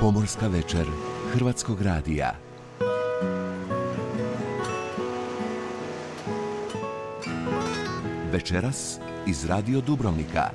Pomorska 0.00 0.48
večer 0.48 0.86
Hrvatskog 1.32 1.82
radija. 1.82 2.32
Večeras 8.32 8.98
iz 9.26 9.44
Radio 9.44 9.80
Dubrovnika. 9.80 10.50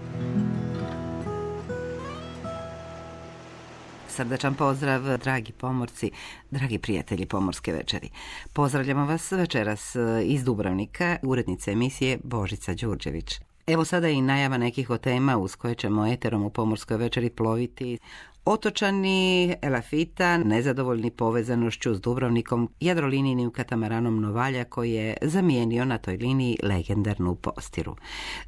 Srdačan 4.08 4.56
pozdrav, 4.56 5.18
dragi 5.18 5.52
pomorci, 5.52 6.12
dragi 6.52 6.80
prijatelji 6.80 7.26
Pomorske 7.26 7.74
večeri. 7.74 8.10
Pozdravljamo 8.54 9.06
vas 9.06 9.32
večeras 9.32 9.96
e, 9.96 10.00
iz 10.24 10.44
Dubrovnika, 10.44 11.18
urednice 11.24 11.72
emisije 11.72 12.20
Božica 12.24 12.74
Đurđević. 12.74 13.40
Evo 13.68 13.86
sada 13.86 14.10
i 14.10 14.22
najava 14.22 14.58
nekih 14.58 14.90
od 14.90 15.02
tema 15.02 15.38
uz 15.38 15.56
koje 15.56 15.76
ćemo 15.76 16.08
eterom 16.08 16.44
u 16.44 16.50
Pomorskoj 16.50 16.98
večeri 16.98 17.30
ploviti. 17.30 18.00
Otočani 18.48 19.56
Elafita 19.62 20.38
nezadovoljni 20.38 21.12
povezanošću 21.12 21.96
s 21.96 22.02
Dubrovnikom 22.02 22.70
jadrolinijnim 22.80 23.52
katamaranom 23.52 24.22
Novalja 24.22 24.64
koji 24.64 24.92
je 24.92 25.18
zamijenio 25.22 25.86
na 25.86 25.98
toj 25.98 26.18
liniji 26.18 26.58
legendarnu 26.64 27.36
postiru. 27.36 27.96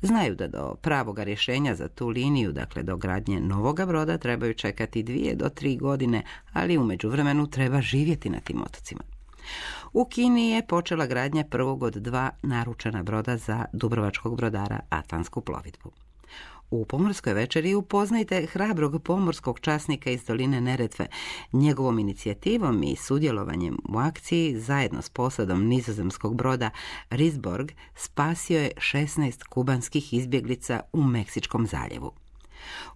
Znaju 0.02 0.36
da 0.36 0.48
do 0.48 0.76
pravoga 0.82 1.24
rješenja 1.24 1.76
za 1.76 1.88
tu 1.88 2.08
liniju, 2.08 2.52
dakle 2.52 2.84
do 2.84 2.98
gradnje 2.98 3.40
novoga 3.40 3.86
broda, 3.86 4.18
trebaju 4.18 4.54
čekati 4.54 5.04
dvije 5.04 5.36
do 5.36 5.50
tri 5.50 5.78
godine, 5.78 6.24
ali 6.54 6.78
u 6.78 6.84
međuvremenu 6.84 7.48
treba 7.48 7.82
živjeti 7.82 8.30
na 8.30 8.40
tim 8.40 8.62
otocima. 8.62 9.02
U 9.94 10.06
Kini 10.06 10.50
je 10.50 10.68
počela 10.68 11.06
gradnja 11.06 11.44
prvog 11.44 11.84
od 11.84 11.94
dva 11.94 12.30
naručena 12.44 13.04
broda 13.04 13.38
za 13.38 13.66
dubrovačkog 13.74 14.38
brodara 14.38 14.80
Atlantsku 14.90 15.42
plovidbu. 15.42 16.07
U 16.72 16.86
pomorskoj 16.86 17.34
večeri 17.34 17.74
upoznajte 17.74 18.46
hrabrog 18.46 19.04
pomorskog 19.04 19.60
časnika 19.60 20.12
iz 20.12 20.24
doline 20.24 20.62
Neretve. 20.62 21.08
Njegovom 21.54 22.00
inicijativom 22.00 22.84
i 22.84 22.96
sudjelovanjem 22.96 23.78
u 23.90 23.98
akciji 23.98 24.60
zajedno 24.60 25.02
s 25.02 25.10
posadom 25.10 25.68
nizozemskog 25.68 26.36
broda 26.36 26.70
Risborg 27.10 27.72
spasio 27.96 28.60
je 28.60 28.72
16 28.78 29.44
kubanskih 29.44 30.14
izbjeglica 30.14 30.82
u 30.94 31.04
Meksičkom 31.04 31.68
zaljevu. 31.68 32.27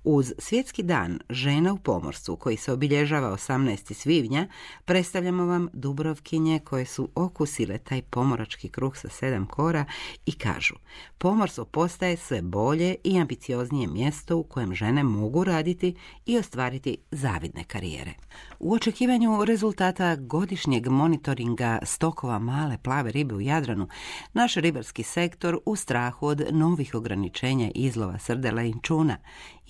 Uz 0.03 0.33
svjetski 0.37 0.83
dan 0.83 1.19
žena 1.29 1.73
u 1.73 1.77
pomorstvu 1.77 2.35
koji 2.35 2.57
se 2.57 2.71
obilježava 2.73 3.31
18. 3.31 3.93
svibnja, 3.93 4.47
predstavljamo 4.85 5.45
vam 5.45 5.69
Dubrovkinje 5.73 6.59
koje 6.59 6.85
su 6.85 7.09
okusile 7.15 7.77
taj 7.77 8.01
pomorački 8.01 8.69
kruh 8.69 8.97
sa 8.97 9.09
sedam 9.09 9.45
kora 9.45 9.85
i 10.25 10.31
kažu 10.31 10.75
pomorstvo 11.21 11.65
postaje 11.65 12.17
sve 12.17 12.41
bolje 12.41 12.95
i 13.03 13.19
ambicioznije 13.19 13.87
mjesto 13.87 14.37
u 14.37 14.43
kojem 14.43 14.75
žene 14.75 15.03
mogu 15.03 15.43
raditi 15.43 15.95
i 16.25 16.37
ostvariti 16.37 16.97
zavidne 17.11 17.63
karijere. 17.63 18.13
U 18.59 18.73
očekivanju 18.73 19.45
rezultata 19.45 20.15
godišnjeg 20.15 20.87
monitoringa 20.87 21.79
stokova 21.83 22.39
male 22.39 22.77
plave 22.83 23.11
ribe 23.11 23.35
u 23.35 23.41
Jadranu, 23.41 23.87
naš 24.33 24.55
ribarski 24.55 25.03
sektor 25.03 25.59
u 25.65 25.75
strahu 25.75 26.27
od 26.27 26.47
novih 26.51 26.95
ograničenja 26.95 27.71
izlova 27.75 28.19
srdela 28.19 28.63
i 28.63 28.73
čuna 28.81 29.17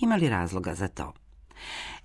imali 0.02 0.28
razloga 0.28 0.74
za 0.74 0.88
to. 0.88 1.12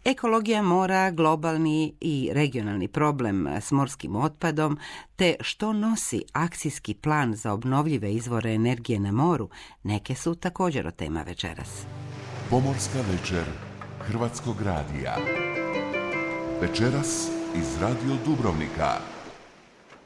Ekologija 0.06 0.62
mora, 0.62 1.12
globalni 1.12 1.94
i 2.02 2.30
regionalni 2.34 2.88
problem 2.88 3.48
s 3.48 3.72
morskim 3.72 4.16
otpadom, 4.16 4.80
te 5.16 5.36
što 5.42 5.74
nosi 5.74 6.24
akcijski 6.34 6.94
plan 6.94 7.36
za 7.36 7.54
obnovljive 7.54 8.14
izvore 8.14 8.54
energije 8.54 9.00
na 9.00 9.12
moru, 9.12 9.50
neke 9.84 10.16
su 10.16 10.36
također 10.36 10.88
o 10.88 10.92
tema 10.92 11.22
večeras. 11.22 11.86
Pomorska 12.50 13.00
večer 13.12 13.44
Hrvatskog 14.00 14.62
radija. 14.62 15.18
Večeras 16.62 17.30
iz 17.56 17.82
Radio 17.82 18.18
Dubrovnika. 18.26 19.17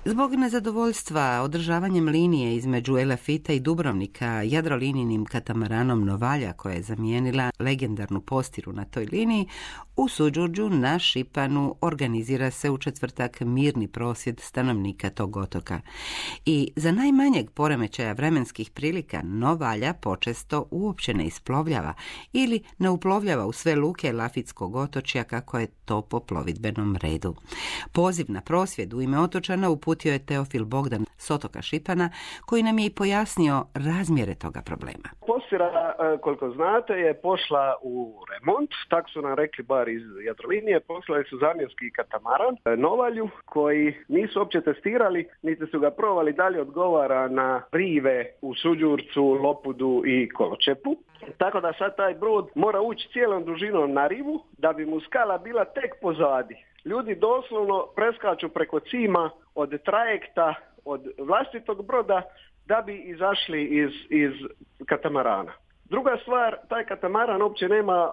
Zbog 0.05 0.35
nezadovoljstva 0.35 1.41
održavanjem 1.43 2.07
linije 2.07 2.55
između 2.55 2.97
Elafita 2.97 3.53
i 3.53 3.59
Dubrovnika 3.59 4.41
jadrolininim 4.41 5.25
katamaranom 5.25 6.05
Novalja 6.05 6.53
koja 6.53 6.75
je 6.75 6.81
zamijenila 6.81 7.51
legendarnu 7.59 8.21
postiru 8.21 8.73
na 8.73 8.85
toj 8.85 9.05
liniji, 9.11 9.47
u 9.95 10.07
Suđurđu 10.07 10.69
na 10.69 10.99
Šipanu 10.99 11.75
organizira 11.81 12.51
se 12.51 12.69
u 12.69 12.77
četvrtak 12.77 13.39
mirni 13.39 13.87
prosvjed 13.87 14.39
stanovnika 14.39 15.09
tog 15.09 15.37
otoka. 15.37 15.81
I 16.45 16.71
za 16.75 16.91
najmanjeg 16.91 17.49
poremećaja 17.49 18.13
vremenskih 18.13 18.69
prilika 18.69 19.21
Novalja 19.23 19.93
počesto 19.93 20.67
uopće 20.71 21.13
ne 21.13 21.25
isplovljava 21.25 21.93
ili 22.33 22.61
ne 22.77 22.89
uplovljava 22.89 23.45
u 23.45 23.51
sve 23.51 23.75
luke 23.75 24.13
Lafitskog 24.13 24.75
otočja 24.75 25.23
kako 25.23 25.59
je 25.59 25.67
to 25.67 26.01
po 26.01 26.19
plovidbenom 26.19 26.95
redu. 26.95 27.35
Poziv 27.91 28.25
na 28.29 28.41
prosvjed 28.41 28.93
u 28.93 29.01
ime 29.01 29.19
otočana 29.19 29.69
uputio 29.91 30.13
je 30.13 30.25
Teofil 30.25 30.65
Bogdan 30.65 31.05
s 31.17 31.31
otoka 31.31 31.61
Šipana 31.61 32.09
koji 32.45 32.63
nam 32.63 32.79
je 32.79 32.85
i 32.85 32.95
pojasnio 32.95 33.65
razmjere 33.73 34.35
toga 34.35 34.61
problema. 34.65 35.07
Postira, 35.27 35.67
e, 35.67 36.17
koliko 36.21 36.49
znate, 36.49 36.93
je 36.93 37.13
pošla 37.13 37.75
u 37.81 37.95
remont, 38.31 38.69
tako 38.89 39.09
su 39.09 39.21
nam 39.21 39.33
rekli 39.33 39.63
bar 39.63 39.89
iz 39.89 40.01
Jadrolinije, 40.25 40.79
poslali 40.79 41.23
su 41.29 41.37
zamjenski 41.37 41.91
katamaran 41.91 42.55
e, 42.65 42.75
Novalju 42.77 43.29
koji 43.45 43.93
nisu 44.07 44.39
uopće 44.39 44.61
testirali, 44.61 45.27
niti 45.41 45.65
su 45.71 45.79
ga 45.79 45.91
provali 45.91 46.33
dalje 46.33 46.61
odgovara 46.61 47.27
na 47.27 47.61
rive 47.71 48.25
u 48.41 48.55
Suđurcu, 48.55 49.23
Lopudu 49.43 50.03
i 50.05 50.29
Koločepu. 50.29 50.95
Tako 51.37 51.59
da 51.61 51.73
sad 51.73 51.95
taj 51.95 52.13
brod 52.13 52.49
mora 52.55 52.81
ući 52.81 53.09
cijelom 53.11 53.45
dužinom 53.45 53.93
na 53.93 54.07
rivu 54.07 54.43
da 54.57 54.73
bi 54.73 54.85
mu 54.85 54.99
skala 54.99 55.37
bila 55.37 55.65
tek 55.65 55.91
pozadi. 56.01 56.55
Ljudi 56.85 57.15
doslovno 57.15 57.87
preskaču 57.95 58.49
preko 58.49 58.79
cima 58.79 59.29
od 59.55 59.83
trajekta, 59.83 60.53
od 60.85 61.07
vlastitog 61.17 61.85
broda 61.85 62.21
da 62.65 62.81
bi 62.81 62.95
izašli 62.97 63.63
iz, 63.63 63.91
iz 64.09 64.31
katamarana. 64.85 65.53
Druga 65.85 66.17
stvar, 66.21 66.57
taj 66.69 66.85
katamaran 66.85 67.41
uopće 67.41 67.67
nema 67.67 68.09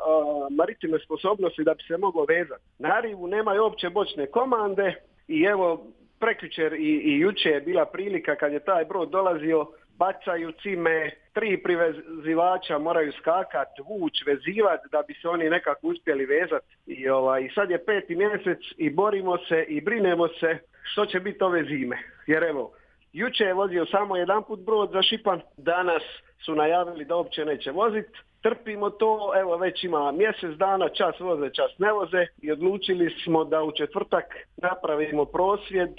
maritime 0.50 0.98
sposobnosti 0.98 1.64
da 1.64 1.74
bi 1.74 1.82
se 1.82 1.96
mogao 1.96 2.24
vezati. 2.24 2.62
Na 2.78 3.00
rivu 3.00 3.26
nemaju 3.26 3.62
uopće 3.62 3.90
bočne 3.90 4.26
komande 4.26 4.94
i 5.28 5.42
evo 5.42 5.86
prekjučer 6.20 6.72
i, 6.72 7.00
i 7.04 7.18
juče 7.18 7.48
je 7.48 7.60
bila 7.60 7.84
prilika 7.84 8.36
kad 8.36 8.52
je 8.52 8.64
taj 8.64 8.84
brod 8.84 9.10
dolazio, 9.10 9.66
bacaju 9.98 10.52
cime, 10.62 11.10
tri 11.32 11.62
privezivača 11.62 12.78
moraju 12.78 13.12
skakat, 13.12 13.68
vuć, 13.88 14.12
vezivat 14.26 14.80
da 14.92 15.02
bi 15.08 15.14
se 15.14 15.28
oni 15.28 15.50
nekako 15.50 15.86
uspjeli 15.86 16.26
vezati. 16.26 16.66
I, 16.86 17.08
ovaj, 17.08 17.48
sad 17.54 17.70
je 17.70 17.84
peti 17.84 18.16
mjesec 18.16 18.58
i 18.76 18.90
borimo 18.90 19.38
se 19.38 19.64
i 19.68 19.80
brinemo 19.80 20.28
se 20.28 20.58
što 20.82 21.06
će 21.06 21.20
biti 21.20 21.44
ove 21.44 21.64
zime. 21.64 21.98
Jer 22.26 22.42
evo, 22.42 22.72
juče 23.12 23.44
je 23.44 23.54
vozio 23.54 23.86
samo 23.86 24.16
jedan 24.16 24.42
put 24.42 24.60
brod 24.60 24.90
za 24.92 25.02
Šipan, 25.02 25.40
danas 25.56 26.02
su 26.44 26.54
najavili 26.54 27.04
da 27.04 27.16
uopće 27.16 27.44
neće 27.44 27.70
voziti. 27.70 28.18
Trpimo 28.42 28.90
to, 28.90 29.32
evo 29.36 29.56
već 29.56 29.84
ima 29.84 30.12
mjesec 30.12 30.50
dana, 30.56 30.88
čas 30.88 31.20
voze, 31.20 31.50
čas 31.50 31.78
ne 31.78 31.92
voze 31.92 32.26
i 32.42 32.52
odlučili 32.52 33.14
smo 33.24 33.44
da 33.44 33.62
u 33.62 33.72
četvrtak 33.72 34.24
napravimo 34.56 35.24
prosvjed 35.24 35.90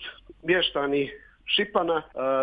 mještani 0.43 1.11
Šipana, 1.55 1.97
e, 1.97 2.01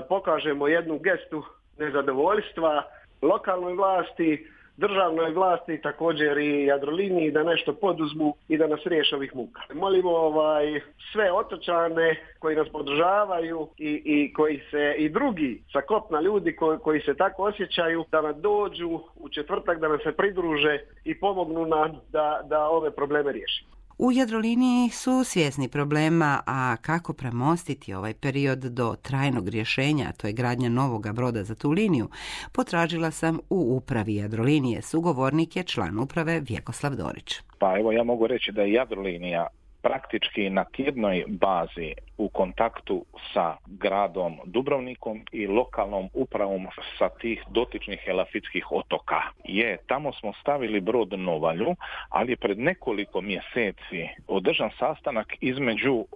pokažemo 0.09 0.69
jednu 0.69 0.99
gestu 0.99 1.45
nezadovoljstva 1.79 2.83
lokalnoj 3.23 3.75
vlasti, 3.75 4.47
državnoj 4.77 5.31
vlasti, 5.31 5.81
također 5.83 6.39
i 6.39 6.65
Jadroliniji 6.65 7.31
da 7.31 7.43
nešto 7.43 7.73
poduzmu 7.73 8.35
i 8.49 8.59
da 8.59 8.67
nas 8.67 8.81
riješe 8.85 9.17
ovih 9.17 9.37
muka. 9.37 9.63
Molimo 9.75 10.11
ovaj, 10.11 10.81
sve 11.13 11.33
otočane 11.33 12.17
koji 12.39 12.57
nas 12.57 12.69
podržavaju 12.69 13.69
i, 13.79 14.03
i 14.05 14.33
koji 14.33 14.61
se 14.71 14.95
i 14.99 15.09
drugi 15.09 15.63
sa 15.73 15.81
kopna 15.81 16.21
ljudi 16.21 16.57
koji, 16.57 16.79
koji 16.79 17.01
se 17.01 17.15
tako 17.15 17.43
osjećaju 17.43 18.05
da 18.11 18.21
nam 18.21 18.41
dođu 18.41 19.01
u 19.17 19.29
četvrtak 19.29 19.81
da 19.81 19.89
nam 19.89 19.99
se 19.99 20.13
pridruže 20.13 20.79
i 21.05 21.21
pomognu 21.21 21.67
nam 21.67 22.01
da, 22.13 22.41
da 22.45 22.69
ove 22.69 22.91
probleme 22.91 23.33
riješimo. 23.33 23.76
U 23.99 24.13
Jadroliniji 24.13 24.91
su 24.91 25.25
svjesni 25.25 25.69
problema, 25.69 26.41
a 26.47 26.77
kako 26.83 27.13
premostiti 27.13 27.95
ovaj 27.95 28.15
period 28.15 28.59
do 28.59 28.95
trajnog 29.03 29.49
rješenja, 29.49 30.13
to 30.13 30.27
je 30.27 30.33
gradnja 30.33 30.69
novoga 30.69 31.13
broda 31.13 31.45
za 31.45 31.55
tu 31.55 31.71
liniju, 31.71 32.09
potražila 32.53 33.11
sam 33.11 33.39
u 33.51 33.77
upravi 33.77 34.15
Jadrolinije. 34.15 34.83
Sugovornik 34.83 35.57
je 35.57 35.63
član 35.63 35.99
uprave 35.99 36.41
Vjekoslav 36.41 36.97
Dorić. 36.97 37.35
Pa 37.59 37.79
evo 37.79 37.93
ja 37.93 38.05
mogu 38.05 38.27
reći 38.27 38.53
da 38.53 38.63
je 38.63 38.73
Jadrolinija 38.73 39.47
praktički 39.87 40.51
na 40.51 40.65
tjednoj 40.65 41.25
bazi 41.29 41.95
u 42.19 42.29
kontaktu 42.29 43.05
sa 43.33 43.57
gradom 43.67 44.37
Dubrovnikom 44.45 45.21
i 45.33 45.47
lokalnom 45.47 46.09
upravom 46.15 46.67
sa 46.99 47.09
tih 47.09 47.43
dotičnih 47.51 48.01
helafitskih 48.05 48.73
otoka. 48.73 49.21
Je, 49.45 49.77
tamo 49.87 50.13
smo 50.13 50.33
stavili 50.41 50.81
brod 50.81 51.13
Novalju, 51.19 51.77
ali 52.09 52.33
je 52.33 52.37
pred 52.37 52.59
nekoliko 52.59 53.21
mjeseci 53.21 54.09
održan 54.29 54.71
sastanak 54.79 55.35
između 55.41 55.95
uh, 55.95 56.07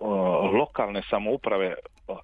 lokalne 0.55 1.03
samouprave 1.11 1.75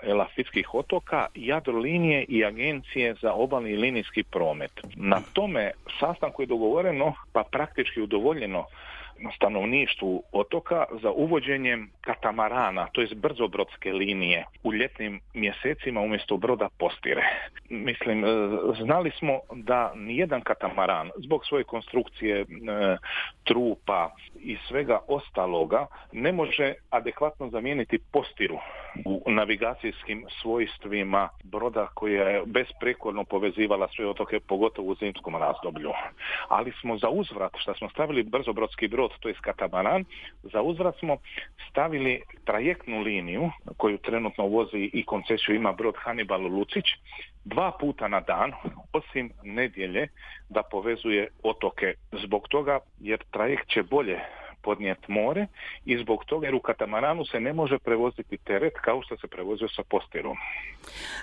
Elafitskih 0.03 0.75
otoka, 0.75 1.27
Jadrolinije 1.35 2.25
i 2.29 2.45
Agencije 2.45 3.15
za 3.23 3.33
obalni 3.33 3.77
linijski 3.77 4.23
promet. 4.23 4.73
Na 4.97 5.21
tome 5.33 5.71
sastanku 6.01 6.43
je 6.43 6.47
dogovoreno, 6.47 7.15
pa 7.33 7.45
praktički 7.53 8.01
udovoljeno 8.01 8.65
stanovništvu 9.37 10.23
otoka 10.33 10.85
za 11.03 11.11
uvođenjem 11.11 11.91
katamarana, 12.01 12.87
to 12.93 13.01
je 13.01 13.09
brzobrodske 13.15 13.93
linije 13.93 14.45
u 14.65 14.73
ljetnim 14.73 15.21
mjesecima 15.35 16.01
umjesto 16.01 16.37
broda 16.37 16.69
postire. 16.79 17.23
Mislim, 17.69 18.25
e, 18.25 18.29
znali 18.85 19.11
smo 19.19 19.41
da 19.53 19.93
nijedan 19.95 20.41
katamaran 20.41 21.11
zbog 21.17 21.47
svoje 21.47 21.65
konstrukcije 21.65 22.41
e, 22.41 22.45
trupa 23.45 24.11
i 24.41 24.57
svega 24.69 24.99
ostaloga 25.09 25.87
ne 26.13 26.33
može 26.33 26.75
adekvatno 26.91 27.49
zamijeniti 27.51 27.99
postiru 28.13 28.59
u 29.05 29.31
navigacijskim 29.31 30.25
svojstvima 30.43 31.29
broda 31.45 31.87
koja 31.95 32.29
je 32.29 32.43
besprekorno 32.47 33.25
povezivala 33.25 33.89
sve 33.97 34.07
otoke, 34.07 34.41
pogotovo 34.41 34.89
u 34.89 34.95
zimskom 34.95 35.37
razdoblju. 35.37 35.91
Ali 36.49 36.73
smo 36.81 36.99
za 36.99 37.09
uzvrat, 37.09 37.53
što 37.59 37.75
smo 37.75 37.89
stavili 37.89 38.23
brzobrodski 38.23 38.89
brod, 38.89 39.06
to 39.21 39.29
je 39.29 39.35
katamaran, 39.41 40.05
za 40.43 40.63
uzvrat 40.63 40.99
smo 40.99 41.17
stavili 41.71 42.23
trajektnu 42.45 43.01
liniju 43.01 43.51
koju 43.77 43.99
trenutno 43.99 44.47
vozi 44.47 44.91
i 44.93 45.05
koncesiju 45.05 45.55
ima 45.55 45.73
brod 45.73 45.95
Hannibal 45.99 46.41
Lucić, 46.41 46.85
dva 47.45 47.73
puta 47.81 48.09
na 48.09 48.21
dan, 48.21 48.53
osim 48.93 49.31
nedjelje, 49.43 50.09
da 50.49 50.63
povezuje 50.63 51.29
otoke. 51.43 51.95
Zbog 52.13 52.49
toga 52.49 52.79
jer 53.01 53.25
trajekt 53.31 53.69
će 53.69 53.83
bolje 53.83 54.21
podnijeti 54.67 55.13
more 55.13 55.47
i 55.85 55.99
zbog 55.99 56.25
toga 56.25 56.47
jer 56.47 56.55
u 56.55 56.61
katamaranu 56.61 57.25
se 57.25 57.41
ne 57.41 57.53
može 57.53 57.79
prevoziti 57.79 58.37
teret 58.37 58.75
kao 58.85 59.03
što 59.03 59.17
se 59.17 59.27
prevozio 59.27 59.69
sa 59.69 59.83
postirom. 59.91 60.37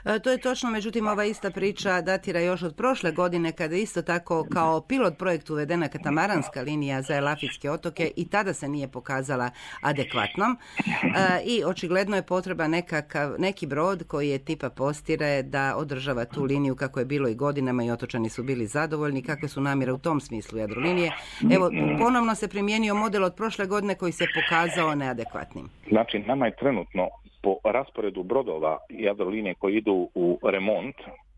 E, 0.05 0.19
to 0.19 0.31
je 0.31 0.41
točno, 0.41 0.69
međutim 0.69 1.07
ova 1.07 1.25
ista 1.25 1.51
priča 1.51 2.01
datira 2.01 2.39
još 2.39 2.61
od 2.63 2.75
prošle 2.75 3.11
godine 3.11 3.51
kada 3.51 3.75
isto 3.75 4.01
tako 4.01 4.47
kao 4.53 4.81
pilot 4.81 5.17
projekt 5.17 5.49
uvedena 5.49 5.87
katamaranska 5.87 6.61
linija 6.61 7.01
za 7.01 7.15
Elafitske 7.15 7.71
otoke 7.71 8.11
i 8.15 8.29
tada 8.29 8.53
se 8.53 8.67
nije 8.67 8.87
pokazala 8.87 9.49
adekvatnom 9.81 10.51
e, 10.51 11.43
i 11.45 11.63
očigledno 11.65 12.15
je 12.15 12.25
potreba 12.25 12.67
nekakav, 12.67 13.35
neki 13.37 13.67
brod 13.67 14.03
koji 14.07 14.29
je 14.29 14.45
tipa 14.45 14.69
postire 14.69 15.43
da 15.43 15.75
održava 15.77 16.25
tu 16.25 16.43
liniju 16.43 16.75
kako 16.75 16.99
je 16.99 17.05
bilo 17.05 17.29
i 17.29 17.35
godinama 17.35 17.83
i 17.83 17.91
otočani 17.91 18.29
su 18.29 18.43
bili 18.43 18.67
zadovoljni, 18.67 19.23
kakve 19.23 19.47
su 19.47 19.61
namjere 19.61 19.91
u 19.91 19.97
tom 19.97 20.21
smislu 20.21 20.59
Jadrolinije. 20.59 21.11
Evo, 21.51 21.71
ponovno 21.99 22.35
se 22.35 22.47
primijenio 22.47 22.95
model 22.95 23.23
od 23.23 23.32
prošle 23.37 23.65
godine 23.65 23.95
koji 23.95 24.11
se 24.11 24.25
pokazao 24.35 24.95
neadekvatnim? 24.95 25.69
Znači, 25.89 26.19
nama 26.19 26.45
je 26.45 26.55
trenutno 26.55 27.09
po 27.41 27.57
rasporedu 27.63 28.23
brodova 28.23 28.77
Jadrolinije 28.89 29.55
koji 29.55 29.75
idu 29.75 30.09
u 30.15 30.39
remont, 30.43 30.95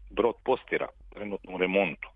brod 0.09 0.35
postira 0.43 0.87
trenutno 1.13 1.55
u 1.55 1.57
remontu, 1.57 2.09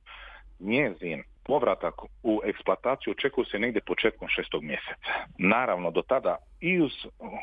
njezin 0.60 1.24
povratak 1.44 1.94
u 2.24 2.42
eksploataciju 2.46 3.12
očekuje 3.12 3.46
se 3.46 3.60
negdje 3.60 3.82
početkom 3.82 4.28
šestog 4.28 4.64
mjeseca. 4.64 5.14
Naravno, 5.38 5.92
do 5.92 6.02
tada 6.02 6.36
i 6.60 6.82
uz 6.82 6.92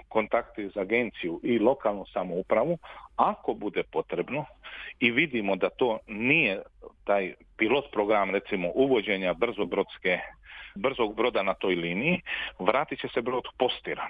kontakte 0.08 0.68
za 0.74 0.80
agenciju 0.80 1.40
i 1.42 1.58
lokalnu 1.58 2.04
samoupravu, 2.12 2.78
ako 3.16 3.54
bude 3.54 3.82
potrebno 3.82 4.44
i 5.00 5.10
vidimo 5.10 5.56
da 5.56 5.68
to 5.70 5.98
nije 6.06 6.62
taj 7.04 7.34
pilot 7.56 7.84
program, 7.92 8.30
recimo 8.30 8.68
uvođenja 8.74 9.34
brzobrodske 9.34 10.18
brzog 10.76 11.16
broda 11.16 11.42
na 11.42 11.54
toj 11.54 11.74
liniji, 11.74 12.20
vratit 12.58 13.00
će 13.00 13.08
se 13.14 13.22
brod 13.22 13.44
postira. 13.58 14.08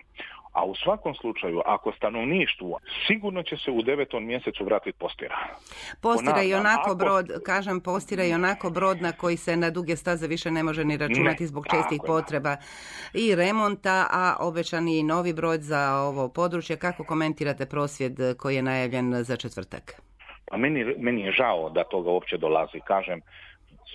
A 0.53 0.65
u 0.65 0.75
svakom 0.75 1.15
slučaju, 1.15 1.63
ako 1.67 1.93
stanovništvu, 1.93 2.79
sigurno 3.07 3.43
će 3.43 3.57
se 3.57 3.71
u 3.71 3.83
devetom 3.83 4.27
mjesecu 4.27 4.65
vratiti 4.65 4.99
postira. 4.99 5.37
Postira 6.03 6.43
i 6.43 6.55
onako 6.55 6.95
brod, 6.95 7.31
kažem, 7.45 7.81
postira 7.81 8.25
i 8.25 8.33
onako 8.33 8.71
brod 8.71 9.03
na 9.03 9.13
koji 9.13 9.37
se 9.37 9.57
na 9.57 9.71
duge 9.71 9.97
staze 9.97 10.27
više 10.27 10.51
ne 10.51 10.63
može 10.63 10.85
ni 10.85 10.97
računati 10.97 11.47
zbog 11.47 11.67
čestih 11.71 12.01
potreba 12.07 12.57
i 13.15 13.35
remonta, 13.35 14.07
a 14.11 14.37
obećani 14.41 14.99
i 14.99 15.03
novi 15.03 15.33
brod 15.33 15.61
za 15.61 15.93
ovo 15.95 16.29
područje. 16.29 16.77
Kako 16.77 17.05
komentirate 17.05 17.67
prosvjed 17.67 18.17
koji 18.39 18.57
je 18.57 18.63
najavljen 18.63 19.25
za 19.25 19.37
četvrtak? 19.37 20.01
Pa 20.51 20.57
meni, 20.57 20.85
meni 20.99 21.21
je 21.21 21.33
žao 21.33 21.71
da 21.71 21.85
toga 21.85 22.11
uopće 22.11 22.37
dolazi. 22.37 22.81
Kažem, 22.87 23.21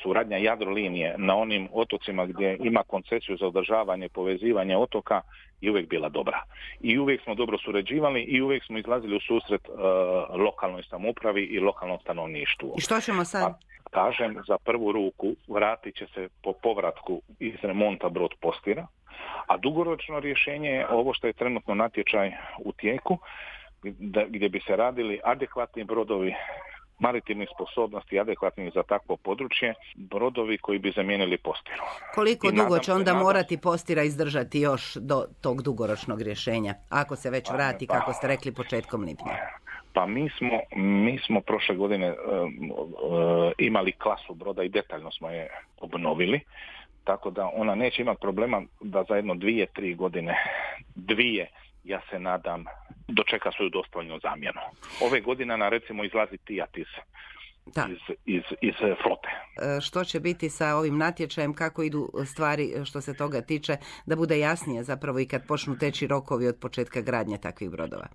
suradnja 0.04 0.38
Jadrolinije 0.38 1.16
na 1.18 1.36
onim 1.36 1.68
otocima 1.74 2.26
gdje 2.26 2.58
ima 2.60 2.84
koncesiju 2.88 3.38
za 3.38 3.48
održavanje 3.48 4.06
i 4.06 4.10
povezivanje 4.10 4.78
otoka 4.78 5.22
je 5.62 5.72
uvijek 5.72 5.90
bila 5.90 6.10
dobra. 6.10 6.44
I 6.82 7.00
uvijek 7.00 7.24
smo 7.24 7.36
dobro 7.36 7.58
surađivali 7.58 8.22
i 8.22 8.42
uvijek 8.42 8.64
smo 8.64 8.78
izlazili 8.78 9.16
u 9.16 9.20
susret 9.20 9.70
uh, 9.70 9.76
lokalnoj 10.40 10.84
samoupravi 10.84 11.44
i 11.44 11.60
lokalnom 11.60 12.00
stanovništvu. 12.00 12.74
I 12.78 12.82
što 12.82 13.02
ćemo 13.02 13.26
sad? 13.26 13.42
Pa, 13.44 13.60
kažem, 13.92 14.38
za 14.48 14.58
prvu 14.58 14.92
ruku 14.92 15.36
vratit 15.48 15.96
će 15.96 16.08
se 16.14 16.30
po 16.44 16.54
povratku 16.54 17.22
iz 17.40 17.54
remonta 17.62 18.10
brod 18.10 18.32
postira, 18.42 18.88
a 19.48 19.58
dugoročno 19.58 20.20
rješenje 20.20 20.70
je 20.70 20.88
ovo 20.90 21.14
što 21.14 21.28
je 21.28 21.34
trenutno 21.34 21.76
natječaj 21.76 22.32
u 22.60 22.72
tijeku, 22.72 23.18
gdje 24.28 24.50
bi 24.50 24.60
se 24.60 24.76
radili 24.76 25.20
adekvatni 25.24 25.84
brodovi 25.84 26.34
maritimnih 27.02 27.50
sposobnosti 27.56 28.20
adekvatnih 28.20 28.72
za 28.76 28.84
takvo 28.84 29.18
područje, 29.18 29.74
brodovi 29.96 30.58
koji 30.58 30.80
bi 30.80 30.92
zamijenili 30.96 31.38
postiru. 31.38 31.84
Koliko 32.16 32.52
dugo 32.52 32.80
će 32.80 32.94
onda 32.94 33.14
morati 33.14 33.58
postira 33.58 34.04
izdržati 34.04 34.60
još 34.60 34.96
do 34.96 35.26
tog 35.42 35.62
dugoročnog 35.62 36.22
rješenja, 36.22 36.74
ako 36.90 37.16
se 37.16 37.30
već 37.30 37.48
pa, 37.48 37.54
vrati, 37.54 37.88
pa, 37.88 37.94
kako 37.94 38.14
ste 38.14 38.28
rekli, 38.28 38.52
početkom 38.52 39.02
lipnja? 39.02 39.34
Pa 39.94 40.06
mi 40.06 40.30
smo, 40.38 40.60
mi 40.76 41.20
smo 41.26 41.42
prošle 41.42 41.76
godine 41.76 42.12
uh, 42.12 42.18
imali 43.58 43.92
klasu 43.92 44.34
broda 44.34 44.64
i 44.64 44.70
detaljno 44.70 45.12
smo 45.12 45.30
je 45.30 45.50
obnovili, 45.80 46.40
tako 47.04 47.30
da 47.30 47.50
ona 47.54 47.76
neće 47.76 48.02
imati 48.02 48.22
problema 48.22 48.62
da 48.82 49.04
za 49.10 49.16
jedno 49.16 49.36
dvije, 49.36 49.66
tri 49.66 49.94
godine, 49.96 50.36
dvije 50.96 51.48
ja 51.84 52.02
se 52.10 52.20
nadam, 52.20 52.66
dočeka 53.08 53.52
svoju 53.52 53.70
dostavljenu 53.70 54.20
zamjenu. 54.20 54.62
Ove 55.02 55.22
godine 55.22 55.58
na 55.58 55.70
recimo 55.70 56.04
izlazi 56.04 56.38
Tijat 56.38 56.78
iz, 56.78 56.88
da. 57.66 57.88
Iz, 57.92 58.16
iz, 58.26 58.44
iz 58.62 58.76
flote. 59.04 59.30
E, 59.30 59.82
što 59.82 60.04
će 60.04 60.20
biti 60.20 60.50
sa 60.50 60.76
ovim 60.76 60.98
natječajem, 60.98 61.54
kako 61.54 61.84
idu 61.84 62.10
stvari 62.26 62.74
što 62.86 63.02
se 63.02 63.18
toga 63.18 63.42
tiče, 63.42 63.78
da 64.06 64.16
bude 64.16 64.40
jasnije 64.40 64.84
zapravo 64.84 65.20
i 65.20 65.28
kad 65.28 65.48
počnu 65.48 65.78
teći 65.78 66.08
rokovi 66.08 66.48
od 66.48 66.58
početka 66.62 67.02
gradnje 67.02 67.38
takvih 67.38 67.70
brodova? 67.70 68.08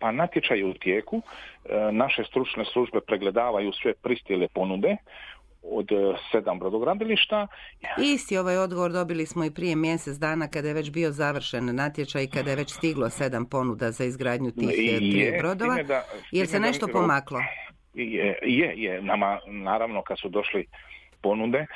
Pa 0.00 0.12
natječaj 0.12 0.58
je 0.58 0.64
u 0.64 0.74
tijeku, 0.74 1.22
e, 1.64 1.92
naše 1.92 2.24
stručne 2.24 2.64
službe 2.64 3.00
pregledavaju 3.00 3.72
sve 3.72 3.94
pristile 3.94 4.48
ponude, 4.48 4.96
od 5.62 5.92
e, 5.92 6.14
sedam 6.32 6.58
brodogradilišta. 6.58 7.46
Isti 7.98 8.38
ovaj 8.38 8.56
odgovor 8.56 8.92
dobili 8.92 9.26
smo 9.26 9.44
i 9.44 9.54
prije 9.54 9.76
mjesec 9.76 10.16
dana 10.16 10.48
kada 10.48 10.68
je 10.68 10.74
već 10.74 10.90
bio 10.90 11.10
završen 11.10 11.74
natječaj 11.74 12.24
i 12.24 12.30
kada 12.30 12.50
je 12.50 12.56
već 12.56 12.70
stiglo 12.70 13.10
sedam 13.10 13.44
ponuda 13.44 13.90
za 13.90 14.04
izgradnju 14.04 14.50
tih 14.50 14.70
e, 14.70 14.98
je, 15.00 15.38
brodova. 15.38 15.82
Da, 15.82 16.04
Jer 16.30 16.46
se 16.46 16.60
nešto 16.60 16.86
pomaklo? 16.92 17.40
Je, 17.94 18.38
je, 18.42 18.74
je. 18.76 19.02
Nama, 19.02 19.40
naravno, 19.46 20.02
kad 20.02 20.18
su 20.18 20.28
došli 20.28 20.66
ponude, 21.22 21.58
e, 21.58 21.66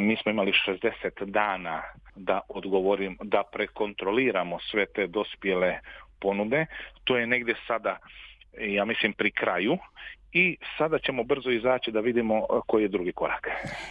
mi 0.00 0.16
smo 0.16 0.30
imali 0.30 0.52
60 0.66 1.24
dana 1.24 1.82
da 2.16 2.40
odgovorim, 2.48 3.18
da 3.22 3.42
prekontroliramo 3.52 4.58
sve 4.70 4.86
te 4.86 5.06
dospjele 5.06 5.78
ponude. 6.20 6.66
To 7.04 7.16
je 7.16 7.26
negdje 7.26 7.54
sada 7.66 7.98
ja 8.60 8.84
mislim 8.84 9.12
pri 9.12 9.30
kraju 9.30 9.78
i 10.32 10.56
sada 10.78 10.98
ćemo 10.98 11.24
brzo 11.24 11.50
izaći 11.50 11.92
da 11.92 12.00
vidimo 12.00 12.36
e, 12.36 12.60
koji 12.66 12.82
je 12.82 12.88
drugi 12.88 13.12
korak. 13.12 13.46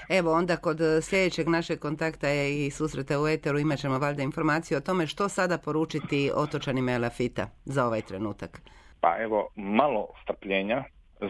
Evo 0.10 0.34
onda 0.34 0.58
kod 0.58 0.82
e, 0.82 1.02
sljedećeg 1.02 1.48
našeg 1.48 1.80
kontakta 1.80 2.32
i 2.32 2.72
susreta 2.72 3.22
u 3.22 3.28
Eteru 3.28 3.60
imat 3.60 3.80
ćemo 3.80 4.00
valjda 4.00 4.24
informaciju 4.24 4.78
o 4.78 4.82
tome 4.82 5.08
što 5.08 5.30
sada 5.30 5.58
poručiti 5.58 6.32
otočanima 6.36 6.92
Elafita 6.92 7.50
za 7.66 7.86
ovaj 7.86 8.02
trenutak. 8.02 8.62
Pa 9.02 9.18
evo, 9.22 9.50
malo 9.56 10.08
strpljenja, 10.24 10.84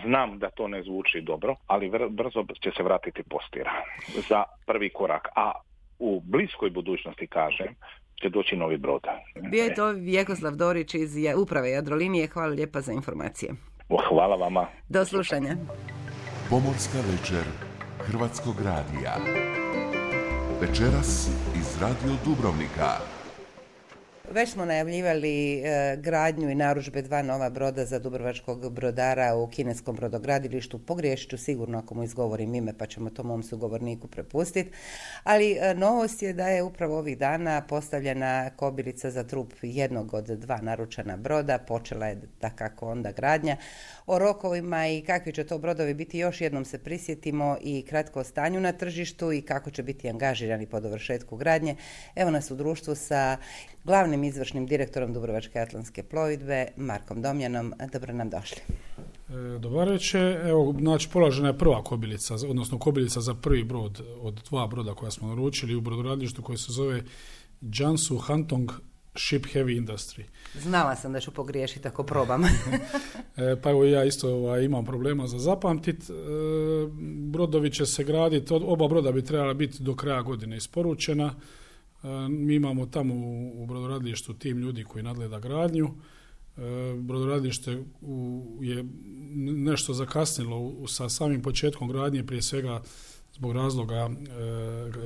Znam 0.06 0.40
da 0.40 0.50
to 0.50 0.68
ne 0.68 0.84
zvuči 0.84 1.22
dobro, 1.22 1.56
ali 1.68 1.92
brzo 2.10 2.46
će 2.62 2.72
se 2.78 2.84
vratiti 2.84 3.24
postira 3.24 3.72
za 4.30 4.44
prvi 4.66 4.90
korak. 4.90 5.28
A 5.36 5.52
u 6.00 6.22
bliskoj 6.26 6.70
budućnosti, 6.70 7.28
kažem, 7.28 7.68
će 8.22 8.30
doći 8.30 8.56
novi 8.56 8.78
brod. 8.78 9.02
Bio 9.52 9.64
je 9.64 9.76
to 9.76 9.92
Vjekoslav 9.92 10.56
Dorić 10.56 10.94
iz 10.94 11.16
uprave 11.38 11.70
Jadrolinije. 11.70 12.28
Hvala 12.28 12.50
lijepa 12.50 12.82
za 12.82 12.94
informacije. 12.94 13.54
Hvala 13.89 14.36
vama. 14.36 14.67
Do 14.89 15.06
slušanja. 15.06 15.56
Pomorska 16.50 16.98
večer 17.12 17.44
Hrvatskog 18.00 18.56
radija. 18.62 19.15
Večeras 20.62 21.29
iz 21.56 21.82
Radio 21.82 22.13
Dubrovnika. 22.25 23.16
Već 24.31 24.50
smo 24.50 24.65
najavljivali 24.65 25.53
e, 25.53 25.98
gradnju 25.98 26.50
i 26.50 26.55
naručbe 26.55 27.01
dva 27.01 27.22
nova 27.22 27.50
broda 27.50 27.86
za 27.86 28.00
Dubrovačkog 28.00 28.74
brodara 28.74 29.36
u 29.36 29.48
kineskom 29.48 29.96
brodogradilištu. 29.96 30.79
Pogriješit 30.79 31.29
ću 31.29 31.38
sigurno 31.38 31.77
ako 31.77 31.96
mu 31.96 32.03
izgovorim 32.03 32.55
ime 32.55 32.74
pa 32.77 32.86
ćemo 32.86 33.10
to 33.10 33.24
mom 33.24 33.43
sugovorniku 33.43 34.07
prepustiti. 34.07 34.72
Ali 35.24 35.51
e, 35.51 35.74
novost 35.74 36.22
je 36.22 36.34
da 36.34 36.48
je 36.48 36.63
upravo 36.63 36.98
ovih 36.98 37.17
dana 37.17 37.62
postavljena 37.62 38.50
kobilica 38.55 39.12
za 39.12 39.24
trup 39.24 39.53
jednog 39.62 40.13
od 40.13 40.25
dva 40.25 40.62
naručena 40.62 41.17
broda. 41.17 41.57
Počela 41.57 42.07
je 42.07 42.22
da 42.41 42.50
kako 42.50 42.88
onda 42.88 43.12
gradnja. 43.12 43.57
O 44.07 44.19
rokovima 44.19 44.88
i 44.88 45.01
kakvi 45.01 45.34
će 45.34 45.43
to 45.43 45.57
brodovi 45.57 45.93
biti 45.93 46.17
još 46.17 46.41
jednom 46.41 46.65
se 46.65 46.77
prisjetimo 46.77 47.57
i 47.62 47.86
kratko 47.89 48.19
o 48.19 48.24
stanju 48.24 48.60
na 48.60 48.72
tržištu 48.72 49.31
i 49.31 49.41
kako 49.41 49.72
će 49.72 49.84
biti 49.84 50.10
angažirani 50.10 50.65
po 50.65 50.79
dovršetku 50.79 51.38
gradnje. 51.38 51.75
Evo 52.15 52.31
nas 52.31 52.51
u 52.51 52.55
društvu 52.55 52.96
sa 52.96 53.38
glavnim 53.88 54.24
izvršnim 54.24 54.65
direktorom 54.67 55.13
Dubrovačke 55.13 55.60
atlantske 55.60 56.03
plovidbe 56.03 56.67
Markom 56.75 57.22
Domjanom. 57.22 57.74
Dobro 57.94 58.13
nam 58.13 58.29
došli. 58.29 58.62
E, 59.29 59.60
dobar 59.60 59.89
večer. 59.89 60.22
Evo, 60.48 60.75
znači, 60.79 61.10
polažena 61.13 61.48
je 61.48 61.58
prva 61.58 61.84
kobilica, 61.84 62.36
odnosno 62.36 62.79
kobilica 62.79 63.22
za 63.22 63.34
prvi 63.34 63.63
brod 63.63 64.01
od 64.22 64.41
dva 64.50 64.67
broda 64.67 64.94
koja 64.94 65.12
smo 65.12 65.27
naručili 65.27 65.75
u 65.75 65.82
brodoradilištu 65.82 66.41
koji 66.41 66.58
se 66.58 66.72
zove 66.72 67.03
Jansu 67.62 68.17
Hantong 68.17 68.72
Ship 69.15 69.46
Heavy 69.53 69.86
Industry. 69.86 70.24
Znala 70.60 70.96
sam 70.96 71.13
da 71.13 71.20
ću 71.20 71.32
pogriješiti 71.32 71.88
ako 71.88 72.03
probam. 72.03 72.44
E, 73.38 73.56
pa 73.62 73.70
evo 73.70 73.84
ja 73.84 74.03
isto 74.03 74.34
ovaj, 74.34 74.63
imam 74.63 74.86
problema 74.86 75.27
za 75.27 75.39
zapamtit. 75.39 76.10
E, 76.10 76.13
brodovi 77.32 77.72
će 77.72 77.86
se 77.86 78.03
graditi, 78.03 78.53
oba 78.53 78.88
broda 78.88 79.12
bi 79.12 79.22
trebala 79.22 79.53
biti 79.53 79.84
do 79.84 79.96
kraja 79.96 80.22
godine 80.22 80.58
isporučena. 80.58 81.34
E, 82.04 82.08
mi 82.30 82.56
imamo 82.56 82.86
tamo 82.86 83.13
u, 83.54 83.66
brodoradilištu 83.66 84.34
tim 84.34 84.58
ljudi 84.58 84.84
koji 84.84 85.04
nadgleda 85.04 85.39
gradnju. 85.39 85.89
Brodoradilište 86.98 87.72
je 88.62 88.86
nešto 89.39 89.94
zakasnilo 89.94 90.88
sa 90.88 91.10
samim 91.10 91.42
početkom 91.42 91.88
gradnje, 91.88 92.24
prije 92.24 92.42
svega 92.42 92.82
zbog 93.38 93.51
razloga 93.51 93.96
e, 93.96 94.10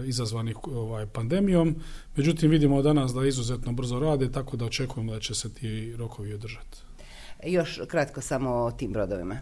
izazvanih 0.07 0.57
ovaj, 0.63 1.05
pandemijom. 1.05 1.75
Međutim, 2.15 2.51
vidimo 2.51 2.81
danas 2.81 3.13
da 3.13 3.25
izuzetno 3.25 3.71
brzo 3.71 4.00
rade, 4.00 4.31
tako 4.31 4.57
da 4.57 4.65
očekujemo 4.65 5.13
da 5.13 5.19
će 5.19 5.36
se 5.36 5.53
ti 5.53 5.95
rokovi 5.95 6.33
održati. 6.33 6.77
Još 7.45 7.79
kratko 7.88 8.21
samo 8.21 8.50
o 8.51 8.71
tim 8.71 8.91
brodovima. 8.91 9.39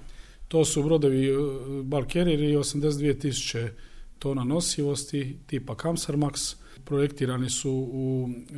To 0.48 0.66
su 0.66 0.84
brodovi 0.84 1.30
e, 1.30 1.34
Bulk 1.84 2.12
Carrier 2.12 2.40
i 2.40 2.56
82.000 2.58 3.70
tona 4.20 4.44
nosivosti 4.44 5.38
tipa 5.48 5.76
Kamsarmax. 5.76 6.56
Projektirani 6.90 7.50
su 7.50 7.72
u 7.92 8.30
e, 8.30 8.54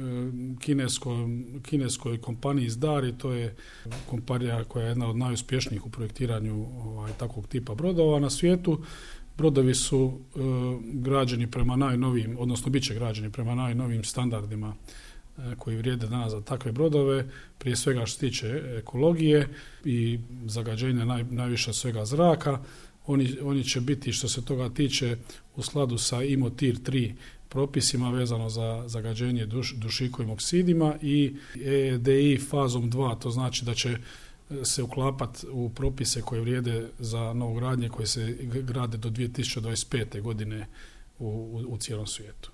kineskoj, 0.60 1.16
kineskoj 1.64 2.22
kompaniji 2.22 2.70
Zdari, 2.70 3.14
to 3.18 3.32
je 3.32 3.56
kompanija 4.10 4.64
koja 4.64 4.84
je 4.84 4.90
jedna 4.90 5.10
od 5.10 5.18
najuspješnijih 5.18 5.86
u 5.86 5.90
projektiranju 5.90 6.68
ovaj, 6.86 7.12
takvog 7.20 7.48
tipa 7.48 7.76
brodova 7.76 8.20
na 8.20 8.30
svijetu. 8.30 8.82
Brodovi 9.38 9.76
su 9.76 10.12
e, 10.12 10.40
građeni 10.84 11.52
prema 11.52 11.76
najnovijim, 11.76 12.38
odnosno 12.40 12.72
bit 12.72 12.84
će 12.84 12.94
građeni 12.94 13.32
prema 13.32 13.56
najnovijim 13.56 14.04
standardima 14.04 14.74
e, 15.38 15.42
koji 15.58 15.78
vrijede 15.78 16.08
danas 16.08 16.32
za 16.32 16.42
takve 16.42 16.72
brodove, 16.72 17.28
prije 17.58 17.76
svega 17.76 18.06
što 18.06 18.14
se 18.14 18.20
tiče 18.20 18.62
ekologije 18.78 19.48
i 19.86 20.20
zagađenja 20.46 21.06
naj, 21.06 21.24
najviše 21.24 21.74
svega 21.74 22.06
zraka. 22.06 22.60
Oni, 23.08 23.38
oni 23.44 23.64
će 23.64 23.82
biti 23.82 24.12
što 24.14 24.28
se 24.28 24.46
toga 24.46 24.70
tiče 24.70 25.18
u 25.56 25.62
skladu 25.62 25.98
sa 25.98 26.24
IMO 26.24 26.50
TIR 26.50 26.76
3 26.76 27.14
propisima 27.52 28.10
vezano 28.10 28.50
za 28.50 28.84
zagađenje 28.88 29.46
duš, 29.46 29.74
dušikovim 29.76 30.30
oksidima 30.32 30.96
i 31.02 31.36
EDI 31.66 32.40
fazom 32.50 32.92
2, 32.92 33.20
to 33.20 33.30
znači 33.30 33.66
da 33.66 33.74
će 33.74 33.98
se 34.64 34.84
uklapati 34.84 35.48
u 35.52 35.70
propise 35.70 36.22
koje 36.22 36.42
vrijede 36.42 36.88
za 37.00 37.34
novogradnje 37.34 37.90
koje 37.90 38.08
se 38.08 38.38
grade 38.42 38.98
do 38.98 39.10
2025. 39.10 40.22
godine 40.22 40.68
u, 41.20 41.62
u, 41.68 41.78
cijelom 41.78 42.08
svijetu. 42.08 42.52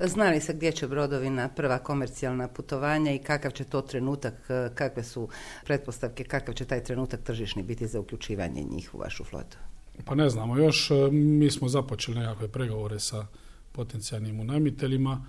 Znali 0.00 0.40
se 0.40 0.54
gdje 0.54 0.72
će 0.72 0.88
brodovi 0.88 1.30
na 1.30 1.48
prva 1.48 1.78
komercijalna 1.78 2.48
putovanja 2.48 3.12
i 3.12 3.18
kakav 3.18 3.50
će 3.50 3.64
to 3.64 3.82
trenutak, 3.82 4.34
kakve 4.74 5.04
su 5.04 5.28
pretpostavke, 5.64 6.24
kakav 6.24 6.54
će 6.54 6.64
taj 6.64 6.84
trenutak 6.84 7.20
tržišni 7.22 7.62
biti 7.62 7.86
za 7.86 8.00
uključivanje 8.00 8.62
njih 8.62 8.94
u 8.94 8.98
vašu 8.98 9.24
flotu? 9.24 9.58
Pa 10.04 10.14
ne 10.14 10.30
znamo 10.30 10.56
još, 10.58 10.90
mi 11.12 11.50
smo 11.50 11.68
započeli 11.68 12.18
nekakve 12.18 12.48
pregovore 12.48 12.98
sa 12.98 13.26
potencijalnim 13.72 14.40
unajmiteljima 14.40 15.26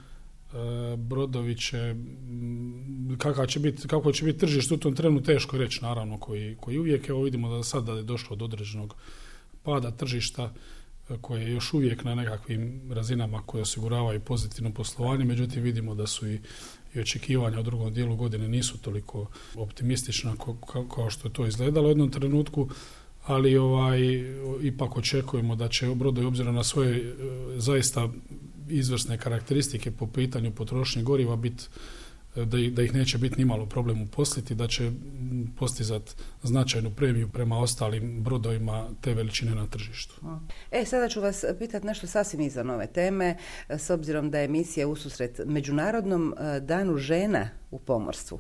E, 0.54 0.98
brodovi 0.98 1.58
će, 1.58 1.96
kakav 3.18 3.46
će 3.46 3.60
biti, 3.60 3.88
kako 3.88 4.12
će 4.12 4.26
biti 4.26 4.40
tržište 4.40 4.74
u 4.74 4.78
tom 4.78 4.96
trenu 4.96 5.24
teško 5.24 5.58
reći 5.58 5.80
naravno 5.82 6.18
koji, 6.18 6.58
koji 6.60 6.80
uvijek, 6.80 7.10
evo 7.10 7.24
vidimo 7.24 7.58
da 7.58 7.64
sad 7.64 7.86
da 7.86 7.92
je 7.92 8.04
došlo 8.04 8.36
do 8.36 8.46
određenog 8.46 8.96
pada 9.64 9.92
tržišta 9.92 10.54
e, 11.10 11.18
koje 11.22 11.42
je 11.42 11.52
još 11.52 11.74
uvijek 11.74 12.04
na 12.04 12.16
nekakvim 12.16 12.82
razinama 12.94 13.42
koje 13.46 13.62
osiguravaju 13.62 14.20
pozitivno 14.20 14.74
poslovanje, 14.74 15.26
međutim 15.26 15.64
vidimo 15.64 15.96
da 15.96 16.08
su 16.08 16.28
i, 16.28 16.40
i 16.94 17.00
očekivanja 17.00 17.60
u 17.60 17.64
drugom 17.64 17.94
dijelu 17.94 18.16
godine 18.16 18.48
nisu 18.48 18.78
toliko 18.78 19.28
optimistična 19.56 20.36
kao 20.96 21.10
što 21.10 21.28
je 21.28 21.34
to 21.34 21.48
izgledalo. 21.48 21.88
U 21.88 21.92
jednom 21.92 22.12
trenutku, 22.12 22.70
ali 23.26 23.58
ovaj 23.58 24.00
ipak 24.62 24.98
očekujemo 24.98 25.56
da 25.56 25.68
će 25.68 25.88
brodovi 25.96 26.28
obzirom 26.28 26.56
na 26.56 26.64
svoje 26.64 26.98
e, 26.98 27.14
zaista 27.58 28.10
izvrsne 28.70 29.18
karakteristike 29.18 29.92
po 29.92 30.08
pitanju 30.08 30.52
potrošnje 30.52 31.04
goriva 31.04 31.36
biti 31.36 31.64
e, 32.36 32.46
da, 32.46 32.58
da 32.72 32.84
ih 32.84 32.94
neće 32.94 33.18
biti 33.18 33.38
nimalo 33.38 33.66
problem 33.66 34.02
uposliti, 34.02 34.56
da 34.56 34.68
će 34.68 34.92
postizati 35.58 36.12
značajnu 36.44 36.92
premiju 36.92 37.30
prema 37.30 37.60
ostalim 37.60 38.24
brodovima 38.24 38.90
te 39.02 39.14
veličine 39.14 39.56
na 39.56 39.68
tržištu. 39.68 40.14
E, 40.72 40.86
sada 40.86 41.10
ću 41.10 41.22
vas 41.22 41.46
pitati 41.60 41.88
nešto 41.88 42.08
sasvim 42.08 42.42
izvan 42.42 42.70
ove 42.70 42.88
teme, 42.88 43.38
s 43.70 43.90
obzirom 43.90 44.32
da 44.32 44.40
je 44.40 44.46
emisija 44.46 44.88
ususret 44.88 45.42
Međunarodnom 45.46 46.34
e, 46.38 46.60
danu 46.60 46.98
žena 46.98 47.50
u 47.72 47.80
pomorstvu. 47.80 48.40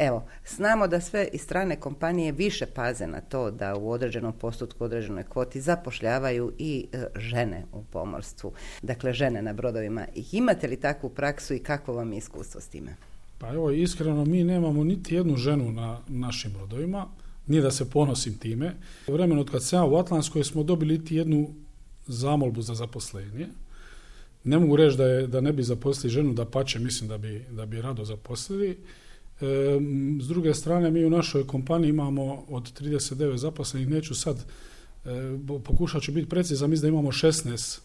Evo, 0.00 0.24
znamo 0.56 0.86
da 0.88 1.00
sve 1.00 1.28
i 1.32 1.38
strane 1.38 1.76
kompanije 1.76 2.32
više 2.32 2.66
paze 2.66 3.06
na 3.06 3.20
to 3.20 3.50
da 3.50 3.76
u 3.76 3.90
određenom 3.90 4.32
postotku, 4.32 4.84
određenoj 4.84 5.24
kvoti 5.24 5.60
zapošljavaju 5.60 6.52
i 6.58 6.86
e, 6.92 7.04
žene 7.16 7.64
u 7.72 7.84
pomorstvu. 7.84 8.52
Dakle, 8.82 9.12
žene 9.12 9.42
na 9.42 9.52
brodovima. 9.52 10.06
Imate 10.32 10.68
li 10.68 10.76
takvu 10.76 11.10
praksu 11.10 11.54
i 11.54 11.58
kako 11.58 11.92
vam 11.92 12.12
je 12.12 12.18
iskustvo 12.18 12.60
s 12.60 12.68
time? 12.68 12.96
Pa 13.38 13.48
evo, 13.48 13.70
iskreno, 13.70 14.24
mi 14.24 14.44
nemamo 14.44 14.84
niti 14.84 15.14
jednu 15.14 15.36
ženu 15.36 15.72
na 15.72 16.00
našim 16.08 16.52
brodovima. 16.52 17.06
Nije 17.46 17.62
da 17.62 17.70
se 17.70 17.90
ponosim 17.90 18.38
time. 18.38 18.74
U 19.06 19.12
vremenu 19.12 19.40
od 19.40 19.50
kad 19.50 19.62
ja 19.72 19.84
u 19.84 19.96
Atlantskoj 19.96 20.44
smo 20.44 20.62
dobili 20.62 20.98
niti 20.98 21.16
jednu 21.16 21.48
zamolbu 22.06 22.62
za 22.62 22.74
zaposlenje. 22.74 23.48
Ne 24.44 24.58
mogu 24.58 24.76
reći 24.76 24.96
da, 24.96 25.04
je, 25.04 25.26
da 25.26 25.40
ne 25.40 25.52
bi 25.52 25.62
zaposlili 25.62 26.12
ženu, 26.12 26.32
da 26.32 26.44
pače, 26.44 26.78
mislim 26.78 27.08
da 27.08 27.18
bi, 27.18 27.44
da 27.50 27.66
bi 27.66 27.82
rado 27.82 28.04
zaposlili. 28.04 28.78
S 30.20 30.28
druge 30.28 30.54
strane, 30.54 30.90
mi 30.90 31.04
u 31.04 31.10
našoj 31.10 31.46
kompaniji 31.46 31.88
imamo 31.88 32.44
od 32.48 32.80
39 32.80 33.36
zaposlenih, 33.36 33.88
neću 33.88 34.14
sad, 34.14 34.44
e, 35.04 35.08
pokušat 35.64 36.02
ću 36.02 36.12
biti 36.12 36.28
precizan, 36.28 36.70
mislim 36.70 36.90
da 36.90 36.98
imamo 36.98 37.12
16 37.12 37.80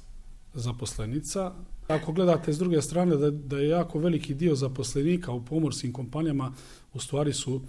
zaposlenica. 0.54 1.54
Ako 1.88 2.12
gledate 2.12 2.54
s 2.54 2.58
druge 2.58 2.82
strane 2.82 3.16
da, 3.16 3.32
da 3.32 3.58
je 3.58 3.70
jako 3.70 4.00
veliki 4.00 4.34
dio 4.34 4.56
zaposlenika 4.56 5.32
u 5.32 5.46
pomorskim 5.46 5.94
kompanijama 5.94 6.54
u 6.94 7.00
stvari 7.00 7.34
su 7.34 7.62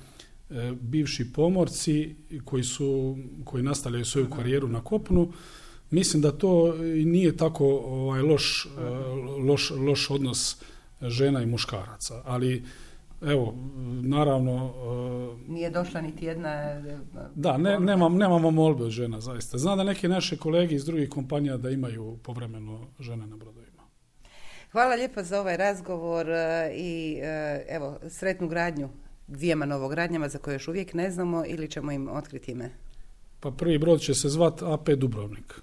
e, 0.51 0.73
bivši 0.81 1.33
pomorci 1.33 2.15
koji 2.45 2.65
su 2.65 3.19
koji 3.45 3.63
nastavljaju 3.63 4.05
svoju 4.05 4.31
karijeru 4.31 4.69
na 4.69 4.81
kopnu 4.81 5.33
mislim 5.91 6.23
da 6.23 6.33
to 6.33 6.75
nije 7.05 7.37
tako 7.37 7.65
ovaj 7.77 8.23
loš, 8.23 8.67
e, 8.67 8.81
loš, 9.43 9.71
loš 9.71 10.11
odnos 10.11 10.57
žena 11.03 11.43
i 11.43 11.47
muškaraca 11.47 12.23
ali 12.25 12.65
Evo, 13.27 13.55
naravno... 14.03 14.73
E, 15.49 15.53
Nije 15.53 15.71
došla 15.71 16.01
niti 16.01 16.25
jedna... 16.25 16.51
E, 16.51 16.99
da, 17.35 17.57
ne, 17.57 17.81
nemam, 17.81 18.17
nemamo 18.17 18.51
molbe 18.51 18.85
od 18.85 18.91
žena, 18.91 19.21
zaista. 19.21 19.59
Znam 19.59 19.79
da 19.79 19.85
neke 19.85 20.09
naše 20.09 20.37
kolege 20.37 20.75
iz 20.75 20.85
drugih 20.85 21.09
kompanija 21.09 21.57
da 21.57 21.71
imaju 21.71 22.19
povremeno 22.23 22.87
žene 23.01 23.27
na 23.27 23.37
brodovima. 23.37 23.83
Hvala 24.73 24.95
lijepo 24.95 25.23
za 25.23 25.41
ovaj 25.41 25.57
razgovor 25.57 26.31
e, 26.31 26.71
i 26.75 27.21
evo, 27.69 27.99
sretnu 28.09 28.49
gradnju 28.49 28.89
dvijema 29.27 29.67
novogradnjama 29.67 30.29
za 30.29 30.39
koje 30.39 30.55
još 30.55 30.69
uvijek 30.69 30.95
ne 30.95 31.11
znamo 31.11 31.45
ili 31.47 31.71
ćemo 31.71 31.93
im 31.93 32.09
otkriti 32.09 32.53
ime? 32.53 32.71
Pa 33.41 33.51
prvi 33.51 33.79
brod 33.79 34.01
će 34.01 34.15
se 34.15 34.29
zvat 34.29 34.63
AP 34.63 34.89
Dubrovnik, 34.89 35.61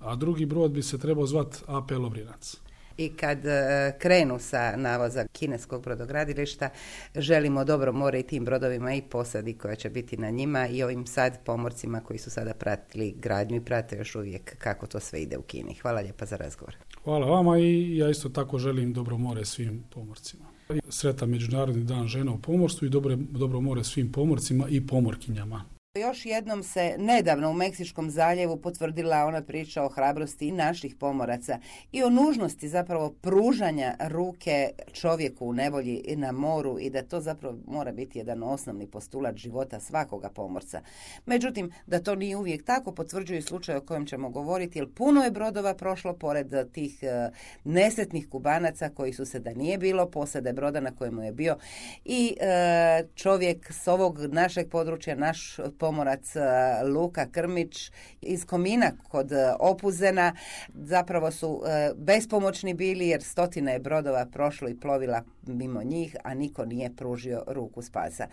a 0.00 0.16
drugi 0.16 0.46
brod 0.46 0.70
bi 0.70 0.82
se 0.82 0.98
trebao 0.98 1.26
zvat 1.26 1.62
AP 1.66 1.90
Lovrinac. 1.90 2.65
I 2.96 3.08
kad 3.08 3.46
e, 3.46 3.92
krenu 3.98 4.38
sa 4.38 4.76
navoza 4.76 5.26
kineskog 5.32 5.82
brodogradilišta, 5.82 6.68
želimo 7.14 7.64
dobro 7.64 7.92
more 7.92 8.20
i 8.20 8.22
tim 8.22 8.44
brodovima 8.44 8.94
i 8.94 9.02
posadi 9.02 9.54
koja 9.54 9.74
će 9.74 9.90
biti 9.90 10.16
na 10.16 10.30
njima 10.30 10.68
i 10.68 10.82
ovim 10.82 11.06
sad 11.06 11.44
pomorcima 11.44 12.00
koji 12.00 12.18
su 12.18 12.30
sada 12.30 12.54
pratili 12.54 13.14
gradnju 13.18 13.56
i 13.56 13.64
prate 13.64 13.96
još 13.96 14.14
uvijek 14.14 14.58
kako 14.58 14.86
to 14.86 15.00
sve 15.00 15.22
ide 15.22 15.38
u 15.38 15.42
Kini. 15.42 15.74
Hvala 15.74 16.00
lijepa 16.00 16.26
za 16.26 16.36
razgovor. 16.36 16.76
Hvala 17.04 17.26
vama 17.26 17.58
i 17.58 17.96
ja 17.96 18.10
isto 18.10 18.28
tako 18.28 18.58
želim 18.58 18.92
dobro 18.92 19.18
more 19.18 19.44
svim 19.44 19.84
pomorcima. 19.90 20.44
Sretan 20.88 21.30
Međunarodni 21.30 21.84
dan 21.84 22.06
žena 22.06 22.32
u 22.32 22.38
pomorstvu 22.38 22.86
i 22.86 22.90
dobro, 22.90 23.16
dobro 23.16 23.60
more 23.60 23.84
svim 23.84 24.12
pomorcima 24.12 24.68
i 24.68 24.86
pomorkinjama. 24.86 25.75
Još 25.96 26.26
jednom 26.26 26.62
se 26.62 26.94
nedavno 26.98 27.50
u 27.50 27.52
Meksičkom 27.52 28.10
zaljevu 28.10 28.56
potvrdila 28.56 29.24
ona 29.24 29.42
priča 29.42 29.82
o 29.82 29.88
hrabrosti 29.88 30.52
naših 30.52 30.94
pomoraca 30.94 31.58
i 31.92 32.02
o 32.02 32.10
nužnosti 32.10 32.68
zapravo 32.68 33.10
pružanja 33.10 33.94
ruke 34.00 34.70
čovjeku 34.92 35.46
u 35.46 35.52
nevolji 35.52 35.94
i 35.94 36.16
na 36.16 36.32
moru 36.32 36.78
i 36.78 36.90
da 36.90 37.02
to 37.02 37.20
zapravo 37.20 37.58
mora 37.66 37.92
biti 37.92 38.18
jedan 38.18 38.42
osnovni 38.42 38.86
postulat 38.86 39.36
života 39.36 39.80
svakoga 39.80 40.28
pomorca. 40.28 40.80
Međutim, 41.26 41.72
da 41.86 42.00
to 42.00 42.14
nije 42.14 42.36
uvijek 42.36 42.64
tako 42.64 42.92
potvrđuje 42.92 43.42
slučaj 43.42 43.76
o 43.76 43.80
kojem 43.80 44.06
ćemo 44.06 44.30
govoriti 44.30 44.78
jer 44.78 44.88
puno 44.94 45.24
je 45.24 45.30
brodova 45.30 45.74
prošlo 45.74 46.12
pored 46.12 46.72
tih 46.72 47.02
e, 47.02 47.30
nesretnih 47.64 48.28
kubanaca 48.28 48.88
koji 48.88 49.12
su 49.12 49.24
se 49.24 49.38
da 49.38 49.54
nije 49.54 49.78
bilo 49.78 50.10
posade 50.10 50.52
broda 50.52 50.80
na 50.80 50.96
kojemu 50.96 51.22
je 51.22 51.32
bio 51.32 51.56
i 52.04 52.36
e, 52.40 53.04
čovjek 53.14 53.72
s 53.72 53.88
ovog 53.88 54.20
našeg 54.20 54.70
područja, 54.70 55.14
naš 55.14 55.56
pomorac 55.86 56.36
e, 56.36 56.40
Luka 56.84 57.26
Krmić 57.26 57.90
iz 58.20 58.44
Komina 58.44 58.92
kod 59.08 59.32
e, 59.32 59.54
Opuzena 59.60 60.34
zapravo 60.74 61.30
su 61.30 61.62
e, 61.66 61.90
bespomoćni 61.96 62.74
bili 62.74 63.08
jer 63.08 63.22
stotine 63.22 63.72
je 63.72 63.78
brodova 63.78 64.26
prošlo 64.26 64.68
i 64.68 64.80
plovila 64.80 65.22
mimo 65.46 65.82
njih, 65.82 66.16
a 66.24 66.34
niko 66.34 66.64
nije 66.64 66.96
pružio 66.96 67.44
ruku 67.46 67.82
spasa. 67.82 68.26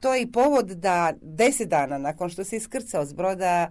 To 0.00 0.14
je 0.14 0.22
i 0.22 0.32
povod 0.32 0.66
da 0.66 1.12
deset 1.22 1.68
dana 1.68 1.98
nakon 1.98 2.28
što 2.28 2.44
se 2.44 2.56
iskrcao 2.56 3.04
s 3.04 3.12
broda 3.12 3.70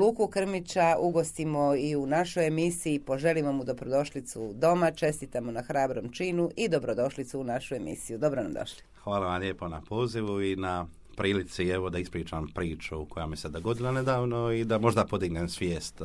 Luku 0.00 0.26
Krmića 0.26 0.96
ugostimo 1.00 1.74
i 1.74 1.96
u 1.96 2.06
našoj 2.06 2.46
emisiji, 2.46 2.98
poželimo 2.98 3.52
mu 3.52 3.64
dobrodošlicu 3.64 4.52
doma, 4.54 4.90
čestitamo 4.90 5.52
na 5.52 5.62
hrabrom 5.62 6.12
činu 6.12 6.50
i 6.56 6.68
dobrodošlicu 6.68 7.40
u 7.40 7.44
našu 7.44 7.74
emisiju. 7.74 8.18
Dobro 8.18 8.42
nam 8.42 8.52
došli. 8.52 8.82
Hvala 9.02 9.26
vam 9.26 9.40
lijepo 9.40 9.68
na 9.68 9.82
pozivu 9.88 10.42
i 10.42 10.56
na 10.56 10.86
prilici 11.16 11.68
evo 11.68 11.90
da 11.90 11.98
ispričam 11.98 12.48
priču 12.54 13.04
koja 13.04 13.26
mi 13.26 13.36
se 13.36 13.48
dogodila 13.48 13.92
nedavno 13.92 14.52
i 14.52 14.64
da 14.64 14.78
možda 14.78 15.04
podignem 15.04 15.48
svijest 15.48 16.00
e, 16.00 16.04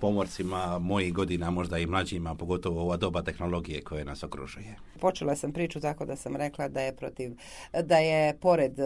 pomorcima 0.00 0.78
mojih 0.78 1.12
godina, 1.12 1.50
možda 1.50 1.78
i 1.78 1.86
mlađima, 1.86 2.34
pogotovo 2.34 2.82
ova 2.82 2.96
doba 2.96 3.22
tehnologije 3.22 3.82
koje 3.82 4.04
nas 4.04 4.22
okružuje. 4.22 4.76
Počela 5.00 5.36
sam 5.36 5.52
priču 5.52 5.80
tako 5.80 6.04
da 6.04 6.16
sam 6.16 6.36
rekla 6.36 6.68
da 6.68 6.80
je 6.80 6.96
protiv, 6.96 7.32
da 7.82 7.98
je 7.98 8.38
pored 8.38 8.78
e, 8.78 8.84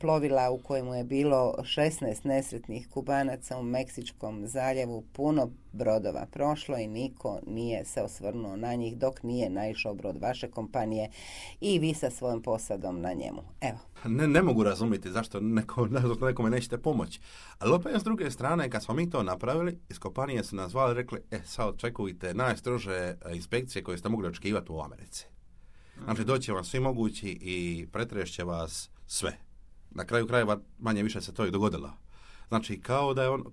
plovila 0.00 0.50
u 0.50 0.58
kojemu 0.58 0.94
je 0.94 1.04
bilo 1.04 1.54
16 1.58 2.26
nesretnih 2.26 2.88
kubanaca 2.88 3.58
u 3.58 3.62
Meksičkom 3.62 4.46
zaljevu 4.46 5.04
puno 5.12 5.50
brodova 5.72 6.26
prošlo 6.30 6.78
i 6.78 6.86
niko 6.86 7.40
nije 7.46 7.84
se 7.84 8.02
osvrnuo 8.02 8.56
na 8.56 8.74
njih 8.74 8.96
dok 8.96 9.22
nije 9.22 9.50
naišao 9.50 9.94
brod 9.94 10.16
vaše 10.16 10.50
kompanije 10.50 11.10
i 11.60 11.78
vi 11.78 11.94
sa 11.94 12.10
svojom 12.10 12.42
posadom 12.42 13.00
na 13.00 13.12
njemu. 13.12 13.42
Evo. 13.60 13.78
Ne, 14.04 14.28
ne 14.28 14.42
mogu 14.42 14.62
razumjeti 14.62 15.10
zašto 15.10 15.40
neko, 15.40 15.88
nekome 16.20 16.50
nećete 16.50 16.78
pomoći. 16.78 17.20
Ali 17.58 17.72
opet 17.72 18.00
s 18.00 18.04
druge 18.04 18.30
strane, 18.30 18.70
kad 18.70 18.84
smo 18.84 18.94
mi 18.94 19.10
to 19.10 19.22
napravili, 19.22 19.78
iz 19.88 19.98
kompanije 19.98 20.44
su 20.44 20.56
nas 20.56 20.70
zvali 20.70 20.92
i 20.92 20.94
rekli, 20.94 21.20
e 21.30 21.40
sad 21.44 21.68
očekujte 21.68 22.34
najstrože 22.34 22.94
e, 22.94 23.16
inspekcije 23.32 23.82
koje 23.82 23.98
ste 23.98 24.08
mogli 24.08 24.28
očekivati 24.28 24.72
u 24.72 24.80
Americi. 24.80 25.26
Znači 26.04 26.24
doće 26.24 26.52
vam 26.52 26.64
svi 26.64 26.80
mogući 26.80 27.28
i 27.40 27.86
pretrešće 27.92 28.44
vas 28.44 28.90
sve. 29.06 29.38
Na 29.90 30.04
kraju 30.04 30.26
krajeva 30.26 30.58
manje 30.78 31.02
više 31.02 31.20
se 31.20 31.34
to 31.34 31.46
i 31.46 31.50
dogodilo. 31.50 31.90
Znači, 32.48 32.80
kao 32.80 33.14
da 33.14 33.22
je 33.22 33.28
on, 33.28 33.44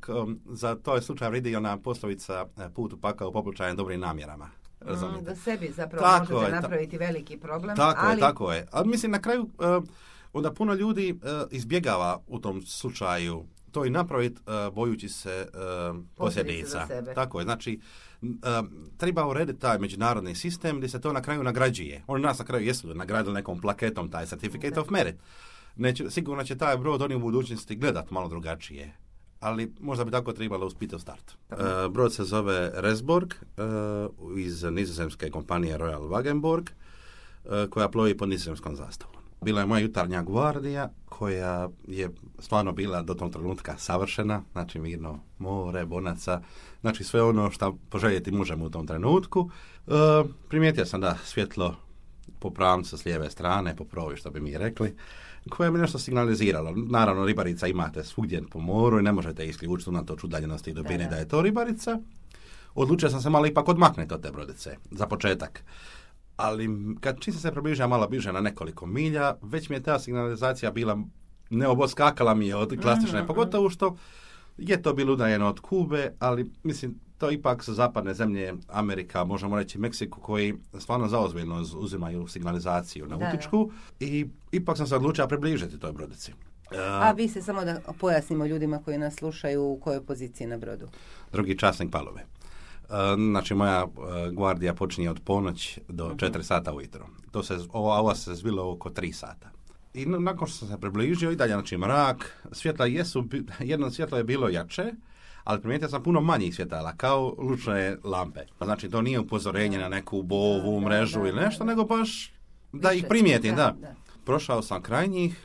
za 0.46 0.76
to 0.76 0.96
je 0.96 1.02
slučaj 1.02 1.30
vridi 1.30 1.56
ona 1.56 1.78
poslovica 1.78 2.46
e, 2.58 2.70
put 2.70 2.94
u 2.94 2.98
pakao 2.98 3.32
poplučajem 3.32 3.76
dobrim 3.76 4.00
namjerama. 4.00 4.50
Razumite? 4.80 5.22
da 5.22 5.36
sebi 5.36 5.72
zapravo 5.76 6.04
tako 6.08 6.34
možete 6.34 6.52
je, 6.52 6.62
napraviti 6.62 6.98
veliki 6.98 7.38
problem. 7.38 7.76
Tako 7.76 8.02
ali... 8.06 8.16
je, 8.16 8.20
tako 8.20 8.52
je. 8.54 8.68
Ali 8.72 8.88
mislim, 8.88 9.12
na 9.12 9.22
kraju, 9.22 9.42
uh, 9.42 9.84
onda 10.38 10.54
puno 10.54 10.74
ljudi 10.74 11.12
uh, 11.12 11.20
izbjegava 11.52 12.20
u 12.28 12.40
tom 12.40 12.62
slučaju 12.62 13.46
to 13.72 13.86
i 13.86 13.90
napraviti 13.90 14.42
uh, 14.42 14.74
bojući 14.74 15.10
se 15.10 15.48
uh, 15.54 15.98
posljedica. 16.16 16.88
Tako 17.16 17.40
je, 17.40 17.44
znači, 17.44 17.80
treba 18.98 19.28
urediti 19.28 19.60
taj 19.60 19.80
međunarodni 19.80 20.36
sistem 20.36 20.78
gdje 20.78 20.90
se 20.90 21.02
to 21.02 21.14
na 21.14 21.22
kraju 21.22 21.44
nagrađuje. 21.44 22.04
Oni 22.08 22.24
nas 22.24 22.40
na 22.40 22.46
kraju 22.46 22.66
jesu 22.66 22.94
nagradili 22.94 23.34
nekom 23.34 23.62
plaketom 23.62 24.12
taj 24.12 24.26
certificate 24.26 24.80
of 24.80 24.90
merit 24.90 25.16
neće, 25.76 26.10
sigurno 26.10 26.44
će 26.44 26.58
taj 26.58 26.78
brod 26.78 27.02
oni 27.02 27.16
u 27.16 27.20
budućnosti 27.20 27.76
gledat 27.76 28.12
malo 28.12 28.30
drugačije. 28.30 28.94
Ali 29.40 29.74
možda 29.80 30.06
bi 30.06 30.12
tako 30.12 30.34
trebalo 30.34 30.66
uspiti 30.66 30.96
u 30.96 31.00
startu. 31.00 31.36
Uh, 31.52 31.58
brod 31.92 32.14
se 32.14 32.24
zove 32.24 32.72
Resborg 32.74 33.34
uh, 33.34 34.38
iz 34.38 34.64
nizozemske 34.64 35.30
kompanije 35.30 35.78
Royal 35.78 36.08
Wagenborg 36.08 36.70
uh, 37.44 37.70
koja 37.70 37.90
plovi 37.90 38.18
pod 38.18 38.30
nizozemskom 38.30 38.76
zastavom. 38.76 39.25
Bila 39.46 39.62
je 39.62 39.68
moja 39.68 39.80
jutarnja 39.80 40.24
gvardija 40.24 40.90
koja 41.06 41.70
je 41.88 42.10
stvarno 42.40 42.72
bila 42.72 43.02
do 43.02 43.14
tog 43.14 43.32
trenutka 43.32 43.78
savršena, 43.78 44.42
znači 44.52 44.80
mirno 44.80 45.20
more, 45.38 45.86
bonaca, 45.86 46.42
znači 46.82 47.04
sve 47.04 47.24
ono 47.24 47.52
što 47.52 47.78
poželjeti 47.90 48.32
možemo 48.32 48.66
u 48.66 48.70
tom 48.70 48.88
trenutku. 48.88 49.40
Uh, 49.40 49.94
primijetio 50.50 50.86
sam 50.86 51.02
da 51.02 51.18
svjetlo 51.24 51.76
po 52.40 52.50
pravcu 52.50 52.98
s 52.98 53.06
lijeve 53.06 53.30
strane, 53.30 53.76
po 53.76 53.84
provi 53.84 54.18
što 54.18 54.32
bi 54.32 54.40
mi 54.40 54.58
rekli, 54.58 54.96
koje 55.50 55.72
mi 55.72 55.80
nešto 55.80 56.00
signaliziralo. 56.00 56.74
Naravno, 56.76 57.26
ribarica 57.26 57.68
imate 57.68 58.04
svugdje 58.04 58.44
po 58.52 58.60
moru 58.60 59.00
i 59.00 59.04
ne 59.04 59.12
možete 59.12 59.48
isključiti 59.48 59.90
unatoč 59.90 60.24
udaljenosti 60.24 60.70
i 60.70 60.74
dubini 60.74 61.04
da, 61.04 61.10
da 61.10 61.16
je 61.16 61.28
to 61.28 61.42
ribarica. 61.42 62.00
Odlučio 62.76 63.10
sam 63.10 63.22
se 63.22 63.30
malo 63.30 63.46
ipak 63.46 63.68
odmaknuti 63.68 64.14
od 64.14 64.22
te 64.22 64.32
brodice, 64.32 64.78
za 64.92 65.08
početak. 65.08 65.64
Ali 66.38 66.70
kad 67.00 67.20
čim 67.20 67.34
se 67.34 67.52
približa 67.52 67.88
malo 67.88 68.08
bliže 68.08 68.34
na 68.34 68.42
nekoliko 68.42 68.86
milja, 68.86 69.36
već 69.42 69.70
mi 69.70 69.76
je 69.76 69.84
ta 69.84 70.00
signalizacija 70.00 70.72
bila 70.72 71.00
ne 71.50 71.68
oboskakala 71.68 72.34
mi 72.34 72.48
je 72.48 72.56
od 72.56 72.78
klasične, 72.82 73.24
mm 73.24 73.28
pogotovo 73.28 73.70
što 73.70 73.96
je 74.58 74.82
to 74.82 74.94
bilo 74.94 75.14
udaljeno 75.14 75.50
od 75.50 75.60
Kube, 75.60 76.12
ali 76.20 76.52
mislim 76.64 77.00
to 77.18 77.32
ipak 77.32 77.64
su 77.64 77.74
zapadne 77.74 78.14
zemlje, 78.14 78.54
Amerika, 78.68 79.24
možemo 79.24 79.58
reći 79.58 79.80
Meksiku, 79.80 80.22
koji 80.22 80.54
stvarno 80.80 81.08
zaozbiljno 81.08 81.64
uzimaju 81.78 82.28
signalizaciju 82.28 83.08
nautičku 83.08 83.72
i 84.00 84.26
ipak 84.52 84.78
sam 84.78 84.88
se 84.88 84.96
odlučio 84.96 85.28
približiti 85.28 85.80
toj 85.80 85.92
brodici. 85.92 86.34
A 86.78 87.12
vi 87.12 87.28
se 87.28 87.42
samo 87.42 87.66
da 87.66 87.80
pojasnimo 88.00 88.46
ljudima 88.46 88.80
koji 88.86 88.98
nas 88.98 89.16
slušaju 89.16 89.64
u 89.64 89.80
kojoj 89.80 90.06
poziciji 90.06 90.48
na 90.48 90.58
brodu. 90.58 90.88
Drugi 91.32 91.58
časnik 91.58 91.92
palove. 91.92 92.26
Znači, 93.32 93.54
moja 93.54 93.88
gvardija 94.32 94.74
počinje 94.74 95.10
od 95.10 95.20
ponoć 95.20 95.80
do 95.88 96.06
uh 96.06 96.12
4 96.12 96.44
sata 96.44 96.74
ujutro. 96.74 97.06
To 97.32 97.44
se, 97.44 97.58
ovo, 97.74 97.94
ovo 97.94 98.16
se 98.16 98.36
zbilo 98.36 98.72
oko 98.72 98.90
3 98.90 99.12
sata. 99.12 99.50
I 99.94 100.06
nakon 100.06 100.48
što 100.48 100.58
sam 100.58 100.68
se 100.68 100.82
približio 100.82 101.32
i 101.32 101.36
dalje, 101.36 101.54
znači 101.54 101.78
mrak, 101.78 102.48
svjetla 102.52 102.86
jesu, 102.86 103.26
jedno 103.60 103.92
svjetlo 103.92 104.18
je 104.18 104.24
bilo 104.24 104.50
jače, 104.50 104.94
ali 105.44 105.62
primijetio 105.62 105.90
sam 105.90 106.04
puno 106.04 106.22
manjih 106.22 106.56
svjetala, 106.56 106.94
kao 106.98 107.36
lučne 107.38 107.98
lampe. 108.04 108.40
Pa 108.58 108.66
znači, 108.66 108.90
to 108.90 109.02
nije 109.02 109.20
upozorenje 109.20 109.78
na 109.78 109.90
neku 109.90 110.24
bovu, 110.24 110.82
mrežu 110.82 111.20
ili 111.20 111.42
nešto, 111.42 111.64
nego 111.64 111.84
baš 111.84 112.34
da 112.74 112.92
ih 112.92 113.06
primijetim, 113.10 113.56
da. 113.56 113.76
Prošao 114.26 114.62
sam 114.62 114.82
kraj 114.82 115.08
njih, 115.08 115.40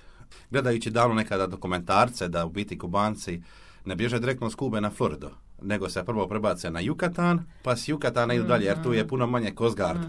gledajući 0.51 0.91
davno 0.91 1.15
nekada 1.15 1.47
dokumentarce 1.47 2.29
da 2.29 2.47
u 2.47 2.51
biti 2.51 2.79
kubanci 2.79 3.43
ne 3.85 3.97
bježe 3.97 4.19
direktno 4.19 4.51
s 4.51 4.55
Kube 4.55 4.81
na 4.81 4.91
Floridu, 4.91 5.31
nego 5.63 5.89
se 5.89 6.05
prvo 6.05 6.29
prebace 6.29 6.71
na 6.71 6.81
Jukatan, 6.81 7.45
pa 7.63 7.77
s 7.77 7.89
Jukatana 7.89 8.35
idu 8.35 8.45
dalje, 8.45 8.65
jer 8.65 8.83
tu 8.83 8.93
je 8.93 9.09
puno 9.09 9.27
manje 9.27 9.53
Coast 9.59 9.77
Guard 9.77 10.01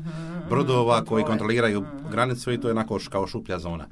brodova 0.49 1.05
koji 1.05 1.23
kontroliraju 1.23 1.85
granicu 2.11 2.51
i 2.51 2.61
to 2.61 2.67
je 2.67 2.71
onako 2.71 2.99
kao 3.09 3.27
šuplja 3.27 3.59
zona. 3.59 3.87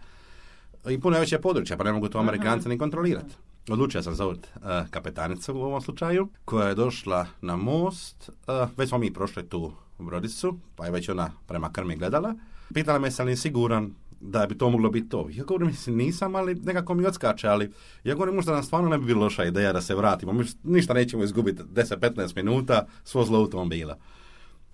I 0.89 0.99
puno 0.99 1.15
je 1.15 1.19
veće 1.19 1.39
područja, 1.39 1.77
pa 1.77 1.83
ne 1.83 1.91
mogu 1.91 2.09
to 2.09 2.19
Amerikanci 2.19 2.69
ni 2.69 2.77
kontrolirati. 2.77 3.35
Odlučio 3.69 4.03
sam 4.03 4.15
zovut 4.15 4.47
uh, 4.55 4.61
kapetanicu 4.89 5.55
u 5.55 5.61
ovom 5.61 5.81
slučaju, 5.81 6.29
koja 6.45 6.67
je 6.67 6.75
došla 6.75 7.25
na 7.41 7.55
most. 7.55 8.29
Uh, 8.29 8.69
već 8.77 8.89
smo 8.89 8.97
mi 8.97 9.13
prošli 9.13 9.49
tu 9.49 9.71
brodicu, 9.99 10.57
pa 10.75 10.85
je 10.85 10.91
već 10.91 11.09
ona 11.09 11.31
prema 11.47 11.71
krmi 11.71 11.95
gledala. 11.95 12.33
Pitala 12.73 12.99
me 12.99 13.11
sam 13.11 13.27
li 13.27 13.37
siguran 13.37 13.93
da 14.21 14.45
bi 14.45 14.57
to 14.57 14.69
moglo 14.69 14.89
biti 14.89 15.09
to. 15.09 15.27
Ja 15.31 15.43
govorim, 15.43 15.67
mislim, 15.67 15.97
nisam, 15.97 16.35
ali 16.35 16.55
nekako 16.55 16.93
mi 16.93 17.05
odskače, 17.05 17.47
ali 17.47 17.71
ja 18.03 18.13
govorim, 18.13 18.35
možda 18.35 18.53
nam 18.53 18.63
stvarno 18.63 18.89
ne 18.89 18.97
bi 18.97 19.05
bilo 19.05 19.21
loša 19.21 19.45
ideja 19.45 19.73
da 19.73 19.81
se 19.81 19.95
vratimo. 19.95 20.33
Mi 20.33 20.45
ništa 20.63 20.93
nećemo 20.93 21.23
izgubiti 21.23 21.63
10-15 21.63 22.35
minuta, 22.35 22.85
svo 23.03 23.23
zlo 23.23 23.39
automobila. 23.39 23.97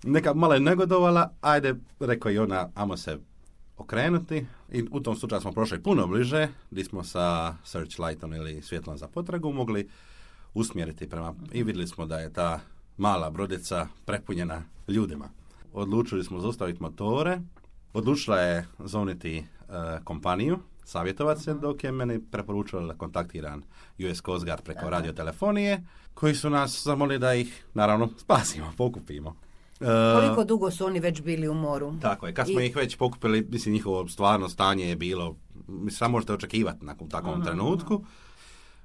Neka 0.04 0.34
malo 0.34 0.54
je 0.54 0.60
negodovala, 0.60 1.30
ajde, 1.40 1.74
rekao 2.00 2.30
i 2.30 2.38
ona, 2.38 2.70
amo 2.74 2.96
se 2.96 3.18
okrenuti 3.76 4.46
i 4.72 4.84
u 4.90 5.00
tom 5.00 5.16
slučaju 5.16 5.40
smo 5.40 5.52
prošli 5.52 5.82
puno 5.82 6.06
bliže 6.06 6.48
gdje 6.70 6.84
smo 6.84 7.04
sa 7.04 7.54
searchlightom 7.64 8.32
ili 8.32 8.62
svjetlom 8.62 8.98
za 8.98 9.08
potragu 9.08 9.52
mogli 9.52 9.88
usmjeriti 10.54 11.08
prema 11.08 11.34
i 11.52 11.62
vidjeli 11.62 11.88
smo 11.88 12.06
da 12.06 12.18
je 12.18 12.32
ta 12.32 12.60
mala 12.96 13.30
brodica 13.30 13.86
prepunjena 14.04 14.62
ljudima. 14.88 15.28
Odlučili 15.72 16.24
smo 16.24 16.40
zaustaviti 16.40 16.82
motore, 16.82 17.40
odlučila 17.96 18.40
je 18.40 18.66
zoniti 18.78 19.38
e, 19.38 19.44
kompaniju, 20.04 20.58
savjetovat 20.84 21.42
se, 21.42 21.54
dok 21.54 21.84
je 21.84 21.92
meni 21.92 22.20
preporučila 22.30 22.86
da 22.86 22.94
kontaktiram 22.94 23.62
US 24.10 24.22
Coast 24.22 24.44
Guard 24.44 24.62
preko 24.62 24.90
radiotelefonije, 24.90 25.82
koji 26.14 26.34
su 26.34 26.50
nas 26.50 26.82
zamolili 26.84 27.18
da 27.18 27.34
ih, 27.34 27.64
naravno, 27.74 28.08
spasimo, 28.18 28.72
pokupimo. 28.76 29.36
E, 29.80 29.84
Koliko 30.14 30.44
dugo 30.44 30.70
su 30.70 30.86
oni 30.86 31.00
već 31.00 31.22
bili 31.22 31.48
u 31.48 31.54
moru? 31.54 31.94
Tako 32.02 32.26
je, 32.26 32.34
kad 32.34 32.46
smo 32.46 32.60
ih 32.60 32.76
već 32.76 32.96
pokupili, 32.96 33.46
mislim, 33.50 33.74
njihovo 33.74 34.08
stvarno 34.08 34.48
stanje 34.48 34.88
je 34.88 34.96
bilo, 34.96 35.36
samo 35.90 36.12
možete 36.12 36.32
očekivati 36.32 36.84
nakon 36.84 37.08
takvom 37.08 37.44
trenutku. 37.44 38.04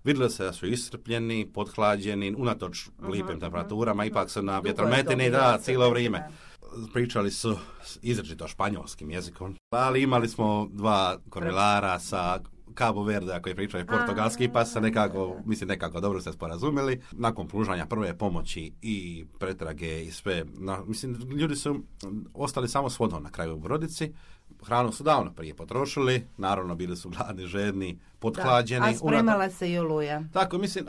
Vidjelo 0.04 0.30
se 0.30 0.44
da 0.44 0.54
su 0.54 0.68
iscrpljeni, 0.68 1.52
podhlađeni, 1.54 2.36
unatoč 2.38 2.90
lipim 3.02 3.40
temperaturama, 3.40 4.06
ipak 4.06 4.30
su 4.30 4.42
na 4.42 4.60
vjetrometini, 4.60 5.30
da, 5.30 5.58
cijelo 5.58 5.90
vrijeme. 5.90 6.28
Pričali 6.94 7.32
su 7.32 7.58
izrečito 8.02 8.48
španjolskim 8.48 9.12
jezikom, 9.12 9.56
ali 9.70 10.04
imali 10.04 10.28
smo 10.28 10.70
dva 10.72 11.18
kormilara 11.30 12.00
sa 12.00 12.40
Cabo 12.78 13.04
Verde 13.04 13.40
koji 13.42 13.56
pričaju 13.56 13.86
portugalski, 13.86 14.50
pa 14.54 14.66
se 14.66 14.82
nekako, 14.82 15.36
mislim, 15.46 15.68
nekako 15.68 16.00
dobro 16.00 16.22
se 16.22 16.34
sporazumjeli. 16.34 17.02
Nakon 17.12 17.48
pružanja 17.48 17.86
prve 17.86 18.18
pomoći 18.18 18.74
i 18.82 19.26
pretrage 19.40 20.04
i 20.04 20.12
sve, 20.12 20.46
mislim, 20.86 21.16
ljudi 21.16 21.56
su 21.56 21.80
ostali 22.34 22.68
samo 22.68 22.90
s 22.90 23.00
vodom 23.00 23.24
na 23.24 23.30
kraju 23.32 23.56
u 23.56 23.60
brodici. 23.60 24.14
Hranu 24.64 24.92
su 24.92 25.04
davno 25.04 25.34
prije 25.34 25.54
potrošili, 25.54 26.28
naravno 26.38 26.76
bili 26.76 26.98
su 26.98 27.10
gladni, 27.10 27.46
žedni, 27.46 28.00
pothlađeni. 28.20 28.88
a 28.88 28.94
spremala 28.94 29.50
se 29.50 29.72
i 29.72 29.78
oluja. 29.78 30.24
Tako, 30.34 30.58
mislim, 30.58 30.86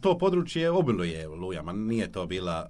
to 0.00 0.18
područje 0.18 0.70
obiluje 0.70 1.28
olujama, 1.28 1.72
nije 1.72 2.12
to 2.12 2.26
bila 2.26 2.68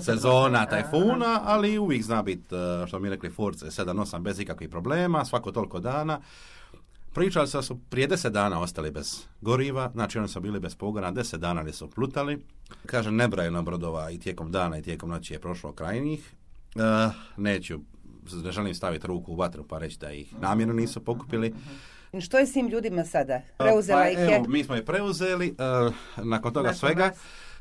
sezona 0.00 0.66
tajfuna, 0.66 1.40
ali 1.44 1.78
uvijek 1.78 2.02
zna 2.02 2.22
biti, 2.22 2.54
što 2.86 2.98
mi 2.98 3.10
rekli, 3.10 3.30
force 3.30 3.66
7-8 3.66 4.20
bez 4.20 4.40
ikakvih 4.40 4.68
problema, 4.68 5.24
svako 5.24 5.52
toliko 5.52 5.80
dana. 5.80 6.20
Pričali 7.14 7.48
se 7.48 7.58
da 7.58 7.62
su 7.62 7.78
prije 7.90 8.06
deset 8.06 8.32
dana 8.32 8.60
ostali 8.60 8.90
bez 8.90 9.24
goriva, 9.40 9.90
znači 9.92 10.18
oni 10.18 10.28
su 10.28 10.40
bili 10.40 10.60
bez 10.60 10.74
pogona, 10.74 11.10
deset 11.10 11.40
dana 11.40 11.60
li 11.60 11.72
su 11.72 11.90
plutali. 11.90 12.42
Kaže, 12.86 13.10
nebrojeno 13.10 13.62
brodova 13.62 14.10
i 14.10 14.18
tijekom 14.18 14.52
dana 14.52 14.78
i 14.78 14.82
tijekom 14.82 15.10
noći 15.10 15.34
je 15.34 15.40
prošlo 15.40 15.72
kraj 15.72 16.00
njih. 16.00 16.34
Uh, 16.74 16.82
neću, 17.36 17.78
ne 18.44 18.52
želim 18.52 18.74
staviti 18.74 19.06
ruku 19.06 19.32
u 19.32 19.36
vatru 19.36 19.64
pa 19.68 19.78
reći 19.78 19.98
da 19.98 20.12
ih 20.12 20.40
namjerno 20.40 20.74
nisu 20.74 21.04
pokupili. 21.04 21.54
Što 22.20 22.38
je 22.38 22.46
s 22.46 22.52
tim 22.52 22.68
ljudima 22.68 23.04
sada? 23.04 23.40
Preuzela 23.58 24.00
pa, 24.00 24.08
ih 24.08 24.18
je? 24.18 24.42
mi 24.48 24.64
smo 24.64 24.74
je 24.74 24.84
preuzeli, 24.84 25.56
nakon 26.16 26.52
toga 26.52 26.74
svega 26.74 27.12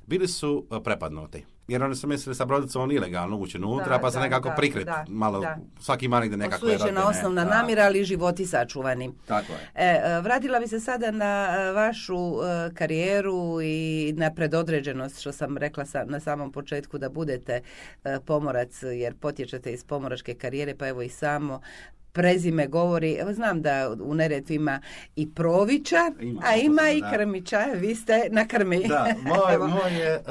bili 0.08 0.28
su 0.28 0.68
prepadnuti 0.84 1.46
jer 1.68 1.84
oni 1.84 1.96
su 1.96 2.08
mislili 2.08 2.36
sa 2.36 2.46
brodicom 2.46 2.92
ilegalno 2.92 3.38
ući 3.38 3.58
unutra, 3.58 4.00
pa 4.00 4.12
se 4.12 4.20
nekako 4.20 4.54
prikrit 4.58 4.88
malo, 5.08 5.46
svaki 5.80 6.06
ima 6.06 6.20
negdje 6.20 6.38
nekakve 6.38 6.78
na 6.92 7.08
osnovna 7.08 7.46
namjera, 7.46 7.84
ali 7.84 8.04
životi 8.04 8.46
sačuvani. 8.46 9.12
Tako 9.26 9.54
je. 9.54 9.60
E, 9.76 9.86
e, 9.86 10.22
vratila 10.22 10.60
bi 10.60 10.68
se 10.68 10.80
sada 10.80 11.12
na 11.12 11.56
e, 11.60 11.72
vašu 11.72 12.16
e, 12.16 12.74
karijeru 12.74 13.62
i 13.62 14.14
na 14.18 14.34
predodređenost, 14.34 15.20
što 15.20 15.32
sam 15.32 15.58
rekla 15.58 15.86
sa, 15.86 16.04
na 16.08 16.20
samom 16.20 16.52
početku, 16.52 16.98
da 16.98 17.10
budete 17.10 17.62
pomorac, 18.26 18.84
jer 18.84 19.16
potječete 19.16 19.72
iz 19.74 19.84
pomoračke 19.84 20.34
karijere, 20.34 20.76
pa 20.76 20.88
evo 20.88 21.02
i 21.02 21.10
samo 21.10 21.62
prezime 22.16 22.68
govori, 22.68 23.14
evo 23.14 23.34
znam 23.34 23.62
da 23.62 23.96
u 24.02 24.16
Neretvu 24.16 24.54
ima 24.54 24.82
i 25.16 25.34
Provića, 25.34 26.12
a 26.44 26.56
ima 26.56 26.82
i 26.92 27.02
Krmića, 27.14 27.66
vi 27.76 27.96
ste 27.96 28.28
na 28.32 28.48
Krmi. 28.48 28.88
Da, 28.88 29.08
moj, 29.22 29.68
moj 29.68 29.94
je, 30.00 30.24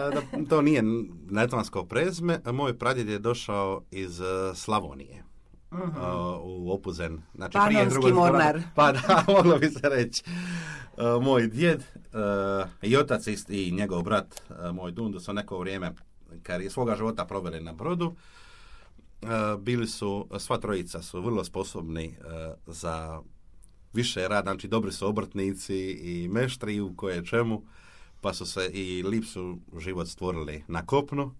to 0.48 0.62
nije 0.62 0.82
netvansko 1.30 1.84
prezime, 1.84 2.40
moj 2.52 2.78
pradjed 2.78 3.08
je 3.08 3.18
došao 3.18 3.82
iz 3.90 4.20
e, 4.20 4.24
Slavonije. 4.54 5.24
Uh 5.70 5.78
u 6.42 6.72
Opuzen. 6.72 7.22
Znači, 7.34 7.52
Panonski 7.52 8.00
prije 8.00 8.14
mornar. 8.14 8.60
Pa 8.76 8.92
da, 8.92 9.24
moglo 9.28 9.58
bi 9.58 9.68
se 9.68 9.88
reći. 9.88 10.22
Uh, 10.96 11.22
moj 11.22 11.46
djed 11.46 11.78
uh, 11.78 12.68
i 12.82 12.96
otac 12.96 13.26
i 13.48 13.72
njegov 13.72 14.02
brat, 14.02 14.42
moj 14.72 14.92
Dundu, 14.92 15.20
su 15.20 15.32
neko 15.32 15.58
vrijeme 15.58 15.92
kad 16.42 16.62
je 16.62 16.70
svoga 16.70 16.96
života 16.96 17.24
proveli 17.24 17.60
na 17.60 17.72
brodu. 17.72 18.14
E, 19.24 19.56
bili 19.58 19.86
su, 19.86 20.28
sva 20.38 20.58
trojica 20.58 21.02
su 21.02 21.20
vrlo 21.22 21.44
sposobni 21.44 22.04
e, 22.04 22.14
za 22.66 23.22
više 23.92 24.28
rad, 24.28 24.44
znači 24.44 24.68
dobri 24.68 24.92
su 24.92 25.08
obrtnici 25.08 25.90
i 25.90 26.28
meštri 26.28 26.80
u 26.80 26.96
koje 26.96 27.26
čemu, 27.26 27.62
pa 28.20 28.34
su 28.34 28.46
se 28.46 28.70
i 28.72 29.02
lip 29.02 29.24
su 29.24 29.58
život 29.78 30.08
stvorili 30.08 30.64
na 30.68 30.86
kopnu, 30.86 31.34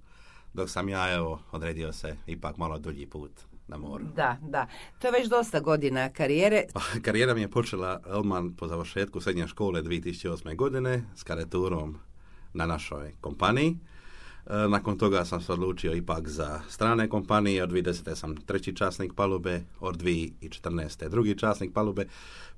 dok 0.55 0.71
sam 0.71 0.89
ja 0.89 1.15
evo 1.15 1.41
odredio 1.53 1.93
se 1.93 2.17
ipak 2.27 2.57
malo 2.57 2.79
dulji 2.79 3.07
put 3.07 3.31
na 3.69 3.77
moru. 3.77 4.05
Da, 4.17 4.37
da. 4.43 4.67
To 4.99 5.07
je 5.07 5.13
već 5.13 5.29
dosta 5.29 5.61
godina 5.61 6.09
karijere. 6.09 6.65
Pa, 6.75 6.81
karijera 7.03 7.35
mi 7.35 7.41
je 7.41 7.51
počela 7.51 8.01
odmah 8.07 8.43
po 8.57 8.69
završetku 8.69 9.21
srednje 9.21 9.49
škole 9.49 9.83
2008. 9.83 10.57
godine 10.57 11.05
s 11.17 11.23
kareturom 11.23 11.99
na 12.53 12.67
našoj 12.67 13.13
kompaniji. 13.21 13.77
E, 14.47 14.69
nakon 14.69 14.99
toga 14.99 15.25
sam 15.25 15.41
se 15.41 15.53
odlučio 15.53 15.95
ipak 15.95 16.29
za 16.29 16.61
strane 16.69 17.09
kompanije. 17.09 17.63
Od 17.63 17.71
2010. 17.71 18.15
sam 18.15 18.37
treći 18.37 18.77
časnik 18.77 19.13
palube, 19.15 19.61
od 19.81 20.03
2014. 20.03 21.09
drugi 21.09 21.39
časnik 21.39 21.73
palube. 21.73 22.07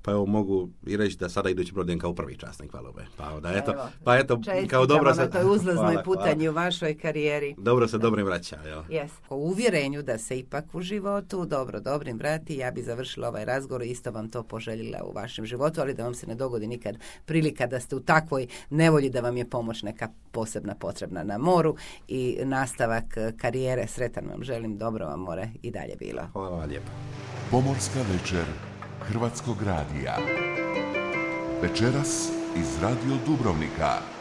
Pa 0.07 0.11
evo 0.11 0.25
mogu 0.25 0.69
i 0.85 0.97
reći 0.97 1.17
da 1.17 1.29
sada 1.29 1.49
idući 1.49 1.73
brod 1.73 1.89
kao 2.01 2.13
prvi 2.13 2.37
časnik 2.37 2.71
palube. 2.71 3.05
Pa, 3.17 3.39
da, 3.39 3.53
eto, 3.53 3.71
evo, 3.71 3.81
pa 4.03 4.17
eto, 4.17 4.41
kao 4.69 4.85
dobro 4.85 5.15
se... 5.15 5.29
To 5.29 5.37
je 5.37 5.45
uzlaznoj 5.45 6.03
putanju 6.03 6.49
u 6.49 6.53
vašoj 6.53 6.97
karijeri. 6.97 7.55
Dobro 7.57 7.87
se 7.87 7.97
dobrim 7.97 8.25
vraća. 8.25 8.57
Yes. 8.89 9.09
U 9.29 9.35
uvjerenju 9.35 10.01
da 10.01 10.17
se 10.17 10.39
ipak 10.39 10.65
u 10.75 10.81
životu 10.81 11.45
dobro 11.45 11.79
dobrim 11.79 12.17
vrati, 12.17 12.57
ja 12.57 12.71
bi 12.71 12.81
završila 12.81 13.27
ovaj 13.27 13.45
razgovor 13.45 13.83
i 13.83 13.89
isto 13.89 14.11
vam 14.11 14.29
to 14.29 14.43
poželjela 14.43 15.03
u 15.03 15.13
vašem 15.13 15.45
životu, 15.45 15.81
ali 15.81 15.93
da 15.93 16.03
vam 16.03 16.13
se 16.13 16.27
ne 16.27 16.35
dogodi 16.35 16.67
nikad 16.67 16.97
prilika 17.25 17.67
da 17.67 17.79
ste 17.79 17.95
u 17.95 17.99
takvoj 17.99 18.47
nevolji 18.69 19.09
da 19.09 19.21
vam 19.21 19.37
je 19.37 19.49
pomoć 19.49 19.83
neka 19.83 20.09
posebna 20.31 20.75
potrebna 20.75 21.23
na 21.23 21.37
moru 21.37 21.75
i 22.07 22.37
nastavak 22.43 23.05
karijere. 23.37 23.87
Sretan 23.87 24.25
vam 24.29 24.43
želim, 24.43 24.77
dobro 24.77 25.05
vam 25.05 25.19
more 25.19 25.49
i 25.61 25.71
dalje 25.71 25.95
bilo. 25.99 26.21
Hvala 26.33 26.49
vam 26.49 26.69
lijepo. 26.69 26.91
Pomorska 27.51 27.99
večer 28.13 28.45
Hrvatskog 29.07 29.57
radija. 29.63 30.17
Večeras 31.61 32.29
iz 32.57 32.81
Radio 32.81 33.17
Dubrovnika. 33.25 34.16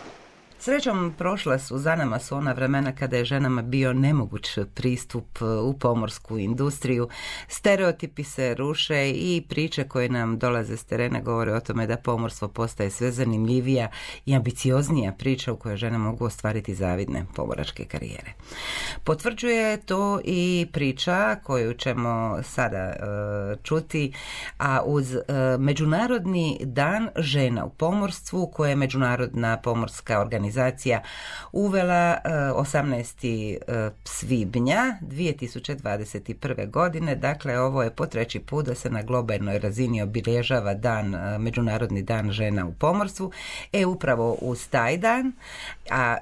Srećom 0.59 1.15
prošla 1.19 1.59
su 1.59 1.79
za 1.79 1.97
nama 1.97 2.19
su 2.19 2.37
ona 2.37 2.53
vremena 2.53 2.93
kada 2.93 3.17
je 3.17 3.25
ženama 3.25 3.63
bio 3.63 3.93
nemoguć 3.93 4.59
pristup 4.75 5.39
u 5.63 5.79
pomorsku 5.79 6.39
industriju. 6.39 7.09
Stereotipi 7.49 8.25
se 8.25 8.55
ruše 8.55 9.11
i 9.11 9.45
priče 9.49 9.89
koje 9.89 10.09
nam 10.09 10.39
dolaze 10.39 10.77
s 10.77 10.85
terena 10.85 11.21
govore 11.21 11.55
o 11.55 11.61
tome 11.61 11.87
da 11.87 11.97
pomorstvo 11.97 12.49
postaje 12.49 12.91
sve 12.91 13.11
zanimljivija 13.11 13.89
i 14.27 14.35
ambicioznija 14.35 15.13
priča 15.13 15.53
u 15.53 15.57
kojoj 15.57 15.77
žene 15.77 15.99
mogu 15.99 16.25
ostvariti 16.25 16.75
zavidne 16.75 17.25
pomoračke 17.35 17.85
karijere. 17.85 18.33
Potvrđuje 19.05 19.77
to 19.77 20.21
i 20.25 20.67
priča 20.73 21.37
koju 21.43 21.75
ćemo 21.75 22.39
sada 22.43 22.77
e, 22.77 22.97
čuti, 23.63 24.13
a 24.59 24.83
uz 24.85 25.15
e, 25.15 25.23
Međunarodni 25.59 26.59
dan 26.65 27.09
žena 27.17 27.65
u 27.65 27.71
pomorstvu 27.71 28.51
koje 28.55 28.71
je 28.71 28.77
Međunarodna 28.77 29.57
pomorska 29.57 30.21
organizacija 30.21 30.46
organizacija 30.47 31.03
uvela 31.53 32.19
18. 32.25 33.59
E, 33.69 33.73
e, 33.73 33.91
svibnja 34.05 34.99
2021. 35.01 36.71
godine. 36.71 37.15
Dakle, 37.17 37.61
ovo 37.61 37.83
je 37.83 37.91
po 37.91 38.07
treći 38.07 38.41
put 38.41 38.67
da 38.67 38.75
se 38.75 38.91
na 38.91 39.03
globalnoj 39.03 39.59
razini 39.59 40.03
obilježava 40.03 40.75
dan, 40.75 41.15
e, 41.15 41.39
Međunarodni 41.39 42.03
dan 42.03 42.31
žena 42.31 42.67
u 42.67 42.73
pomorstvu. 42.73 43.33
E, 43.73 43.87
upravo 43.87 44.37
uz 44.41 44.69
taj 44.69 44.97
dan, 44.97 45.33
a 45.91 46.17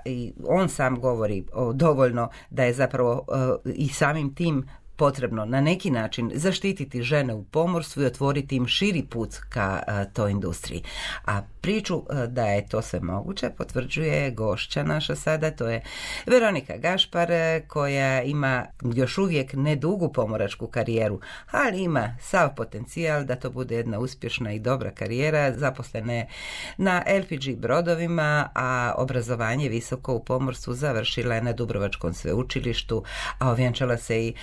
on 0.47 0.69
sam 0.69 1.01
govori 1.01 1.45
dovoljno 1.75 2.29
da 2.51 2.65
je 2.65 2.73
zapravo 2.73 3.27
i 3.65 3.89
samim 3.89 4.35
tim 4.35 4.69
potrebno 4.97 5.45
na 5.45 5.61
neki 5.61 5.91
način 5.91 6.31
zaštititi 6.35 7.03
žene 7.03 7.35
u 7.35 7.45
pomorstvu 7.45 8.03
i 8.03 8.07
otvoriti 8.07 8.57
im 8.57 8.67
širi 8.67 9.03
put 9.03 9.35
ka 9.49 9.83
toj 10.13 10.31
industriji. 10.31 10.83
A 11.27 11.41
priču 11.65 12.03
da 12.29 12.47
je 12.47 12.69
to 12.69 12.83
sve 12.83 13.01
moguće 13.01 13.51
potvrđuje 13.59 14.31
gošća 14.31 14.83
naša 14.83 15.17
sada, 15.17 15.51
to 15.51 15.69
je 15.69 15.83
Veronika 16.27 16.77
Gašpar 16.77 17.29
koja 17.69 18.23
ima 18.23 18.67
još 18.95 19.19
uvijek 19.19 19.53
nedugu 19.53 20.13
pomoračku 20.13 20.67
karijeru, 20.67 21.21
ali 21.51 21.83
ima 21.83 22.17
sav 22.21 22.55
potencijal 22.57 23.25
da 23.25 23.37
to 23.37 23.51
bude 23.51 23.77
jedna 23.77 23.99
uspješna 23.99 24.53
i 24.53 24.59
dobra 24.59 24.91
karijera, 24.91 25.53
zaposlene 25.59 26.29
na 26.77 27.03
LPG 27.21 27.57
brodovima, 27.57 28.49
a 28.55 28.95
obrazovanje 28.97 29.69
visoko 29.69 30.15
u 30.15 30.25
pomorstvu 30.25 30.75
završila 30.75 31.35
je 31.35 31.43
na 31.43 31.53
Dubrovačkom 31.53 32.15
sveučilištu, 32.15 33.05
a 33.39 33.51
ovjenčala 33.51 33.97
se 33.97 34.27
i 34.27 34.35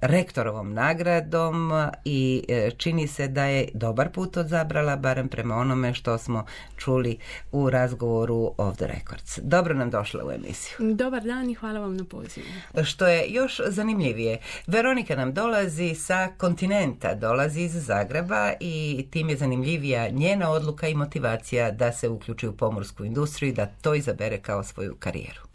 rektorovom 0.00 0.74
nagradom 0.74 1.72
i 2.04 2.44
čini 2.76 3.06
se 3.06 3.28
da 3.28 3.44
je 3.44 3.68
dobar 3.74 4.12
put 4.12 4.36
odzabrala, 4.36 4.96
barem 4.96 5.28
prema 5.28 5.56
onome 5.56 5.94
što 5.94 6.18
smo 6.18 6.37
čuli 6.76 7.18
u 7.52 7.70
razgovoru 7.70 8.54
of 8.58 8.76
the 8.76 8.86
records. 8.86 9.38
Dobro 9.42 9.74
nam 9.74 9.90
došla 9.90 10.24
u 10.24 10.30
emisiju. 10.30 10.94
Dobar 10.94 11.22
dan 11.22 11.50
i 11.50 11.54
hvala 11.54 11.80
vam 11.80 11.96
na 11.96 12.04
pozivu. 12.04 12.46
Što 12.84 13.06
je 13.06 13.24
još 13.28 13.60
zanimljivije, 13.66 14.38
Veronika 14.66 15.16
nam 15.16 15.34
dolazi 15.34 15.94
sa 15.94 16.28
kontinenta, 16.38 17.14
dolazi 17.14 17.60
iz 17.60 17.86
Zagreba 17.86 18.52
i 18.60 19.06
tim 19.10 19.28
je 19.28 19.36
zanimljivija 19.36 20.08
njena 20.08 20.50
odluka 20.50 20.88
i 20.88 20.94
motivacija 20.94 21.70
da 21.70 21.92
se 21.92 22.08
uključi 22.08 22.48
u 22.48 22.56
pomorsku 22.56 23.04
industriju 23.04 23.48
i 23.48 23.54
da 23.54 23.66
to 23.66 23.94
izabere 23.94 24.38
kao 24.38 24.64
svoju 24.64 24.96
karijeru. 24.98 25.47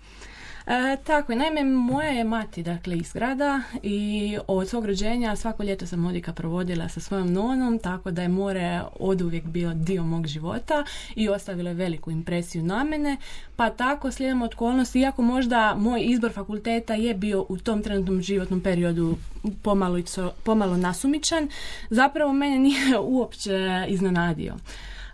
E, 0.67 0.97
tako 1.03 1.31
je, 1.31 1.37
naime 1.37 1.63
moja 1.63 2.09
je 2.09 2.23
mati 2.23 2.63
dakle 2.63 2.97
iz 2.97 3.13
grada 3.13 3.61
i 3.83 4.37
od 4.47 4.69
svog 4.69 4.85
rođenja 4.85 5.35
svako 5.35 5.63
ljeto 5.63 5.85
sam 5.85 6.05
odika 6.05 6.33
provodila 6.33 6.89
sa 6.89 6.99
svojom 6.99 7.33
nonom, 7.33 7.79
tako 7.79 8.11
da 8.11 8.21
je 8.21 8.27
more 8.27 8.81
od 8.99 9.21
uvijek 9.21 9.45
bio 9.45 9.73
dio 9.73 10.03
mog 10.03 10.27
života 10.27 10.83
i 11.15 11.29
ostavilo 11.29 11.69
je 11.69 11.73
veliku 11.73 12.11
impresiju 12.11 12.63
na 12.63 12.83
mene, 12.83 13.17
pa 13.55 13.69
tako 13.69 14.11
slijedom 14.11 14.41
okolnosti, 14.41 14.99
iako 14.99 15.21
možda 15.21 15.75
moj 15.75 16.01
izbor 16.03 16.31
fakulteta 16.31 16.93
je 16.93 17.13
bio 17.13 17.45
u 17.49 17.57
tom 17.57 17.83
trenutnom 17.83 18.21
životnom 18.21 18.61
periodu 18.61 19.17
pomalo, 19.61 19.99
pomalo 20.43 20.77
nasumičan, 20.77 21.49
zapravo 21.89 22.33
mene 22.33 22.59
nije 22.59 22.99
uopće 23.17 23.85
iznenadio. 23.87 24.53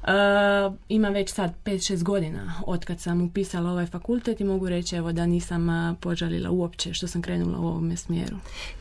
Uh, 0.04 0.76
ima 0.90 1.10
već 1.10 1.34
sad 1.34 1.54
5-6 1.66 2.04
godina 2.04 2.54
od 2.66 2.86
kad 2.86 3.00
sam 3.00 3.22
upisala 3.22 3.72
ovaj 3.72 3.86
fakultet 3.86 4.42
i 4.42 4.44
mogu 4.44 4.70
reći 4.70 4.96
evo 4.96 5.12
da 5.12 5.26
nisam 5.26 5.70
uh, 5.70 5.98
požalila 6.00 6.50
uopće 6.50 6.94
što 6.94 7.08
sam 7.08 7.22
krenula 7.22 7.60
u 7.60 7.68
ovome 7.68 7.98
smjeru. 7.98 8.38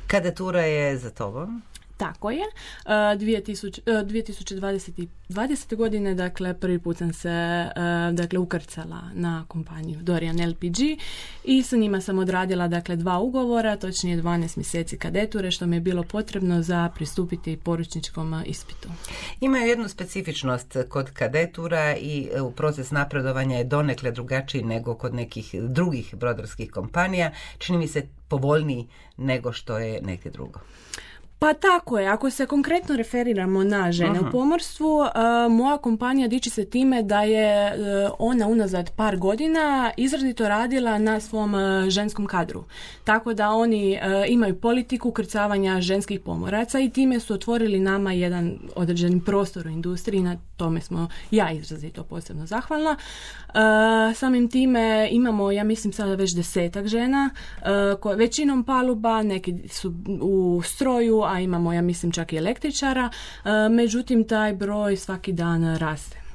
Kadetura 0.07 0.61
je 0.61 0.99
za 0.99 1.11
tobom? 1.11 1.63
Tako 1.99 2.31
je. 2.31 2.45
2020. 2.87 5.03
Uh, 5.03 5.09
20. 5.29 5.77
godine, 5.77 6.15
dakle, 6.15 6.55
prvi 6.55 6.79
put 6.79 6.99
sam 6.99 7.13
se 7.13 7.67
uh, 7.67 8.15
dakle, 8.15 8.39
ukrcala 8.39 9.03
na 9.15 9.45
kompaniju 9.49 9.99
Dorian 10.03 10.51
LPG 10.51 10.79
i 11.45 11.63
sa 11.63 11.77
njima 11.77 12.01
sam 12.01 12.19
odradila 12.19 12.69
dakle, 12.69 12.97
dva 12.97 13.19
ugovora, 13.19 13.77
točnije 13.77 14.17
12 14.17 14.57
mjeseci 14.57 14.99
kadeture, 14.99 15.51
što 15.51 15.67
mi 15.67 15.77
je 15.77 15.81
bilo 15.81 16.03
potrebno 16.03 16.63
za 16.63 16.91
pristupiti 16.95 17.57
poručničkom 17.57 18.43
ispitu. 18.47 18.89
Imaju 19.41 19.67
jednu 19.67 19.89
specifičnost 19.89 20.77
kod 20.89 21.11
kadetura 21.11 21.97
i 21.97 22.29
proces 22.57 22.91
napredovanja 22.91 23.59
je 23.59 23.65
donekle 23.65 24.11
drugačiji 24.11 24.63
nego 24.63 24.95
kod 24.95 25.15
nekih 25.15 25.55
drugih 25.55 26.15
brodarskih 26.15 26.71
kompanija. 26.71 27.33
Čini 27.59 27.79
mi 27.79 27.89
se 27.89 28.07
povoljniji 28.29 28.89
nego 29.17 29.53
što 29.53 29.79
je 29.79 30.01
negdje 30.03 30.31
drugo. 30.31 30.61
Pa 31.39 31.55
tako 31.55 31.99
je, 31.99 32.07
ako 32.07 32.31
se 32.31 32.47
konkretno 32.47 32.97
referiramo 32.97 33.65
na 33.65 33.93
žene 33.93 34.21
u 34.21 34.31
pomorstvu, 34.31 34.99
uh, 34.99 35.09
moja 35.53 35.79
kompanija 35.79 36.29
diči 36.29 36.51
se 36.51 36.65
time 36.65 37.03
da 37.03 37.23
je 37.23 37.73
uh, 37.73 38.11
ona 38.19 38.49
unazad 38.49 38.91
par 38.97 39.17
godina 39.17 39.91
izrazito 39.97 40.49
radila 40.49 40.99
na 40.99 41.21
svom 41.21 41.55
uh, 41.55 41.89
ženskom 41.89 42.27
kadru. 42.27 42.65
Tako 43.05 43.35
da 43.35 43.51
oni 43.51 43.99
imaju 44.29 44.61
politiku 44.61 45.11
krcavanja 45.11 45.81
ženskih 45.81 46.21
pomoraca 46.21 46.81
i 46.81 46.91
time 46.91 47.21
su 47.21 47.35
otvorili 47.35 47.81
nama 47.81 48.13
jedan 48.13 48.59
određeni 48.77 49.25
prostor 49.25 49.67
u 49.67 49.71
industriji, 49.71 50.23
na 50.23 50.37
tome 50.57 50.81
smo 50.81 51.09
ja 51.31 51.53
izrazito 51.53 52.05
posebno 52.05 52.47
zahvalna. 52.47 52.97
Samim 54.15 54.51
time 54.51 55.09
imamo, 55.11 55.53
ja 55.53 55.65
mislim 55.65 55.93
sada 55.93 56.15
već 56.15 56.35
desetak 56.35 56.87
žena, 56.87 57.31
većinom 58.17 58.65
paluba, 58.65 59.23
neki 59.23 59.55
su 59.69 59.95
u 60.21 60.63
stroju, 60.65 61.23
a 61.23 61.41
imamo 61.41 61.73
ja 61.73 61.83
mislim 61.83 62.13
čak 62.13 62.33
i 62.33 62.37
električara, 62.37 63.11
e, 63.45 63.69
međutim 63.69 64.29
taj 64.29 64.55
broj 64.55 64.97
svaki 64.97 65.33
dan 65.33 65.77
raste. 65.77 66.28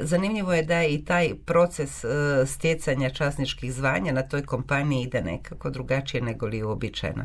Zanimljivo 0.00 0.52
je 0.52 0.62
da 0.62 0.84
i 0.84 1.04
taj 1.04 1.34
proces 1.44 2.04
e, 2.04 2.08
stjecanja 2.46 3.10
časničkih 3.10 3.72
zvanja 3.72 4.12
na 4.12 4.22
toj 4.22 4.42
kompaniji 4.42 5.02
ide 5.02 5.22
nekako 5.22 5.70
drugačije 5.70 6.20
nego 6.22 6.46
li 6.46 6.62
uobičajeno. 6.62 7.24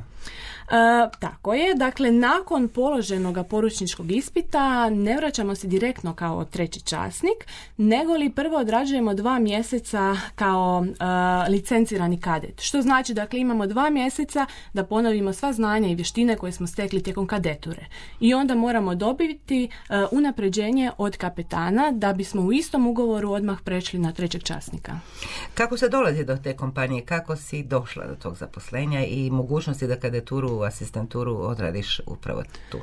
E, 0.70 1.10
tako 1.20 1.54
je, 1.54 1.76
dakle 1.76 2.12
nakon 2.12 2.68
položenog 2.68 3.38
poručničkog 3.50 4.12
ispita 4.12 4.90
ne 4.90 5.16
vraćamo 5.18 5.56
se 5.56 5.68
direktno 5.68 6.14
kao 6.14 6.46
treći 6.46 6.82
časnik, 6.82 7.48
nego 7.78 8.14
li 8.14 8.30
prvo 8.30 8.58
odrađujemo 8.58 9.14
dva 9.14 9.40
mjeseca 9.40 10.16
kao 10.36 10.86
e, 10.86 11.50
licencirani 11.50 12.22
kadet. 12.22 12.62
Što 12.62 12.82
znači, 12.82 13.14
dakle 13.14 13.40
imamo 13.40 13.68
dva 13.68 13.90
mjeseca 13.90 14.46
da 14.74 14.84
ponovimo 14.84 15.34
sva 15.34 15.54
znanja 15.54 15.90
i 15.90 15.96
vještine 15.96 16.36
koje 16.36 16.52
smo 16.52 16.68
stekli 16.68 17.04
tijekom 17.04 17.28
kadeture. 17.28 17.86
I 18.20 18.34
onda 18.34 18.56
moramo 18.56 18.96
dobiti 18.96 19.64
e, 19.64 19.70
unapređenje 20.12 20.92
od 20.98 21.18
kapetana 21.18 21.79
da 21.92 22.14
bismo 22.14 22.42
u 22.42 22.54
istom 22.54 22.88
ugovoru 22.88 23.32
odmah 23.32 23.60
prešli 23.64 24.00
na 24.00 24.12
trećeg 24.12 24.44
časnika. 24.44 25.00
Kako 25.54 25.78
se 25.78 25.90
dolazi 25.90 26.26
do 26.26 26.38
te 26.38 26.56
kompanije? 26.56 27.06
Kako 27.06 27.36
si 27.36 27.64
došla 27.64 28.08
do 28.08 28.16
tog 28.16 28.36
zaposlenja 28.36 29.06
i 29.06 29.32
mogućnosti 29.32 29.88
da 29.88 30.00
kadeturu 30.00 30.62
asistenturu 30.62 31.36
odradiš 31.36 32.00
upravo 32.06 32.44
tu? 32.72 32.78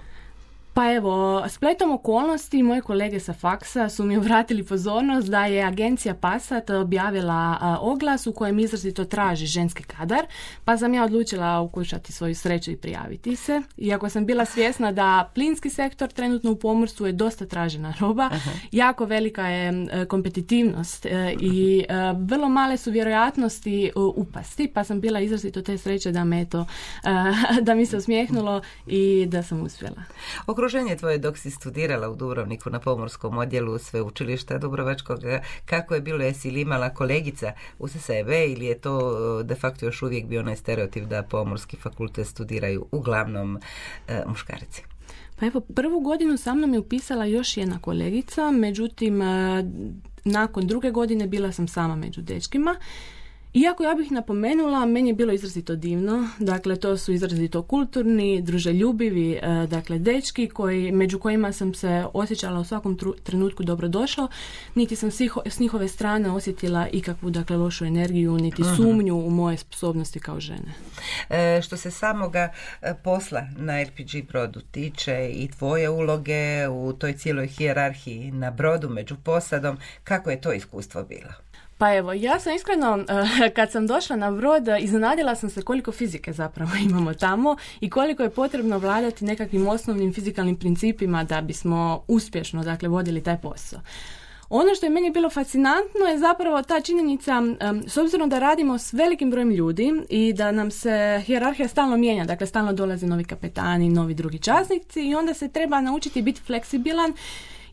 Pa 0.76 0.92
evo, 0.92 1.44
spletom 1.48 1.90
okolnosti 1.90 2.62
moje 2.62 2.80
kolege 2.80 3.20
sa 3.20 3.32
faksa 3.32 3.88
su 3.88 4.04
mi 4.04 4.16
obratili 4.16 4.64
pozornost 4.64 5.28
da 5.28 5.46
je 5.46 5.64
agencija 5.64 6.14
Passat 6.14 6.70
objavila 6.70 7.78
oglas 7.80 8.26
u 8.26 8.32
kojem 8.32 8.58
izrazito 8.58 9.04
traži 9.04 9.46
ženski 9.46 9.82
kadar, 9.82 10.26
pa 10.64 10.76
sam 10.76 10.94
ja 10.94 11.04
odlučila 11.04 11.60
ukušati 11.60 12.12
svoju 12.12 12.34
sreću 12.34 12.70
i 12.70 12.76
prijaviti 12.76 13.36
se. 13.36 13.62
Iako 13.76 14.08
sam 14.08 14.26
bila 14.26 14.44
svjesna 14.44 14.92
da 14.92 15.30
plinski 15.34 15.70
sektor 15.70 16.08
trenutno 16.08 16.52
u 16.52 16.56
pomorstvu 16.56 17.06
je 17.06 17.12
dosta 17.12 17.46
tražena 17.46 17.94
roba, 18.00 18.30
jako 18.72 19.04
velika 19.04 19.46
je 19.46 19.86
kompetitivnost 20.08 21.06
e, 21.06 21.34
i 21.40 21.84
e, 21.88 21.94
vrlo 22.18 22.48
male 22.48 22.76
su 22.76 22.90
vjerojatnosti 22.90 23.92
upasti, 24.16 24.68
pa 24.74 24.84
sam 24.84 25.00
bila 25.00 25.20
izrazito 25.20 25.62
te 25.62 25.78
sreće 25.78 26.12
da 26.12 26.24
me 26.24 26.44
to, 26.44 26.66
da 27.66 27.74
mi 27.74 27.86
se 27.86 27.96
usmijehnulo 27.96 28.62
i 28.86 29.26
da 29.26 29.42
sam 29.42 29.62
uspjela 29.62 30.02
okruženje 30.66 30.96
tvoje 30.96 31.18
dok 31.18 31.38
si 31.38 31.50
studirala 31.50 32.08
u 32.08 32.16
Dubrovniku 32.16 32.70
na 32.70 32.80
pomorskom 32.80 33.38
odjelu 33.38 33.78
sveučilišta 33.78 34.58
Dubrovačkog, 34.58 35.18
kako 35.64 35.94
je 35.94 36.00
bilo, 36.00 36.24
jesi 36.24 36.50
li 36.50 36.60
imala 36.60 36.90
kolegica 36.90 37.52
uz 37.78 37.92
sebe 38.00 38.46
ili 38.46 38.66
je 38.66 38.78
to 38.78 38.98
e, 39.40 39.44
de 39.44 39.54
facto 39.54 39.86
još 39.86 40.02
uvijek 40.02 40.26
bio 40.26 40.40
onaj 40.40 40.56
stereotip 40.56 41.04
da 41.04 41.22
pomorski 41.22 41.76
fakultet 41.76 42.26
studiraju 42.26 42.86
uglavnom 42.92 43.58
e, 44.08 44.22
muškarci? 44.26 44.82
Pa 45.36 45.46
evo, 45.46 45.60
prvu 45.60 46.00
godinu 46.00 46.36
sa 46.36 46.54
mnom 46.54 46.72
je 46.72 46.78
upisala 46.78 47.24
još 47.24 47.56
jedna 47.56 47.78
kolegica, 47.78 48.50
međutim, 48.50 49.22
e, 49.22 49.64
nakon 50.24 50.66
druge 50.66 50.90
godine 50.90 51.26
bila 51.26 51.52
sam 51.52 51.68
sama 51.68 51.96
među 51.96 52.22
dečkima 52.22 52.76
iako 53.56 53.84
ja 53.84 53.94
bih 53.94 54.12
napomenula, 54.12 54.86
meni 54.86 55.10
je 55.10 55.14
bilo 55.14 55.32
izrazito 55.32 55.76
divno, 55.76 56.28
dakle 56.38 56.76
to 56.76 56.96
su 56.96 57.12
izrazito 57.12 57.62
kulturni, 57.62 58.42
druželjubivi, 58.42 59.32
e, 59.32 59.66
dakle 59.66 59.98
dečki 59.98 60.48
koji, 60.48 60.92
među 60.92 61.18
kojima 61.18 61.52
sam 61.52 61.74
se 61.74 62.04
osjećala 62.14 62.60
u 62.60 62.64
svakom 62.64 62.98
trenutku 63.22 63.62
dobrodošao, 63.62 64.28
niti 64.74 64.96
sam 64.96 65.10
s 65.46 65.58
njihove 65.58 65.88
strane 65.88 66.30
osjetila 66.30 66.88
ikakvu 66.92 67.30
dakle 67.30 67.56
lošu 67.56 67.84
energiju, 67.84 68.36
niti 68.36 68.62
sumnju 68.76 69.16
u 69.16 69.30
moje 69.30 69.56
sposobnosti 69.56 70.20
kao 70.20 70.40
žene. 70.40 70.74
E, 71.30 71.62
što 71.62 71.76
se 71.76 71.90
samoga 71.90 72.52
e, 72.82 72.94
posla 73.04 73.42
na 73.56 73.82
RPG 73.82 74.28
brodu 74.28 74.60
tiče 74.70 75.30
i 75.32 75.48
tvoje 75.48 75.90
uloge 75.90 76.68
u 76.68 76.92
toj 76.92 77.12
cijeloj 77.12 77.46
hijerarhiji 77.46 78.30
na 78.30 78.50
brodu 78.50 78.88
među 78.88 79.16
posadom, 79.24 79.78
kako 80.04 80.30
je 80.30 80.40
to 80.40 80.52
iskustvo 80.52 81.04
bilo? 81.04 81.46
Pa 81.78 81.94
evo, 81.94 82.12
ja 82.12 82.40
sam 82.40 82.54
iskreno, 82.54 83.04
kad 83.56 83.70
sam 83.70 83.86
došla 83.86 84.16
na 84.16 84.30
brod, 84.30 84.62
iznenadila 84.80 85.34
sam 85.34 85.50
se 85.50 85.62
koliko 85.62 85.92
fizike 85.92 86.32
zapravo 86.32 86.70
imamo 86.90 87.14
tamo 87.14 87.56
i 87.80 87.90
koliko 87.90 88.22
je 88.22 88.30
potrebno 88.30 88.78
vladati 88.78 89.24
nekakvim 89.24 89.68
osnovnim 89.68 90.12
fizikalnim 90.12 90.56
principima 90.56 91.24
da 91.24 91.40
bismo 91.40 92.04
uspješno, 92.08 92.64
dakle, 92.64 92.88
vodili 92.88 93.22
taj 93.22 93.40
posao. 93.40 93.80
Ono 94.48 94.74
što 94.74 94.86
je 94.86 94.90
meni 94.90 95.10
bilo 95.10 95.30
fascinantno 95.30 96.06
je 96.10 96.18
zapravo 96.18 96.62
ta 96.62 96.80
činjenica, 96.80 97.42
s 97.86 97.96
obzirom 97.96 98.28
da 98.28 98.38
radimo 98.38 98.78
s 98.78 98.92
velikim 98.92 99.30
brojem 99.30 99.50
ljudi 99.50 99.92
i 100.08 100.32
da 100.32 100.52
nam 100.52 100.70
se 100.70 101.22
hijerarhija 101.26 101.68
stalno 101.68 101.96
mijenja, 101.96 102.24
dakle 102.24 102.46
stalno 102.46 102.72
dolaze 102.72 103.06
novi 103.06 103.24
kapetani, 103.24 103.88
novi 103.88 104.14
drugi 104.14 104.38
časnici 104.38 105.00
i 105.00 105.14
onda 105.14 105.34
se 105.34 105.48
treba 105.48 105.80
naučiti 105.80 106.22
biti 106.22 106.40
fleksibilan 106.40 107.12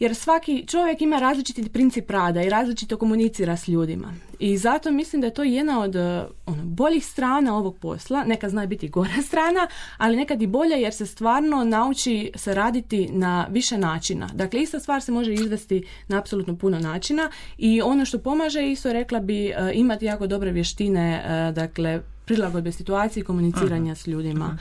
jer 0.04 0.16
svaki 0.16 0.64
čovjek 0.68 1.02
ima 1.02 1.20
različiti 1.20 1.70
princip 1.70 2.12
rada 2.12 2.42
i 2.42 2.50
različito 2.50 2.98
komunicira 2.98 3.58
s 3.58 3.68
ljudima. 3.68 4.14
I 4.40 4.58
zato 4.58 4.92
mislim 4.92 5.22
da 5.22 5.28
je 5.28 5.34
to 5.34 5.44
jedna 5.44 5.80
od 5.82 5.96
eh, 5.96 6.26
ono, 6.46 6.64
boljih 6.64 7.06
strana 7.06 7.58
ovog 7.58 7.78
posla. 7.78 8.24
Neka 8.24 8.50
zna 8.50 8.66
biti 8.66 8.90
gora 8.90 9.22
strana, 9.28 9.68
ali 9.98 10.18
nekad 10.18 10.42
i 10.42 10.48
bolja 10.48 10.76
jer 10.76 10.94
se 10.94 11.06
stvarno 11.06 11.64
nauči 11.64 12.32
se 12.36 12.54
raditi 12.54 13.10
na 13.12 13.48
više 13.50 13.78
načina. 13.78 14.30
Dakle, 14.34 14.62
ista 14.62 14.80
stvar 14.80 15.02
se 15.02 15.12
može 15.12 15.34
izvesti 15.34 15.86
na 16.08 16.18
apsolutno 16.18 16.58
puno 16.58 16.80
načina 16.80 17.30
i 17.58 17.82
ono 17.82 18.06
što 18.06 18.20
pomaže 18.20 18.72
isto 18.72 18.94
rekla 18.94 19.20
bi 19.20 19.48
eh, 19.48 19.72
imati 19.74 20.06
jako 20.06 20.28
dobre 20.28 20.52
vještine, 20.52 21.24
eh, 21.26 21.52
dakle, 21.52 22.02
prilagodbe 22.26 22.72
situaciji 22.72 23.22
i 23.22 23.26
komuniciranja 23.26 23.96
s 23.96 24.08
ljudima. 24.08 24.58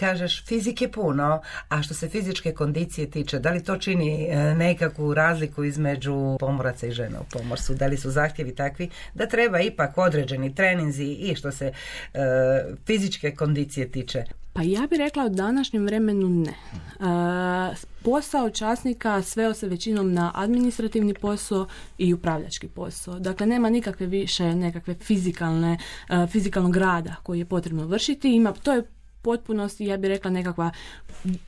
Kažeš 0.00 0.44
fizike 0.44 0.88
puno, 0.88 1.42
a 1.68 1.82
što 1.82 1.94
se 1.94 2.08
fizičke 2.08 2.52
kondicije 2.52 3.10
tiče, 3.10 3.38
da 3.38 3.50
li 3.50 3.64
to 3.64 3.76
čini 3.76 4.28
e, 4.30 4.54
nekakvu 4.54 5.14
razliku 5.14 5.64
između 5.64 6.36
pomoraca 6.40 6.86
i 6.86 6.92
žena 6.92 7.20
u 7.20 7.24
pomorstvu? 7.32 7.74
Da 7.74 7.86
li 7.86 7.96
su 7.96 8.10
zahtjevi 8.10 8.54
takvi 8.54 8.90
da 9.14 9.26
treba 9.26 9.60
ipak 9.60 9.98
određeni 9.98 10.54
treninzi 10.54 11.04
i 11.04 11.34
što 11.34 11.52
se 11.52 11.72
e, 12.14 12.20
fizičke 12.86 13.34
kondicije 13.34 13.90
tiče? 13.90 14.24
Pa 14.52 14.62
ja 14.62 14.86
bih 14.90 14.98
rekla 14.98 15.24
u 15.24 15.28
današnjem 15.28 15.86
vremenu 15.86 16.28
ne. 16.28 16.50
E, 16.50 17.74
posao 18.02 18.50
časnika 18.50 19.22
sveo 19.22 19.54
se 19.54 19.68
većinom 19.68 20.12
na 20.12 20.32
administrativni 20.34 21.14
posao 21.14 21.66
i 21.98 22.14
upravljački 22.14 22.68
posao. 22.68 23.18
Dakle, 23.18 23.46
nema 23.46 23.70
nikakve 23.70 24.06
više 24.06 24.54
nekakve 24.54 24.94
fizikalne, 24.94 25.78
fizikalnog 26.32 26.76
rada 26.76 27.14
koji 27.22 27.38
je 27.38 27.44
potrebno 27.44 27.86
vršiti. 27.86 28.34
Ima, 28.34 28.52
to 28.52 28.72
je 28.72 28.82
potpunosti, 29.22 29.84
ja 29.84 29.96
bih 29.96 30.08
rekla 30.08 30.30
nekakva, 30.30 30.70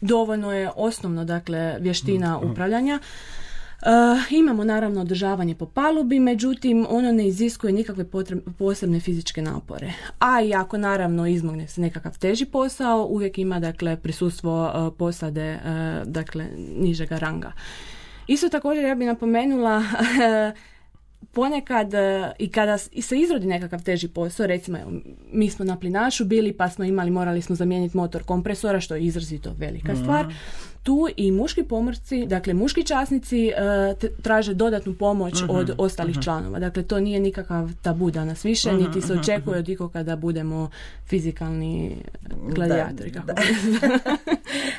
dovoljno 0.01 0.53
je 0.53 0.71
osnovno, 0.77 1.25
dakle, 1.25 1.77
vještina 1.81 2.39
mm, 2.39 2.47
mm. 2.47 2.51
upravljanja. 2.51 2.99
Uh, 3.83 4.33
imamo 4.33 4.65
naravno 4.65 5.01
održavanje 5.01 5.55
po 5.55 5.67
palubi, 5.67 6.21
međutim 6.21 6.87
ono 6.89 7.13
ne 7.13 7.29
iziskuje 7.29 7.73
nikakve 7.73 8.05
posebne 8.59 9.01
fizičke 9.01 9.43
napore. 9.43 9.93
A 10.19 10.43
i 10.43 10.55
ako 10.55 10.79
naravno 10.79 11.27
izmogne 11.27 11.67
se 11.67 11.81
nekakav 11.81 12.19
teži 12.19 12.45
posao, 12.45 13.07
uvijek 13.11 13.39
ima 13.39 13.61
dakle 13.61 13.97
prisustvo 13.97 14.73
uh, 14.75 14.95
posade 14.99 15.55
uh, 15.55 16.09
dakle 16.09 16.47
nižega 16.77 17.19
ranga. 17.19 17.53
Isto 18.27 18.49
također 18.49 18.85
ja 18.85 18.95
bih 18.95 19.07
napomenula 19.07 19.83
ponekad 21.33 21.95
e, 21.95 22.33
i 22.39 22.49
kada 22.49 22.79
se 22.79 23.19
izrodi 23.19 23.47
nekakav 23.47 23.83
teži 23.83 24.09
posao, 24.09 24.47
recimo 24.47 24.79
mi 25.33 25.51
smo 25.51 25.65
na 25.65 25.79
plinašu 25.79 26.25
bili 26.25 26.53
pa 26.53 26.69
smo 26.69 26.85
imali, 26.85 27.11
morali 27.11 27.43
smo 27.43 27.57
zamijeniti 27.57 27.97
motor 27.97 28.23
kompresora 28.23 28.81
što 28.81 28.95
je 28.95 29.03
izrazito 29.03 29.55
velika 29.59 29.93
mhm. 29.93 30.03
stvar. 30.03 30.27
Tu 30.83 31.09
i 31.17 31.33
muški 31.33 31.63
pomorci, 31.63 32.27
dakle 32.27 32.55
muški 32.55 32.85
časnici 32.85 33.49
e, 33.49 33.95
traže 34.23 34.55
dodatnu 34.55 34.95
pomoć 34.95 35.43
mhm. 35.43 35.51
od 35.51 35.75
ostalih 35.79 36.17
mhm. 36.17 36.23
članova. 36.23 36.59
Dakle 36.59 36.83
to 36.83 37.01
nije 37.01 37.21
nikakav 37.21 37.71
tabu 37.83 38.11
danas 38.11 38.45
više, 38.45 38.73
niti 38.73 39.01
se 39.01 39.13
očekuje 39.13 39.59
od 39.59 39.69
ikoga 39.69 39.93
kada 39.93 40.17
budemo 40.17 40.71
fizikalni 41.07 41.97
gladijatori. 42.49 43.11
Da, 43.11 43.21
da. 43.21 43.35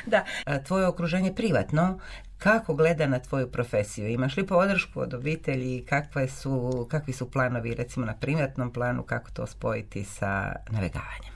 da. 0.46 0.58
Tvoje 0.58 0.86
okruženje 0.86 1.34
privatno 1.34 1.98
kako 2.44 2.74
gleda 2.74 3.06
na 3.06 3.18
tvoju 3.18 3.50
profesiju? 3.50 4.08
Imaš 4.08 4.36
li 4.36 4.46
podršku 4.46 5.00
od 5.00 5.14
obitelji? 5.14 5.84
Kakve 5.88 6.28
su, 6.28 6.86
kakvi 6.90 7.12
su 7.12 7.30
planovi 7.30 7.74
recimo 7.74 8.06
na 8.06 8.14
privatnom 8.14 8.72
planu? 8.72 9.02
Kako 9.02 9.30
to 9.30 9.46
spojiti 9.46 10.04
sa 10.04 10.52
navegavanjem? 10.70 11.33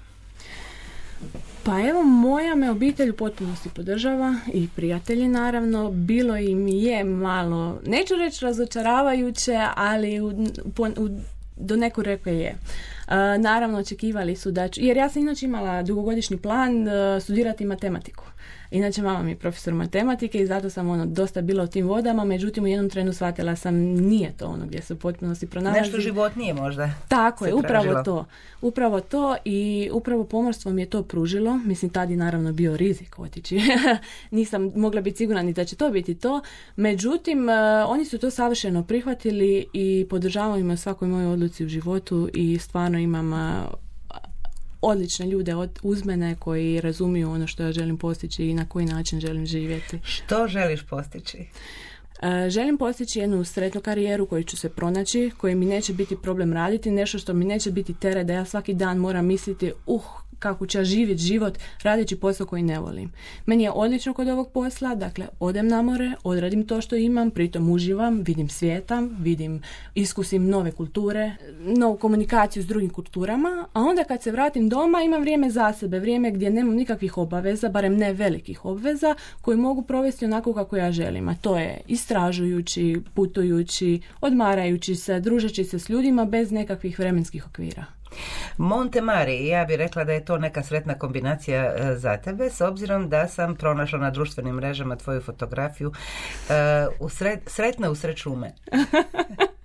Pa 1.62 1.80
evo, 1.88 2.02
moja 2.02 2.54
me 2.54 2.70
obitelj 2.70 3.10
u 3.10 3.16
potpunosti 3.16 3.68
podržava 3.68 4.34
i 4.52 4.68
prijatelji 4.76 5.28
naravno. 5.28 5.90
Bilo 5.90 6.36
im 6.36 6.68
je 6.68 7.04
malo, 7.04 7.80
neću 7.86 8.14
reći 8.14 8.44
razočaravajuće, 8.44 9.58
ali 9.76 10.20
u, 10.20 10.28
u, 10.96 11.08
do 11.56 11.76
neku 11.76 12.02
reke 12.02 12.30
je. 12.30 12.54
Uh, 13.08 13.14
naravno, 13.40 13.78
očekivali 13.78 14.36
su 14.36 14.50
da 14.50 14.68
ću, 14.68 14.80
jer 14.80 14.96
ja 14.96 15.08
sam 15.08 15.22
inače 15.22 15.46
imala 15.46 15.82
dugogodišnji 15.82 16.36
plan 16.36 16.82
uh, 16.82 17.22
studirati 17.22 17.64
matematiku. 17.64 18.24
Inače, 18.70 19.02
mama 19.02 19.22
mi 19.22 19.30
je 19.30 19.36
profesor 19.36 19.74
matematike 19.74 20.38
i 20.38 20.46
zato 20.46 20.70
sam 20.70 20.88
ono 20.88 21.06
dosta 21.06 21.42
bila 21.42 21.64
u 21.64 21.66
tim 21.66 21.86
vodama, 21.86 22.24
međutim 22.24 22.64
u 22.64 22.66
jednom 22.66 22.90
trenu 22.90 23.12
shvatila 23.12 23.56
sam 23.56 23.74
nije 23.80 24.32
to 24.36 24.46
ono 24.46 24.66
gdje 24.66 24.82
se 24.82 24.92
u 24.92 24.96
potpunosti 24.96 25.46
pronalazi. 25.46 25.80
Nešto 25.80 26.00
životnije 26.00 26.54
možda. 26.54 26.90
Tako 27.08 27.46
je, 27.46 27.54
upravo 27.54 28.02
to. 28.02 28.24
Upravo 28.60 29.00
to 29.00 29.36
i 29.44 29.90
upravo 29.92 30.24
pomorstvo 30.24 30.72
mi 30.72 30.82
je 30.82 30.86
to 30.86 31.02
pružilo. 31.02 31.56
Mislim, 31.56 31.90
tad 31.90 32.10
je 32.10 32.16
naravno 32.16 32.52
bio 32.52 32.76
rizik 32.76 33.18
otići. 33.18 33.60
Nisam 34.30 34.72
mogla 34.76 35.00
biti 35.00 35.16
sigurna 35.16 35.42
ni 35.42 35.52
da 35.52 35.64
će 35.64 35.76
to 35.76 35.90
biti 35.90 36.14
to. 36.14 36.40
Međutim, 36.76 37.48
e, 37.48 37.52
oni 37.88 38.04
su 38.04 38.18
to 38.18 38.30
savršeno 38.30 38.82
prihvatili 38.82 39.66
i 39.72 40.06
podržavaju 40.10 40.64
me 40.64 40.76
svakoj 40.76 41.08
mojoj 41.08 41.26
odluci 41.26 41.64
u 41.64 41.68
životu 41.68 42.28
i 42.34 42.58
stvarno 42.58 42.98
imam 42.98 43.32
e, 43.32 43.87
odlične 44.80 45.26
ljude 45.26 45.54
od 45.54 45.78
uzmene 45.82 46.36
koji 46.38 46.80
razumiju 46.80 47.30
ono 47.30 47.46
što 47.46 47.62
ja 47.62 47.72
želim 47.72 47.98
postići 47.98 48.44
i 48.46 48.54
na 48.54 48.68
koji 48.68 48.86
način 48.86 49.20
želim 49.20 49.46
živjeti. 49.46 49.98
Što 50.02 50.48
želiš 50.48 50.82
postići? 50.82 51.38
E, 52.22 52.50
želim 52.50 52.78
postići 52.78 53.18
jednu 53.18 53.44
sretnu 53.44 53.80
karijeru 53.80 54.26
koju 54.26 54.44
ću 54.44 54.56
se 54.56 54.68
pronaći, 54.68 55.30
koji 55.36 55.54
mi 55.54 55.66
neće 55.66 55.92
biti 55.92 56.16
problem 56.22 56.52
raditi, 56.52 56.90
nešto 56.90 57.18
što 57.18 57.34
mi 57.34 57.44
neće 57.44 57.70
biti 57.70 57.94
teret 57.94 58.26
da 58.26 58.32
ja 58.32 58.44
svaki 58.44 58.74
dan 58.74 58.98
moram 58.98 59.26
misliti, 59.26 59.72
uh, 59.86 60.02
kako 60.38 60.66
ću 60.66 60.84
živjeti 60.84 61.22
život 61.22 61.58
radeći 61.82 62.16
posao 62.16 62.46
koji 62.46 62.62
ne 62.62 62.78
volim. 62.78 63.12
Meni 63.46 63.64
je 63.64 63.70
odlično 63.70 64.14
kod 64.14 64.28
ovog 64.28 64.52
posla, 64.52 64.94
dakle 64.94 65.26
odem 65.40 65.68
na 65.68 65.82
more, 65.82 66.12
odradim 66.24 66.66
to 66.66 66.80
što 66.80 66.96
imam, 66.96 67.30
pritom 67.30 67.70
uživam, 67.70 68.22
vidim 68.22 68.48
svijeta, 68.48 69.02
vidim, 69.20 69.62
iskusim 69.94 70.48
nove 70.48 70.72
kulture, 70.72 71.32
novu 71.60 71.96
komunikaciju 71.96 72.62
s 72.62 72.66
drugim 72.66 72.90
kulturama, 72.90 73.66
a 73.72 73.80
onda 73.80 74.04
kad 74.04 74.22
se 74.22 74.30
vratim 74.30 74.68
doma 74.68 75.02
imam 75.02 75.20
vrijeme 75.20 75.50
za 75.50 75.72
sebe, 75.72 76.00
vrijeme 76.00 76.30
gdje 76.30 76.50
nemam 76.50 76.74
nikakvih 76.74 77.18
obaveza, 77.18 77.68
barem 77.68 77.96
ne 77.96 78.12
velikih 78.12 78.64
obveza, 78.64 79.14
koji 79.40 79.56
mogu 79.56 79.82
provesti 79.82 80.24
onako 80.24 80.54
kako 80.54 80.76
ja 80.76 80.92
želim, 80.92 81.28
a 81.28 81.34
to 81.34 81.58
je 81.58 81.80
istražujući, 81.86 83.00
putujući, 83.14 84.00
odmarajući 84.20 84.94
se, 84.94 85.20
družeći 85.20 85.64
se 85.64 85.78
s 85.78 85.88
ljudima 85.88 86.24
bez 86.24 86.52
nekakvih 86.52 86.98
vremenskih 86.98 87.46
okvira. 87.46 87.97
Monte 88.56 89.00
Mari, 89.00 89.46
ja 89.46 89.64
bih 89.64 89.76
rekla 89.76 90.04
da 90.04 90.12
je 90.12 90.24
to 90.24 90.38
neka 90.38 90.62
sretna 90.62 90.94
kombinacija 90.94 91.62
e, 91.62 91.96
za 91.96 92.16
tebe, 92.16 92.50
s 92.50 92.60
obzirom 92.60 93.08
da 93.08 93.28
sam 93.28 93.56
pronašla 93.56 93.98
na 93.98 94.10
društvenim 94.10 94.54
mrežama 94.54 94.96
tvoju 94.96 95.20
fotografiju 95.20 95.88
uh, 95.88 96.54
u 97.00 97.08
sretna 97.46 97.90
usred 97.90 98.16
šume. 98.16 98.52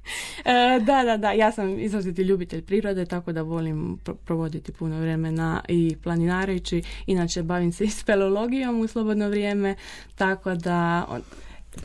E, 0.45 0.79
da, 0.79 1.03
da, 1.03 1.17
da, 1.17 1.31
ja 1.31 1.51
sam 1.51 1.79
izraziti 1.79 2.21
ljubitelj 2.21 2.61
prirode, 2.61 3.05
tako 3.05 3.31
da 3.31 3.41
volim 3.41 3.97
provoditi 4.25 4.71
puno 4.71 4.99
vremena 4.99 5.61
i 5.67 5.97
planinareći. 6.03 6.83
Inače, 7.05 7.43
bavim 7.43 7.71
se 7.71 7.83
i 7.83 7.89
speleologijom 7.89 8.79
u 8.79 8.87
slobodno 8.87 9.29
vrijeme, 9.29 9.75
tako 10.15 10.55
da 10.55 11.07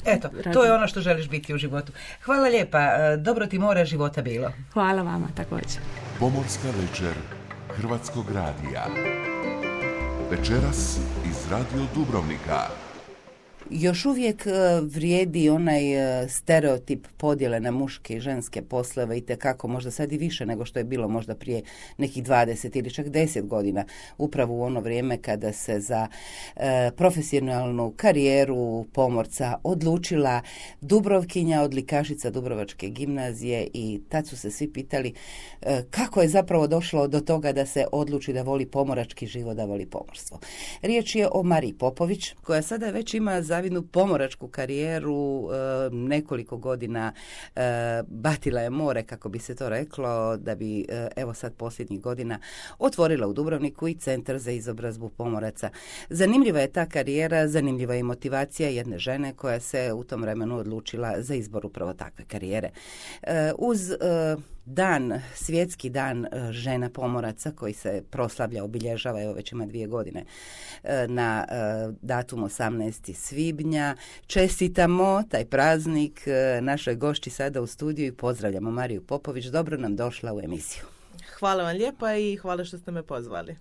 Eto, 0.05 0.29
to 0.53 0.65
je 0.65 0.73
ono 0.73 0.87
što 0.87 1.01
želiš 1.01 1.29
biti 1.29 1.55
u 1.55 1.59
životu. 1.59 1.93
Hvala 2.23 2.49
lijepa, 2.49 2.79
e, 2.79 3.17
dobro 3.17 3.47
ti 3.47 3.59
more 3.59 3.85
života 3.85 4.23
bilo. 4.23 4.53
Hvala 4.73 5.03
vama 5.03 5.29
također. 5.37 5.81
Pomorska 6.21 6.69
večer 6.81 7.15
Hrvatskog 7.77 8.25
radija. 8.31 8.87
Večeras 10.31 10.99
iz 11.31 11.51
Radio 11.51 11.83
Dubrovnika 11.95 12.88
još 13.71 14.07
uvijek 14.07 14.47
e, 14.47 14.51
vrijedi 14.83 15.51
onaj 15.51 16.23
e, 16.23 16.29
stereotip 16.29 17.07
podjele 17.17 17.61
na 17.61 17.71
muške 17.71 18.17
i 18.17 18.21
ženske 18.21 18.63
poslove 18.63 19.19
i 19.19 19.23
kako 19.39 19.69
možda 19.69 19.91
sad 19.91 20.13
i 20.13 20.19
više 20.19 20.47
nego 20.47 20.65
što 20.65 20.79
je 20.79 20.85
bilo 20.85 21.09
možda 21.09 21.35
prije 21.35 21.63
nekih 21.99 22.25
20 22.25 22.79
ili 22.79 22.91
čak 22.91 23.07
10 23.07 23.47
godina 23.47 23.85
upravo 24.19 24.55
u 24.55 24.63
ono 24.63 24.81
vrijeme 24.81 25.23
kada 25.23 25.53
se 25.53 25.81
za 25.81 26.07
e, 26.57 26.91
profesionalnu 26.97 27.93
karijeru 27.97 28.85
pomorca 28.93 29.59
odlučila 29.63 30.43
Dubrovkinja, 30.81 31.63
odlikašica 31.63 32.31
Dubrovačke 32.31 32.89
gimnazije 32.89 33.69
i 33.75 34.01
tad 34.09 34.27
su 34.27 34.37
se 34.37 34.51
svi 34.51 34.73
pitali 34.73 35.15
kako 35.91 36.23
je 36.23 36.29
zapravo 36.29 36.67
došlo 36.67 37.09
do 37.09 37.21
toga 37.21 37.53
da 37.53 37.67
se 37.67 37.87
odluči 37.93 38.33
da 38.33 38.43
voli 38.43 38.67
pomorački 38.67 39.27
život, 39.27 39.57
da 39.57 39.65
voli 39.65 39.87
pomorstvo. 39.87 40.39
Riječ 40.83 41.15
je 41.15 41.29
o 41.33 41.43
Mariji 41.43 41.73
Popović 41.73 42.35
koja 42.43 42.63
sada 42.63 42.91
već 42.91 43.15
ima 43.15 43.43
za 43.43 43.58
zavidnu 43.59 43.83
pomoračku 43.83 44.49
karijeru, 44.49 45.49
e, 45.51 45.91
nekoliko 45.93 46.57
godina 46.57 47.13
e, 47.57 47.61
batila 48.09 48.61
je 48.61 48.71
more, 48.71 49.03
kako 49.03 49.29
bi 49.29 49.39
se 49.39 49.55
to 49.55 49.69
reklo, 49.69 50.37
da 50.37 50.55
bi 50.55 50.87
e, 50.89 51.09
evo 51.17 51.35
sad 51.35 51.55
posljednjih 51.55 52.01
godina 52.01 52.39
otvorila 52.79 53.27
u 53.27 53.33
Dubrovniku 53.33 53.89
i 53.89 53.95
centar 53.95 54.39
za 54.39 54.51
izobrazbu 54.51 55.09
pomoraca. 55.09 55.71
Zanimljiva 56.11 56.61
je 56.61 56.73
ta 56.73 56.87
karijera, 56.87 57.49
zanimljiva 57.49 57.95
je 57.95 58.01
i 58.01 58.03
motivacija 58.03 58.69
jedne 58.69 58.99
žene 58.99 59.33
koja 59.33 59.61
se 59.61 59.93
u 59.93 60.05
tom 60.05 60.23
vremenu 60.23 60.59
odlučila 60.59 61.15
za 61.19 61.35
izbor 61.35 61.67
upravo 61.67 61.93
takve 61.93 62.25
karijere. 62.25 62.71
Uz 63.59 63.91
dan, 64.69 65.21
svjetski 65.35 65.91
dan 65.91 66.25
e, 66.25 66.53
žena 66.53 66.91
pomoraca 66.91 67.51
koji 67.51 67.73
se 67.73 68.03
proslavlja, 68.11 68.65
obilježava, 68.65 69.23
evo 69.23 69.33
već 69.33 69.53
ima 69.53 69.67
dvije 69.67 69.87
godine, 69.87 70.25
e, 70.85 71.07
na 71.09 71.47
e, 71.49 71.55
datum 72.03 72.41
18. 72.41 73.15
svibnja. 73.15 73.97
Čestitamo 74.27 75.23
taj 75.31 75.45
praznik 75.45 76.27
našoj 76.61 76.95
gošći 76.95 77.31
sada 77.31 77.61
u 77.61 77.67
studiju 77.67 78.07
i 78.07 78.13
pozdravljamo 78.13 78.71
Mariju 78.71 79.03
Popović. 79.03 79.45
Dobro 79.45 79.77
nam 79.77 79.97
došla 79.97 80.35
u 80.35 80.41
emisiju. 80.41 80.85
Hvala 81.39 81.65
vam 81.65 81.77
lijepa 81.77 82.15
i 82.15 82.37
hvala 82.37 82.65
što 82.65 82.79
ste 82.79 82.91
me 82.91 83.03
pozvali. 83.03 83.57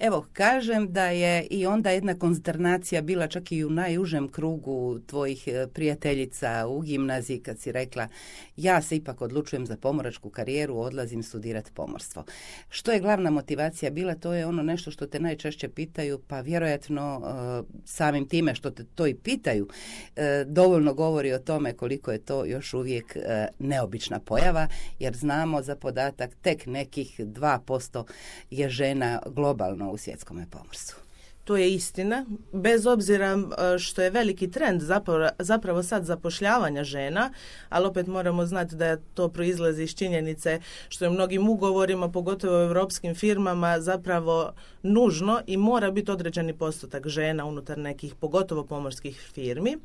Evo, 0.00 0.26
kažem 0.32 0.92
da 0.92 1.06
je 1.06 1.46
i 1.50 1.66
onda 1.66 1.90
jedna 1.90 2.14
konsternacija 2.18 3.02
bila 3.02 3.26
čak 3.26 3.52
i 3.52 3.64
u 3.64 3.70
najužem 3.70 4.28
krugu 4.28 4.98
tvojih 5.06 5.48
e, 5.48 5.66
prijateljica 5.66 6.66
u 6.68 6.80
gimnaziji 6.80 7.40
kad 7.40 7.58
si 7.58 7.72
rekla 7.72 8.08
ja 8.56 8.82
se 8.82 8.96
ipak 8.96 9.22
odlučujem 9.22 9.66
za 9.66 9.76
pomoračku 9.76 10.30
karijeru, 10.30 10.78
odlazim 10.78 11.22
studirati 11.22 11.70
pomorstvo. 11.74 12.24
Što 12.68 12.92
je 12.92 13.00
glavna 13.00 13.30
motivacija 13.30 13.90
bila? 13.90 14.14
To 14.14 14.32
je 14.32 14.46
ono 14.46 14.62
nešto 14.62 14.90
što 14.90 15.06
te 15.06 15.20
najčešće 15.20 15.68
pitaju, 15.68 16.20
pa 16.28 16.40
vjerojatno 16.40 17.22
e, 17.24 17.62
samim 17.84 18.28
time 18.28 18.54
što 18.54 18.70
te 18.70 18.84
to 18.84 19.06
i 19.06 19.14
pitaju, 19.14 19.68
e, 20.16 20.44
dovoljno 20.46 20.94
govori 20.94 21.32
o 21.32 21.38
tome 21.38 21.72
koliko 21.72 22.12
je 22.12 22.18
to 22.18 22.44
još 22.44 22.74
uvijek 22.74 23.16
neobična 23.58 24.20
pojava, 24.20 24.68
jer 24.98 25.16
znamo 25.16 25.62
za 25.62 25.76
podatak 25.76 26.34
tek 26.42 26.66
nekih 26.66 27.20
2% 27.20 28.04
je 28.50 28.68
žena 28.68 29.22
globalno 29.26 29.85
u 29.90 29.98
svjetskom 29.98 30.46
pomorstvu. 30.50 31.06
To 31.46 31.56
je 31.56 31.74
istina, 31.74 32.24
bez 32.52 32.86
obzira 32.86 33.38
što 33.78 34.02
je 34.02 34.10
veliki 34.10 34.50
trend 34.50 34.82
zapravo, 34.82 35.28
zapravo 35.38 35.82
sad 35.82 36.04
zapošljavanja 36.04 36.84
žena, 36.84 37.32
ali 37.68 37.86
opet 37.86 38.06
moramo 38.06 38.46
znati 38.46 38.76
da 38.76 38.96
to 38.96 39.28
proizlazi 39.28 39.82
iz 39.82 39.94
činjenice 39.94 40.60
što 40.88 41.04
je 41.04 41.10
mnogim 41.10 41.48
ugovorima, 41.48 42.08
pogotovo 42.08 42.58
u 42.58 42.62
europskim 42.62 43.14
firmama, 43.14 43.80
zapravo 43.80 44.52
nužno 44.82 45.40
i 45.46 45.56
mora 45.56 45.90
biti 45.90 46.10
određeni 46.10 46.54
postotak 46.54 47.08
žena 47.08 47.44
unutar 47.44 47.78
nekih, 47.78 48.14
pogotovo 48.14 48.64
pomorskih 48.64 49.30
firmi. 49.34 49.76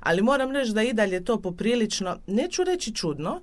Ali 0.00 0.22
moram 0.22 0.52
reći 0.52 0.72
da 0.72 0.82
i 0.82 0.92
dalje 0.92 1.24
to 1.24 1.40
poprilično, 1.40 2.16
neću 2.26 2.64
reći 2.64 2.94
čudno, 2.94 3.40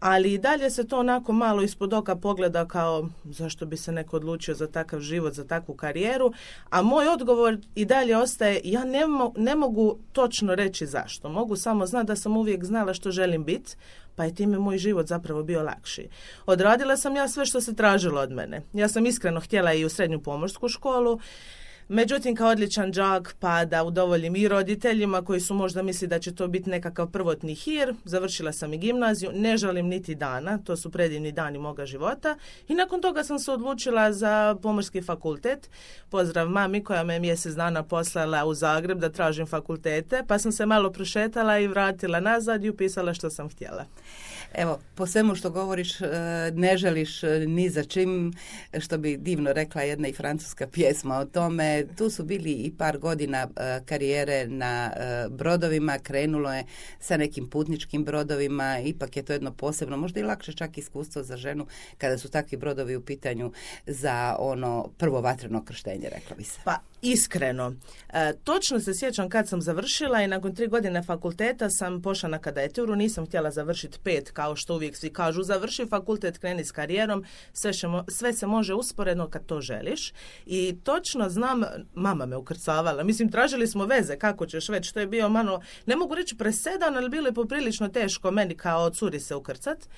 ali 0.00 0.32
i 0.32 0.38
dalje 0.38 0.70
se 0.70 0.86
to 0.86 0.98
onako 0.98 1.32
malo 1.32 1.62
ispod 1.62 1.92
oka 1.92 2.16
pogleda 2.16 2.68
kao 2.68 3.08
zašto 3.24 3.66
bi 3.66 3.76
se 3.76 3.92
neko 3.92 4.16
odlučio 4.16 4.54
za 4.54 4.66
takav 4.66 5.00
život, 5.00 5.34
za 5.34 5.44
takvu 5.44 5.74
karijeru, 5.74 6.32
a 6.70 6.82
moj 6.82 7.08
odgovor 7.08 7.58
i 7.74 7.84
dalje 7.84 8.16
ostaje 8.16 8.60
ja 8.64 8.84
ne, 8.84 9.00
ne 9.36 9.54
mogu 9.54 9.98
točno 10.12 10.54
reći 10.54 10.86
zašto, 10.86 11.28
mogu 11.28 11.56
samo 11.56 11.86
znati 11.86 12.06
da 12.06 12.16
sam 12.16 12.36
uvijek 12.36 12.64
znala 12.64 12.94
što 12.94 13.10
želim 13.10 13.44
biti, 13.44 13.76
pa 14.16 14.24
je 14.24 14.34
time 14.34 14.58
moj 14.58 14.78
život 14.78 15.06
zapravo 15.06 15.42
bio 15.42 15.62
lakši. 15.62 16.08
Odradila 16.46 16.96
sam 16.96 17.16
ja 17.16 17.28
sve 17.28 17.46
što 17.46 17.60
se 17.60 17.74
tražilo 17.74 18.20
od 18.20 18.32
mene. 18.32 18.62
Ja 18.72 18.88
sam 18.88 19.06
iskreno 19.06 19.40
htjela 19.40 19.72
i 19.72 19.84
u 19.84 19.88
srednju 19.88 20.20
pomorsku 20.20 20.68
školu, 20.68 21.20
Međutim, 21.90 22.36
kao 22.36 22.50
odličan 22.50 22.92
džak, 22.92 23.36
pa 23.40 23.64
da 23.64 23.84
udovoljim 23.84 24.36
i 24.36 24.48
roditeljima 24.48 25.24
koji 25.24 25.40
su 25.40 25.54
možda 25.54 25.82
misli 25.82 26.08
da 26.08 26.18
će 26.18 26.34
to 26.34 26.48
biti 26.48 26.70
nekakav 26.70 27.10
prvotni 27.10 27.54
hir, 27.54 27.94
završila 28.04 28.52
sam 28.52 28.72
i 28.72 28.78
gimnaziju, 28.78 29.30
ne 29.34 29.56
žalim 29.56 29.86
niti 29.86 30.14
dana, 30.14 30.58
to 30.58 30.76
su 30.76 30.90
predivni 30.90 31.32
dani 31.32 31.58
moga 31.58 31.86
života 31.86 32.36
i 32.68 32.74
nakon 32.74 33.00
toga 33.00 33.24
sam 33.24 33.38
se 33.38 33.52
odlučila 33.52 34.12
za 34.12 34.56
pomorski 34.62 35.02
fakultet. 35.02 35.70
Pozdrav 36.10 36.48
mami 36.48 36.84
koja 36.84 37.04
me 37.04 37.18
mjesec 37.18 37.54
dana 37.54 37.82
poslala 37.82 38.44
u 38.44 38.54
Zagreb 38.54 38.98
da 38.98 39.12
tražim 39.12 39.46
fakultete, 39.46 40.22
pa 40.28 40.38
sam 40.38 40.52
se 40.52 40.66
malo 40.66 40.92
prošetala 40.92 41.58
i 41.58 41.66
vratila 41.66 42.20
nazad 42.20 42.64
i 42.64 42.70
upisala 42.70 43.14
što 43.14 43.30
sam 43.30 43.48
htjela. 43.48 43.84
Evo, 44.54 44.78
po 44.94 45.06
svemu 45.06 45.34
što 45.34 45.50
govoriš, 45.50 46.00
e, 46.00 46.06
ne 46.54 46.76
želiš 46.76 47.22
e, 47.22 47.46
ni 47.46 47.68
za 47.68 47.84
čim, 47.84 48.32
što 48.80 48.98
bi 48.98 49.16
divno 49.16 49.52
rekla 49.52 49.82
jedna 49.82 50.08
i 50.08 50.12
francuska 50.12 50.66
pjesma 50.66 51.18
o 51.18 51.24
tome. 51.24 51.84
Tu 51.96 52.10
su 52.10 52.24
bili 52.24 52.52
i 52.52 52.72
par 52.78 52.98
godina 52.98 53.48
e, 53.56 53.80
karijere 53.86 54.46
na 54.46 54.92
brodovima, 55.30 55.98
krenulo 55.98 56.52
je 56.52 56.64
sa 57.00 57.16
nekim 57.16 57.50
putničkim 57.50 58.04
brodovima, 58.04 58.78
ipak 58.78 59.16
je 59.16 59.22
to 59.22 59.32
jedno 59.32 59.52
posebno, 59.52 59.96
možda 59.96 60.20
i 60.20 60.22
lakše 60.22 60.52
čak 60.52 60.78
iskustvo 60.78 61.22
za 61.22 61.36
ženu 61.36 61.66
kada 61.98 62.18
su 62.18 62.28
takvi 62.28 62.58
brodovi 62.58 62.96
u 62.96 63.04
pitanju 63.04 63.52
za 63.86 64.36
ono 64.38 64.90
prvo 64.98 65.20
vatreno 65.20 65.64
krštenje, 65.64 66.08
rekla 66.08 66.36
bi 66.36 66.44
se. 66.44 66.60
Pa 66.64 66.78
iskreno. 67.02 67.74
E, 68.08 68.32
točno 68.44 68.80
se 68.80 68.94
sjećam 68.94 69.28
kad 69.28 69.48
sam 69.48 69.62
završila 69.62 70.22
i 70.22 70.28
nakon 70.28 70.54
tri 70.54 70.66
godine 70.66 71.02
fakulteta 71.02 71.70
sam 71.70 72.02
pošla 72.02 72.28
na 72.28 72.38
kadeturu, 72.38 72.96
nisam 72.96 73.26
htjela 73.26 73.50
završiti 73.50 73.98
pet 74.04 74.30
kao 74.30 74.56
što 74.56 74.74
uvijek 74.74 74.96
svi 74.96 75.10
kažu, 75.10 75.42
završi 75.42 75.86
fakultet, 75.86 76.38
kreni 76.38 76.64
s 76.64 76.72
karijerom, 76.72 77.24
sve, 77.52 77.72
sve 78.08 78.32
se 78.32 78.46
može 78.46 78.74
usporedno 78.74 79.28
kad 79.28 79.46
to 79.46 79.60
želiš. 79.60 80.12
I 80.46 80.76
točno 80.84 81.28
znam, 81.28 81.62
mama 81.94 82.26
me 82.26 82.36
ukrcavala, 82.36 83.04
mislim 83.04 83.30
tražili 83.30 83.66
smo 83.66 83.84
veze 83.86 84.16
kako 84.16 84.46
ćeš 84.46 84.68
već, 84.68 84.92
to 84.92 85.00
je 85.00 85.06
bio 85.06 85.28
malo, 85.28 85.60
ne 85.86 85.96
mogu 85.96 86.14
reći 86.14 86.36
presedan, 86.36 86.96
ali 86.96 87.08
bilo 87.08 87.26
je 87.26 87.34
poprilično 87.34 87.88
teško 87.88 88.30
meni 88.30 88.56
kao 88.56 88.90
curi 88.90 89.20
se 89.20 89.34
ukrcat 89.34 89.88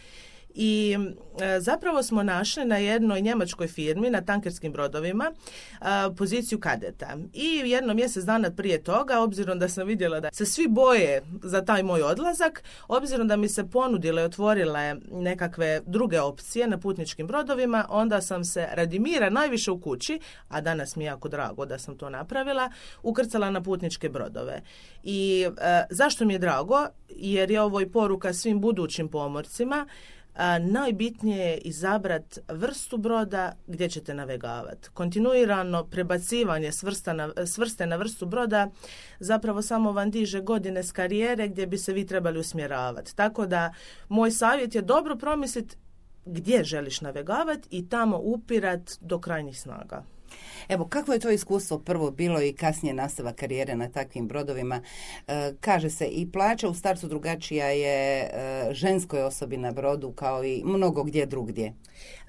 i 0.54 0.96
e, 1.40 1.60
zapravo 1.60 2.02
smo 2.02 2.22
našli 2.22 2.64
na 2.64 2.76
jednoj 2.76 3.20
njemačkoj 3.20 3.68
firmi 3.68 4.10
na 4.10 4.20
tankerskim 4.20 4.72
brodovima 4.72 5.32
e, 5.32 5.84
poziciju 6.16 6.60
kadeta. 6.60 7.16
I 7.32 7.62
jedno 7.64 7.94
mjesec 7.94 8.24
dana 8.24 8.50
prije 8.50 8.82
toga, 8.82 9.20
obzirom 9.20 9.58
da 9.58 9.68
sam 9.68 9.86
vidjela 9.86 10.20
da 10.20 10.28
se 10.32 10.46
svi 10.46 10.68
boje 10.68 11.22
za 11.42 11.64
taj 11.64 11.82
moj 11.82 12.02
odlazak, 12.02 12.62
obzirom 12.88 13.28
da 13.28 13.36
mi 13.36 13.48
se 13.48 13.70
ponudile 13.70 14.22
i 14.22 14.24
otvorile 14.24 14.96
nekakve 15.12 15.80
druge 15.86 16.20
opcije 16.20 16.68
na 16.68 16.78
putničkim 16.78 17.26
brodovima, 17.26 17.86
onda 17.88 18.20
sam 18.20 18.44
se 18.44 18.68
radi 18.72 18.98
mira 18.98 19.30
najviše 19.30 19.70
u 19.70 19.80
kući, 19.80 20.20
a 20.48 20.60
danas 20.60 20.96
mi 20.96 21.04
je 21.04 21.06
jako 21.06 21.28
drago 21.28 21.66
da 21.66 21.78
sam 21.78 21.96
to 21.96 22.10
napravila, 22.10 22.70
ukrcala 23.02 23.50
na 23.50 23.62
putničke 23.62 24.08
brodove. 24.08 24.62
I 25.02 25.46
e, 25.60 25.84
zašto 25.90 26.24
mi 26.24 26.32
je 26.32 26.38
drago? 26.38 26.86
Jer 27.08 27.50
je 27.50 27.60
ovo 27.60 27.80
i 27.80 27.90
poruka 27.90 28.32
svim 28.32 28.60
budućim 28.60 29.08
pomorcima 29.08 29.86
najbitnije 30.60 31.46
je 31.46 31.58
izabrat 31.58 32.38
vrstu 32.48 32.96
broda 32.96 33.52
gdje 33.66 33.88
ćete 33.88 34.14
navegavati. 34.14 34.88
Kontinuirano 34.94 35.84
prebacivanje 35.84 36.72
svrste 37.46 37.86
na 37.86 37.96
vrstu 37.96 38.26
broda 38.26 38.70
zapravo 39.20 39.62
samo 39.62 39.92
vam 39.92 40.10
diže 40.10 40.40
godine 40.40 40.82
s 40.82 40.92
karijere 40.92 41.48
gdje 41.48 41.66
bi 41.66 41.78
se 41.78 41.92
vi 41.92 42.06
trebali 42.06 42.38
usmjeravati. 42.38 43.16
Tako 43.16 43.46
da 43.46 43.74
moj 44.08 44.30
savjet 44.30 44.74
je 44.74 44.82
dobro 44.82 45.16
promisliti 45.16 45.76
gdje 46.24 46.64
želiš 46.64 47.00
navegavati 47.00 47.68
i 47.70 47.88
tamo 47.88 48.18
upirat 48.18 48.92
do 49.00 49.18
krajnjih 49.18 49.60
snaga. 49.60 50.04
Evo, 50.70 50.84
kako 50.88 51.12
je 51.12 51.18
to 51.18 51.30
iskustvo 51.30 51.78
prvo 51.78 52.10
bilo 52.10 52.42
i 52.42 52.52
kasnije 52.52 52.94
nastava 52.94 53.32
karijere 53.32 53.76
na 53.76 53.88
takvim 53.88 54.28
brodovima? 54.28 54.82
E, 55.28 55.52
kaže 55.60 55.90
se 55.90 56.06
i 56.06 56.32
plaća 56.32 56.68
u 56.68 56.74
startu 56.74 57.08
drugačija 57.08 57.66
je 57.66 58.20
e, 58.20 58.30
ženskoj 58.74 59.22
osobi 59.22 59.56
na 59.56 59.72
brodu 59.72 60.12
kao 60.12 60.44
i 60.44 60.62
mnogo 60.64 61.02
gdje 61.02 61.26
drugdje. 61.26 61.72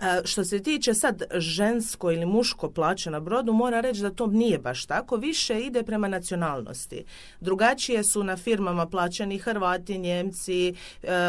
E, 0.02 0.22
što 0.26 0.44
se 0.44 0.64
tiče 0.64 0.94
sad 0.94 1.24
žensko 1.36 2.12
ili 2.12 2.26
muško 2.26 2.72
plaće 2.72 3.12
na 3.12 3.20
brodu, 3.20 3.54
mora 3.54 3.82
reći 3.82 4.02
da 4.02 4.10
to 4.10 4.28
nije 4.28 4.60
baš 4.60 4.86
tako. 4.86 5.16
Više 5.16 5.62
ide 5.62 5.84
prema 5.84 6.08
nacionalnosti. 6.08 7.04
Drugačije 7.40 8.04
su 8.04 8.24
na 8.24 8.38
firmama 8.38 8.86
plaćani 8.86 9.38
Hrvati, 9.38 9.98
Njemci, 9.98 10.74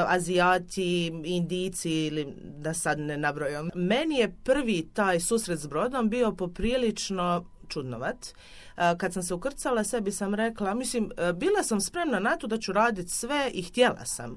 Azijati, 0.07 1.07
Indici 1.24 1.90
ili 1.90 2.34
da 2.36 2.74
sad 2.74 2.99
ne 2.99 3.16
nabrojam. 3.16 3.68
Meni 3.74 4.16
je 4.18 4.34
prvi 4.45 4.88
taj 4.95 5.20
susret 5.20 5.59
s 5.59 5.66
brodom 5.66 6.09
bio 6.09 6.32
poprilično 6.32 7.51
čudnovat. 7.72 8.34
E, 8.76 8.98
kad 8.98 9.12
sam 9.12 9.22
se 9.22 9.34
ukrcala 9.34 9.84
sebi 9.84 10.12
sam 10.12 10.34
rekla, 10.34 10.74
mislim, 10.74 11.10
e, 11.16 11.32
bila 11.32 11.62
sam 11.62 11.80
spremna 11.80 12.18
na 12.18 12.36
to 12.36 12.46
da 12.46 12.58
ću 12.58 12.72
raditi 12.72 13.10
sve 13.10 13.50
i 13.54 13.62
htjela 13.62 14.04
sam. 14.04 14.32
E, 14.32 14.36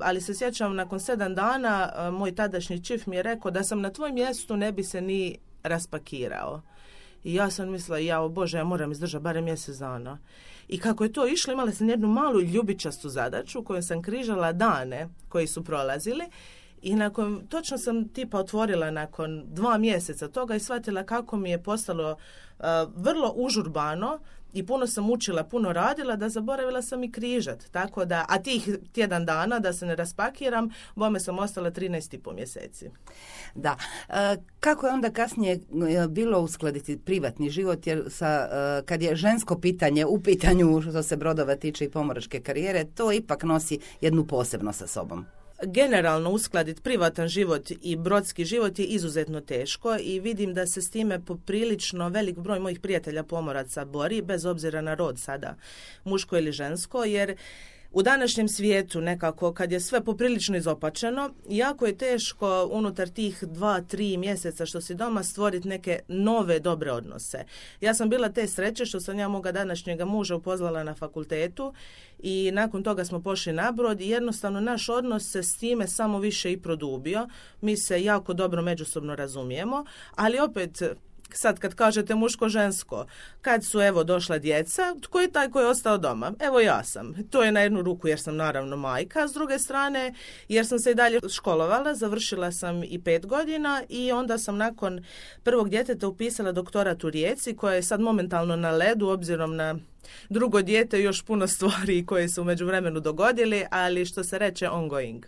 ali 0.00 0.20
se 0.20 0.34
sjećam, 0.34 0.76
nakon 0.76 1.00
sedam 1.00 1.34
dana 1.34 1.92
moj 2.12 2.34
tadašnji 2.34 2.84
čif 2.84 3.06
mi 3.06 3.16
je 3.16 3.22
rekao 3.22 3.50
da 3.50 3.64
sam 3.64 3.80
na 3.80 3.90
tvoj 3.90 4.12
mjestu 4.12 4.56
ne 4.56 4.72
bi 4.72 4.84
se 4.84 5.00
ni 5.00 5.38
raspakirao. 5.62 6.62
I 7.24 7.34
ja 7.34 7.50
sam 7.50 7.70
mislila, 7.70 7.98
ja, 7.98 8.20
o 8.20 8.28
Bože, 8.28 8.58
ja 8.58 8.64
moram 8.64 8.92
izdržati 8.92 9.22
barem 9.22 9.44
mjesec 9.44 9.76
dana. 9.76 10.18
I 10.68 10.78
kako 10.78 11.04
je 11.04 11.12
to 11.12 11.26
išlo, 11.26 11.52
imala 11.52 11.72
sam 11.72 11.88
jednu 11.88 12.08
malu 12.08 12.40
ljubičastu 12.40 13.08
zadaću 13.08 13.64
koju 13.64 13.82
sam 13.82 14.02
križala 14.02 14.52
dane 14.52 15.08
koji 15.28 15.46
su 15.46 15.64
prolazili 15.64 16.24
i 16.82 16.94
nakon, 16.94 17.46
točno 17.48 17.78
sam 17.78 18.08
tipa 18.08 18.38
otvorila 18.38 18.90
nakon 18.90 19.44
dva 19.46 19.78
mjeseca 19.78 20.28
toga 20.28 20.54
i 20.54 20.60
shvatila 20.60 21.04
kako 21.04 21.36
mi 21.36 21.50
je 21.50 21.62
postalo 21.62 22.10
uh, 22.58 22.64
vrlo 22.96 23.32
užurbano 23.36 24.18
i 24.52 24.66
puno 24.66 24.86
sam 24.86 25.10
učila, 25.10 25.44
puno 25.44 25.72
radila, 25.72 26.16
da 26.16 26.28
zaboravila 26.28 26.82
sam 26.82 27.04
i 27.04 27.12
križat. 27.12 27.64
Tako 27.70 28.04
da, 28.04 28.24
a 28.28 28.38
tih 28.38 28.68
tjedan 28.92 29.26
dana, 29.26 29.58
da 29.58 29.72
se 29.72 29.86
ne 29.86 29.96
raspakiram, 29.96 30.70
bome 30.94 31.20
sam 31.20 31.38
ostala 31.38 31.70
13,5 31.70 32.34
mjeseci. 32.34 32.90
Da. 33.54 33.76
Uh, 34.08 34.14
kako 34.60 34.86
je 34.86 34.92
onda 34.92 35.10
kasnije 35.10 35.60
uh, 35.70 36.06
bilo 36.06 36.40
uskladiti 36.40 36.98
privatni 36.98 37.50
život, 37.50 37.86
jer 37.86 38.04
sa, 38.08 38.48
kad 38.84 39.02
je 39.02 39.16
žensko 39.16 39.58
pitanje 39.58 40.06
u 40.06 40.22
pitanju 40.22 40.82
što 40.82 41.02
se 41.02 41.16
brodova 41.16 41.56
tiče 41.56 41.84
i 41.84 41.90
pomoračke 41.90 42.40
karijere, 42.40 42.84
to 42.84 43.12
ipak 43.12 43.42
nosi 43.42 43.78
jednu 44.00 44.26
posebno 44.26 44.72
sa 44.72 44.86
sobom 44.86 45.39
generalno 45.66 46.30
uskladiti 46.30 46.82
privatan 46.82 47.28
život 47.28 47.70
i 47.82 47.96
brodski 47.96 48.44
život 48.44 48.78
je 48.78 48.84
izuzetno 48.84 49.40
teško 49.40 49.96
i 50.00 50.20
vidim 50.20 50.54
da 50.54 50.66
se 50.66 50.82
s 50.82 50.90
time 50.90 51.24
poprilično 51.24 52.08
velik 52.08 52.38
broj 52.38 52.60
mojih 52.60 52.80
prijatelja 52.80 53.22
pomoraca 53.22 53.84
bori, 53.84 54.22
bez 54.22 54.46
obzira 54.46 54.80
na 54.80 54.94
rod 54.94 55.18
sada, 55.18 55.56
muško 56.04 56.38
ili 56.38 56.52
žensko, 56.52 57.04
jer 57.04 57.36
u 57.92 58.02
današnjem 58.02 58.48
svijetu 58.48 59.00
nekako 59.00 59.52
kad 59.52 59.72
je 59.72 59.80
sve 59.80 60.04
poprilično 60.04 60.56
izopačeno, 60.56 61.30
jako 61.48 61.86
je 61.86 61.98
teško 61.98 62.68
unutar 62.72 63.08
tih 63.08 63.44
dva, 63.44 63.80
tri 63.80 64.16
mjeseca 64.16 64.66
što 64.66 64.80
si 64.80 64.94
doma 64.94 65.22
stvoriti 65.22 65.68
neke 65.68 66.00
nove 66.08 66.58
dobre 66.58 66.92
odnose. 66.92 67.44
Ja 67.80 67.94
sam 67.94 68.10
bila 68.10 68.28
te 68.28 68.46
sreće 68.46 68.86
što 68.86 69.00
sam 69.00 69.18
ja 69.18 69.28
moga 69.28 69.52
današnjega 69.52 70.04
muža 70.04 70.36
upoznala 70.36 70.84
na 70.84 70.94
fakultetu 70.94 71.72
i 72.18 72.50
nakon 72.52 72.82
toga 72.82 73.04
smo 73.04 73.22
pošli 73.22 73.52
na 73.52 73.72
brod 73.72 74.00
i 74.00 74.08
jednostavno 74.08 74.60
naš 74.60 74.88
odnos 74.88 75.30
se 75.30 75.42
s 75.42 75.56
time 75.56 75.88
samo 75.88 76.18
više 76.18 76.52
i 76.52 76.60
produbio. 76.60 77.28
Mi 77.60 77.76
se 77.76 78.04
jako 78.04 78.32
dobro 78.32 78.62
međusobno 78.62 79.14
razumijemo, 79.14 79.84
ali 80.14 80.38
opet 80.38 80.82
sad 81.36 81.58
kad 81.58 81.74
kažete 81.74 82.14
muško-žensko, 82.14 83.06
kad 83.42 83.64
su 83.64 83.80
evo 83.80 84.04
došla 84.04 84.38
djeca, 84.38 84.94
tko 85.02 85.20
je 85.20 85.32
taj 85.32 85.50
koji 85.50 85.64
je 85.64 85.68
ostao 85.68 85.98
doma? 85.98 86.32
Evo 86.40 86.60
ja 86.60 86.84
sam. 86.84 87.14
To 87.30 87.42
je 87.42 87.52
na 87.52 87.60
jednu 87.60 87.82
ruku 87.82 88.08
jer 88.08 88.20
sam 88.20 88.36
naravno 88.36 88.76
majka, 88.76 89.28
s 89.28 89.32
druge 89.32 89.58
strane 89.58 90.14
jer 90.48 90.66
sam 90.66 90.78
se 90.78 90.90
i 90.90 90.94
dalje 90.94 91.20
školovala, 91.28 91.94
završila 91.94 92.52
sam 92.52 92.82
i 92.84 93.02
pet 93.04 93.26
godina 93.26 93.82
i 93.88 94.12
onda 94.12 94.38
sam 94.38 94.56
nakon 94.56 95.04
prvog 95.42 95.68
djeteta 95.68 96.08
upisala 96.08 96.52
doktorat 96.52 97.04
u 97.04 97.10
Rijeci 97.10 97.56
koja 97.56 97.74
je 97.74 97.82
sad 97.82 98.00
momentalno 98.00 98.56
na 98.56 98.70
ledu 98.70 99.08
obzirom 99.08 99.56
na 99.56 99.74
drugo 100.28 100.62
dijete 100.62 101.02
još 101.02 101.22
puno 101.22 101.46
stvari 101.48 102.06
koje 102.06 102.28
su 102.28 102.42
u 102.42 102.44
međuvremenu 102.44 103.00
dogodili, 103.00 103.64
ali 103.70 104.06
što 104.06 104.24
se 104.24 104.38
reče 104.38 104.68
ongoing. 104.68 105.24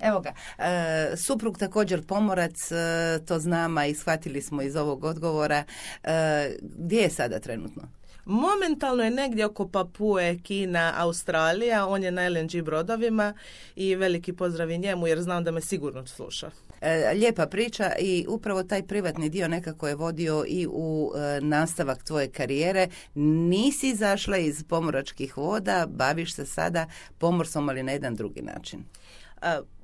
Evo 0.00 0.20
ga, 0.20 0.32
e, 0.58 1.16
suprug 1.16 1.58
također 1.58 2.06
pomorac, 2.06 2.72
e, 2.72 3.18
to 3.26 3.38
znamo 3.38 3.84
i 3.84 3.94
shvatili 3.94 4.42
smo 4.42 4.62
iz 4.62 4.76
ovog 4.76 5.04
odgovora. 5.04 5.64
E, 6.04 6.56
gdje 6.62 7.00
je 7.00 7.10
sada 7.10 7.40
trenutno? 7.40 7.82
Momentalno 8.24 9.02
je 9.02 9.10
negdje 9.10 9.46
oko 9.46 9.68
Papue, 9.68 10.38
Kina, 10.42 10.92
Australija, 10.96 11.86
on 11.86 12.02
je 12.02 12.10
na 12.10 12.28
LNG 12.28 12.62
brodovima 12.64 13.34
i 13.76 13.96
veliki 13.96 14.32
pozdrav 14.32 14.70
i 14.70 14.78
njemu 14.78 15.06
jer 15.06 15.22
znam 15.22 15.44
da 15.44 15.50
me 15.50 15.60
sigurno 15.60 16.06
sluša. 16.06 16.50
E, 16.80 17.12
lijepa 17.14 17.46
priča 17.46 17.92
i 17.98 18.26
upravo 18.28 18.62
taj 18.62 18.82
privatni 18.86 19.28
dio 19.28 19.48
nekako 19.48 19.88
je 19.88 19.94
vodio 19.94 20.44
i 20.48 20.66
u 20.70 21.12
e, 21.16 21.40
nastavak 21.40 22.04
tvoje 22.04 22.30
karijere. 22.30 22.88
Nisi 23.14 23.88
izašla 23.88 24.36
iz 24.36 24.64
pomoračkih 24.64 25.36
voda, 25.36 25.86
baviš 25.88 26.34
se 26.34 26.46
sada 26.46 26.86
pomorstvom, 27.18 27.68
ali 27.68 27.82
na 27.82 27.92
jedan 27.92 28.14
drugi 28.14 28.42
način. 28.42 28.84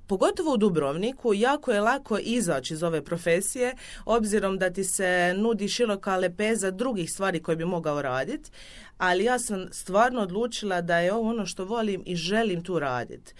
Pogotovo 0.06 0.54
u 0.54 0.56
Dubrovniku, 0.56 1.34
jako 1.34 1.72
je 1.72 1.80
lako 1.80 2.18
izaći 2.18 2.74
iz 2.74 2.82
ove 2.82 3.04
profesije, 3.04 3.74
obzirom 4.04 4.58
da 4.58 4.70
ti 4.70 4.84
se 4.84 5.34
nudi 5.36 5.68
široka 5.68 6.16
lepeza 6.16 6.70
drugih 6.70 7.12
stvari 7.12 7.42
koje 7.42 7.56
bi 7.56 7.64
mogao 7.64 8.02
raditi, 8.02 8.50
ali 8.98 9.24
ja 9.24 9.38
sam 9.38 9.66
stvarno 9.70 10.20
odlučila 10.20 10.80
da 10.80 10.98
je 10.98 11.12
ovo 11.12 11.30
ono 11.30 11.46
što 11.46 11.64
volim 11.64 12.02
i 12.06 12.16
želim 12.16 12.64
tu 12.64 12.78
raditi. 12.78 13.34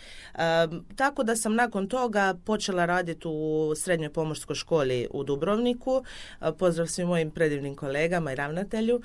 tako 0.97 1.23
da 1.23 1.37
sam 1.37 1.55
nakon 1.55 1.89
toga 1.89 2.35
počela 2.45 2.85
raditi 2.87 3.29
u 3.29 3.73
srednjoj 3.77 4.13
pomorskoj 4.13 4.57
školi 4.57 5.09
u 5.11 5.25
Dubrovniku. 5.25 6.05
pozdrav 6.59 6.87
svim 6.87 7.09
mojim 7.09 7.31
predivnim 7.31 7.75
kolegama 7.75 8.33
i 8.33 8.37
ravnatelju 8.37 9.01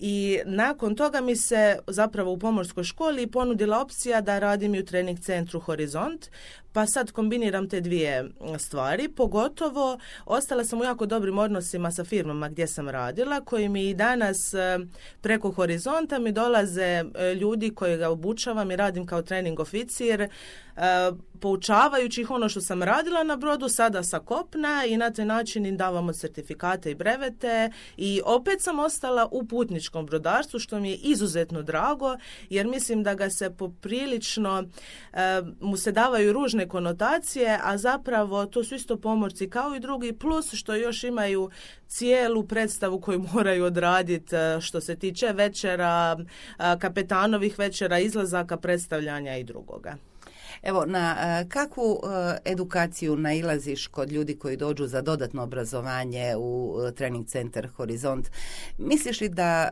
i 0.00 0.40
nakon 0.44 0.94
toga 0.96 1.20
mi 1.20 1.36
se 1.36 1.78
zapravo 1.86 2.32
u 2.32 2.38
pomorskoj 2.38 2.84
školi 2.84 3.26
ponudila 3.26 3.80
opcija 3.80 4.20
da 4.20 4.38
radim 4.38 4.74
i 4.74 4.80
u 4.80 4.84
trening 4.84 5.20
centru 5.20 5.60
Horizont, 5.60 6.30
pa 6.78 6.86
sad 6.86 7.12
kombiniram 7.12 7.68
te 7.68 7.80
dvije 7.80 8.30
stvari, 8.58 9.08
pogotovo 9.08 9.98
ostala 10.26 10.64
sam 10.64 10.80
u 10.80 10.84
jako 10.84 11.06
dobrim 11.06 11.38
odnosima 11.38 11.90
sa 11.90 12.04
firmama 12.04 12.48
gdje 12.48 12.66
sam 12.66 12.88
radila, 12.88 13.40
koji 13.40 13.68
mi 13.68 13.88
i 13.88 13.94
danas 13.94 14.54
e, 14.54 14.78
preko 15.20 15.50
Horizonta 15.50 16.18
mi 16.18 16.32
dolaze 16.32 16.82
e, 16.82 17.34
ljudi 17.34 17.74
koji 17.74 17.96
ga 17.96 18.08
obučavam 18.08 18.70
i 18.70 18.76
radim 18.76 19.06
kao 19.06 19.22
trening 19.22 19.60
oficir, 19.60 20.20
e, 20.20 20.28
poučavajući 21.40 22.20
ih 22.20 22.30
ono 22.30 22.48
što 22.48 22.60
sam 22.60 22.82
radila 22.82 23.24
na 23.24 23.36
brodu, 23.36 23.68
sada 23.68 24.02
sa 24.02 24.18
kopna 24.18 24.84
i 24.86 24.96
na 24.96 25.10
taj 25.10 25.24
način 25.24 25.66
im 25.66 25.76
davamo 25.76 26.12
certifikate 26.12 26.90
i 26.90 26.94
brevete. 26.94 27.70
I 27.96 28.20
opet 28.24 28.62
sam 28.62 28.78
ostala 28.78 29.28
u 29.30 29.46
putničkom 29.46 30.06
brodarstvu 30.06 30.60
što 30.60 30.80
mi 30.80 30.90
je 30.90 30.96
izuzetno 30.96 31.62
drago 31.62 32.16
jer 32.50 32.66
mislim 32.66 33.02
da 33.02 33.14
ga 33.14 33.30
se 33.30 33.50
poprilično 33.50 34.64
mu 35.60 35.76
se 35.76 35.92
davaju 35.92 36.32
ružne 36.32 36.67
konotacije, 36.68 37.58
a 37.62 37.78
zapravo 37.78 38.46
to 38.46 38.64
su 38.64 38.74
isto 38.74 38.96
pomorci 38.96 39.50
kao 39.50 39.74
i 39.74 39.80
drugi, 39.80 40.12
plus 40.12 40.54
što 40.54 40.74
još 40.74 41.04
imaju 41.04 41.50
cijelu 41.86 42.44
predstavu 42.44 43.00
koju 43.00 43.24
moraju 43.32 43.64
odraditi 43.64 44.36
e, 44.36 44.60
što 44.60 44.80
se 44.80 44.96
tiče 44.96 45.32
večera, 45.32 46.16
e, 46.18 46.78
kapetanovih 46.78 47.58
večera, 47.58 47.98
izlazaka, 47.98 48.56
predstavljanja 48.56 49.36
i 49.36 49.44
drugoga. 49.44 50.07
Evo, 50.62 50.84
na 50.86 51.16
e, 51.20 51.48
kakvu 51.48 52.00
edukaciju 52.44 53.16
nailaziš 53.16 53.86
kod 53.86 54.12
ljudi 54.12 54.38
koji 54.38 54.56
dođu 54.56 54.86
za 54.86 55.02
dodatno 55.02 55.42
obrazovanje 55.42 56.36
u 56.36 56.76
trening 56.96 57.26
centar 57.26 57.68
Horizont? 57.68 58.30
Misliš 58.78 59.20
li 59.20 59.28
da 59.28 59.68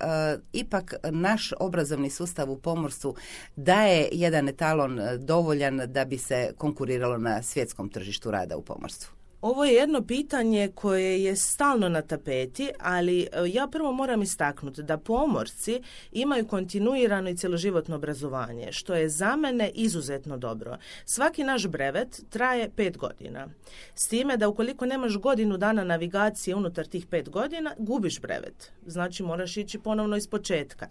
ipak 0.53 0.95
naš 1.11 1.53
obrazovni 1.61 2.11
sustav 2.11 2.51
u 2.51 2.59
pomorstvu 2.59 3.15
daje 3.57 4.09
jedan 4.13 4.49
etalon 4.49 5.01
dovoljan 5.19 5.81
da 5.87 6.05
bi 6.05 6.19
se 6.19 6.53
konkuriralo 6.59 7.19
na 7.19 7.43
svjetskom 7.43 7.89
tržištu 7.89 8.31
rada 8.31 8.57
u 8.57 8.63
pomorstvu? 8.63 9.16
Ovo 9.47 9.65
je 9.65 9.75
jedno 9.75 10.03
pitanje 10.03 10.69
koje 10.75 11.25
je 11.25 11.37
stalno 11.37 11.89
na 11.89 12.03
tapeti, 12.03 12.71
ali 12.79 13.21
e, 13.21 13.27
ja 13.53 13.67
prvo 13.67 13.93
moram 13.93 14.23
istaknuti 14.23 14.83
da 14.83 14.99
pomorci 14.99 15.83
imaju 16.13 16.47
kontinuirano 16.47 17.31
i 17.31 17.37
cjeloživotno 17.37 17.97
obrazovanje, 17.97 18.73
što 18.73 18.95
je 18.95 19.09
za 19.09 19.37
mene 19.37 19.71
izuzetno 19.75 20.39
dobro. 20.39 20.79
Svaki 21.05 21.45
naš 21.45 21.67
brevet 21.67 22.23
traje 22.31 22.71
pet 22.77 22.99
godina. 22.99 23.49
S 23.95 24.09
time 24.09 24.37
da 24.37 24.49
ukoliko 24.49 24.87
nemaš 24.87 25.17
godinu 25.17 25.57
dana 25.57 25.85
navigacije 25.85 26.55
unutar 26.57 26.87
tih 26.87 27.07
pet 27.07 27.31
godina, 27.31 27.75
gubiš 27.79 28.21
brevet. 28.21 28.73
Znači 28.87 29.23
moraš 29.23 29.57
ići 29.57 29.79
ponovno 29.79 30.17
iz 30.17 30.29
početka. 30.29 30.89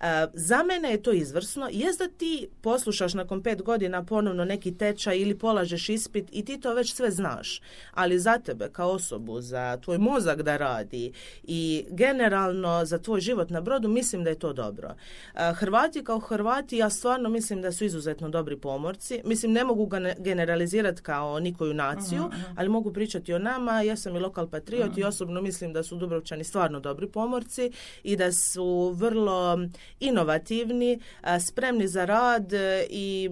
E, 0.00 0.26
za 0.32 0.62
mene 0.62 0.90
je 0.90 1.02
to 1.02 1.12
izvrsno. 1.12 1.68
Jest 1.72 1.98
da 1.98 2.08
ti 2.08 2.48
poslušaš 2.60 3.14
nakon 3.14 3.42
pet 3.42 3.62
godina 3.62 4.04
ponovno 4.04 4.44
neki 4.44 4.78
tečaj 4.78 5.18
ili 5.18 5.38
polažeš 5.38 5.88
ispit 5.88 6.28
i 6.32 6.44
ti 6.44 6.60
to 6.60 6.74
već 6.74 6.94
sve 6.94 7.10
znaš. 7.10 7.60
Ali 7.90 8.18
za 8.18 8.38
tebe 8.38 8.68
kao 8.72 8.90
osobu, 8.90 9.40
za 9.40 9.76
tvoj 9.76 9.98
mozak 9.98 10.42
da 10.42 10.56
radi 10.56 11.12
i 11.42 11.84
generalno 11.90 12.84
za 12.84 12.98
tvoj 12.98 13.20
život 13.20 13.50
na 13.50 13.60
brodu 13.60 13.88
mislim 13.88 14.24
da 14.24 14.30
je 14.30 14.38
to 14.38 14.52
dobro. 14.52 14.94
E, 15.34 15.52
Hrvati 15.54 16.04
kao 16.04 16.18
Hrvati 16.18 16.76
ja 16.76 16.90
stvarno 16.90 17.28
mislim 17.28 17.62
da 17.62 17.72
su 17.72 17.84
izuzetno 17.84 18.28
dobri 18.28 18.56
pomorci. 18.56 19.20
Mislim 19.24 19.52
ne 19.52 19.64
mogu 19.64 19.86
ga 19.86 20.14
generalizirati 20.18 21.02
kao 21.02 21.40
nikoju 21.40 21.74
naciju, 21.74 22.22
mhm, 22.22 22.40
mhm. 22.40 22.52
ali 22.56 22.68
mogu 22.68 22.92
pričati 22.92 23.34
o 23.34 23.38
nama. 23.38 23.82
Ja 23.82 23.96
sam 23.96 24.16
i 24.16 24.20
lokal 24.20 24.48
patriot 24.48 24.96
i 24.96 25.00
mhm. 25.00 25.08
osobno 25.08 25.42
mislim 25.42 25.72
da 25.72 25.82
su 25.82 25.96
Dubrovčani 25.96 26.44
stvarno 26.44 26.80
dobri 26.80 27.08
pomorci 27.08 27.70
i 28.02 28.16
da 28.16 28.32
su 28.32 28.94
vrlo 28.96 29.58
inovativni, 30.00 31.00
spremni 31.40 31.88
za 31.88 32.04
rad 32.04 32.52
e, 32.52 32.86
i 32.90 33.30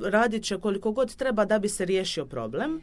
radit 0.00 0.44
će 0.44 0.58
koliko 0.58 0.92
god 0.92 1.16
treba 1.16 1.44
da 1.44 1.58
bi 1.58 1.68
se 1.68 1.84
riješio 1.84 2.26
problem. 2.26 2.80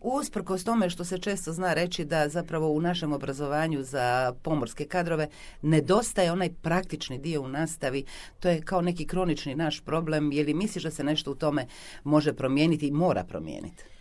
Usprkos 0.00 0.64
tome 0.64 0.90
što 0.90 1.04
se 1.04 1.18
često 1.18 1.52
zna 1.52 1.74
reći 1.74 2.04
da 2.04 2.28
zapravo 2.28 2.68
u 2.68 2.80
našem 2.80 3.12
obrazovanju 3.12 3.82
za 3.82 4.34
pomorske 4.42 4.84
kadrove 4.84 5.28
nedostaje 5.62 6.32
onaj 6.32 6.50
praktični 6.62 7.18
dio 7.18 7.42
u 7.42 7.48
nastavi, 7.48 8.04
to 8.40 8.48
je 8.48 8.62
kao 8.62 8.80
neki 8.80 9.06
kronični 9.06 9.54
naš 9.54 9.80
problem, 9.80 10.32
je 10.32 10.44
li 10.44 10.54
misliš 10.54 10.84
da 10.84 10.90
se 10.90 11.04
nešto 11.04 11.30
u 11.30 11.34
tome 11.34 11.66
može 12.04 12.32
promijeniti 12.32 12.86
i 12.86 12.92
mora 12.92 13.24
promijeniti? 13.24 13.91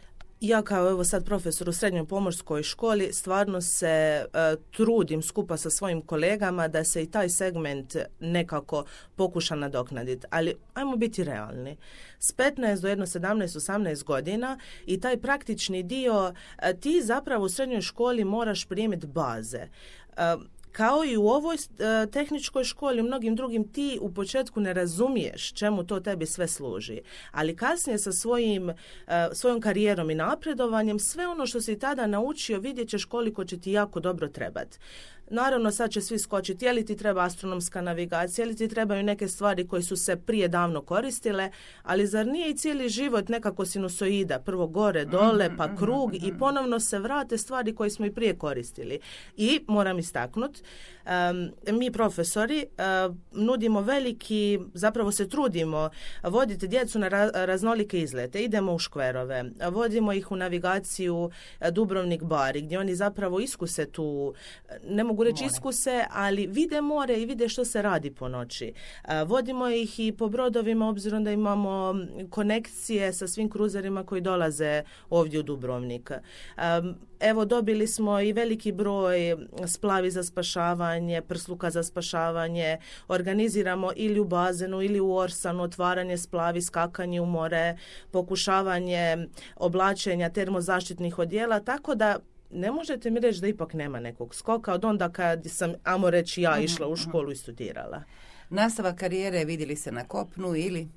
Ja 0.42 0.62
kao 0.62 0.90
evo 0.90 1.04
sad 1.04 1.26
profesor 1.26 1.70
u 1.70 1.74
srednjoj 1.74 2.06
pomorskoj 2.06 2.64
školi 2.64 3.14
stvarno 3.14 3.62
se 3.62 3.88
e, 3.88 4.26
trudim 4.72 5.22
skupa 5.22 5.58
sa 5.58 5.70
svojim 5.70 6.02
kolegama 6.02 6.68
da 6.68 6.84
se 6.84 7.04
i 7.04 7.12
taj 7.12 7.30
segment 7.30 7.96
nekako 8.20 8.86
pokuša 9.16 9.56
nadoknaditi. 9.56 10.28
Ali 10.30 10.56
ajmo 10.74 10.96
biti 10.96 11.24
realni. 11.24 11.78
S 12.20 12.36
15 12.36 12.82
do 12.82 12.88
jedno 12.88 13.06
17, 13.06 13.46
18 13.46 14.04
godina 14.04 14.58
i 14.86 15.00
taj 15.00 15.18
praktični 15.18 15.84
dio 15.84 16.34
e, 16.62 16.74
ti 16.74 17.02
zapravo 17.04 17.46
u 17.46 17.50
srednjoj 17.50 17.82
školi 17.82 18.24
moraš 18.24 18.66
primiti 18.66 19.08
baze. 19.08 19.68
E, 20.18 20.36
kao 20.72 21.06
i 21.06 21.18
u 21.18 21.28
ovoj 21.28 21.56
e, 21.56 22.08
tehničkoj 22.12 22.64
školi, 22.64 23.02
u 23.02 23.04
mnogim 23.04 23.36
drugim, 23.36 23.72
ti 23.72 23.98
u 24.02 24.14
početku 24.14 24.60
ne 24.60 24.74
razumiješ 24.74 25.54
čemu 25.54 25.84
to 25.84 26.00
tebi 26.00 26.26
sve 26.26 26.48
služi. 26.48 27.02
Ali 27.32 27.56
kasnije 27.56 28.00
sa 28.00 28.12
svojim, 28.12 28.70
e, 28.70 28.76
svojom 29.34 29.62
karijerom 29.62 30.10
i 30.10 30.16
napredovanjem, 30.16 31.00
sve 31.00 31.28
ono 31.28 31.46
što 31.46 31.62
si 31.62 31.80
tada 31.80 32.08
naučio 32.08 32.60
vidjet 32.60 32.90
ćeš 32.90 33.06
koliko 33.06 33.46
će 33.46 33.60
ti 33.60 33.72
jako 33.72 34.00
dobro 34.00 34.28
trebati. 34.28 34.78
Naravno, 35.34 35.72
sad 35.72 35.92
će 35.92 36.02
svi 36.02 36.20
skočiti, 36.20 36.66
je 36.66 36.74
li 36.74 36.86
ti 36.86 36.98
treba 36.98 37.24
astronomska 37.24 37.82
navigacija, 37.82 38.44
je 38.44 38.50
li 38.50 38.56
ti 38.56 38.68
trebaju 38.68 39.04
neke 39.04 39.28
stvari 39.28 39.68
koje 39.68 39.82
su 39.82 39.96
se 39.96 40.16
prije 40.16 40.48
davno 40.48 40.82
koristile, 40.82 41.52
ali 41.84 42.08
zar 42.08 42.28
nije 42.28 42.50
i 42.50 42.58
cijeli 42.58 42.90
život 42.90 43.30
nekako 43.30 43.66
sinusoida, 43.66 44.40
prvo 44.40 44.68
gore, 44.68 45.06
dole, 45.06 45.48
Mhm, 45.48 45.58
pa 45.58 45.76
krug 45.76 46.16
i 46.16 46.34
ponovno 46.40 46.80
se 46.80 47.00
vrate 47.00 47.38
stvari 47.38 47.76
koje 47.76 47.90
smo 47.90 48.06
i 48.06 48.12
prije 48.12 48.38
koristili. 48.38 49.00
I 49.38 49.60
moram 49.68 50.00
istaknut, 50.00 50.62
mi 51.72 51.92
profesori 51.92 52.66
nudimo 53.32 53.82
veliki, 53.82 54.60
zapravo 54.74 55.12
se 55.12 55.30
trudimo 55.30 55.90
voditi 56.24 56.68
djecu 56.68 57.00
na 57.00 57.10
ra- 57.10 57.46
raznolike 57.46 58.00
izlete. 58.02 58.44
Idemo 58.44 58.74
u 58.74 58.80
škverove, 58.80 59.46
vodimo 59.72 60.14
ih 60.14 60.32
u 60.32 60.36
navigaciju 60.36 61.30
e, 61.60 61.72
Dubrovnik 61.72 62.24
Bari, 62.24 62.62
gdje 62.62 62.80
oni 62.80 62.96
zapravo 62.96 63.40
iskuse 63.40 63.86
tu, 63.86 64.34
e, 64.70 64.80
ne 64.88 65.04
mogu 65.04 65.24
reći 65.24 65.46
iskuse, 65.46 66.06
ali 66.12 66.48
vide 66.48 66.82
more 66.82 67.22
i 67.22 67.26
vide 67.26 67.50
što 67.50 67.66
se 67.66 67.82
radi 67.82 68.12
po 68.12 68.28
noći. 68.28 68.74
E, 69.08 69.24
Vodimo 69.24 69.70
ih 69.70 70.00
i 70.00 70.12
po 70.12 70.30
brodovima, 70.30 70.90
obzirom 70.90 71.24
da 71.24 71.32
imamo 71.32 71.96
konekcije 72.30 73.14
sa 73.14 73.28
svim 73.28 73.50
kruzerima 73.50 74.06
koji 74.06 74.22
dolaze 74.22 74.84
ovdje 75.10 75.40
u 75.40 75.44
Dubrovnik. 75.44 76.12
Evo, 77.22 77.46
dobili 77.46 77.88
smo 77.88 78.22
i 78.22 78.34
veliki 78.34 78.72
broj 78.72 79.36
splavi 79.68 80.12
za 80.12 80.24
spašavanje, 80.24 81.22
prsluka 81.22 81.70
za 81.70 81.84
spašavanje, 81.84 82.78
organiziramo 83.08 83.92
ili 83.96 84.20
u 84.20 84.26
bazenu 84.26 84.82
ili 84.82 85.00
u 85.00 85.16
Orsanu 85.16 85.64
otvaranje 85.64 86.18
splavi, 86.18 86.62
skakanje 86.62 87.22
u 87.22 87.26
more, 87.26 87.78
pokušavanje 88.12 89.28
oblačenja 89.56 90.30
termozaštitnih 90.30 91.20
odjela, 91.20 91.60
tako 91.60 91.96
da 91.96 92.20
ne 92.52 92.72
možete 92.72 93.10
mi 93.10 93.20
reći 93.20 93.42
da 93.42 93.48
ipak 93.48 93.74
nema 93.74 94.00
nekog 94.00 94.36
skoka 94.36 94.74
od 94.74 94.86
onda 94.86 95.10
kad 95.10 95.46
sam, 95.46 95.74
amo 95.84 96.10
reći, 96.10 96.42
ja 96.42 96.60
išla 96.60 96.88
u 96.88 96.96
školu 96.96 97.32
i 97.32 97.36
studirala. 97.36 98.04
Nastava 98.50 98.96
karijere 98.96 99.46
vidjeli 99.46 99.76
se 99.76 99.92
na 99.92 100.08
kopnu 100.08 100.56
ili 100.56 100.88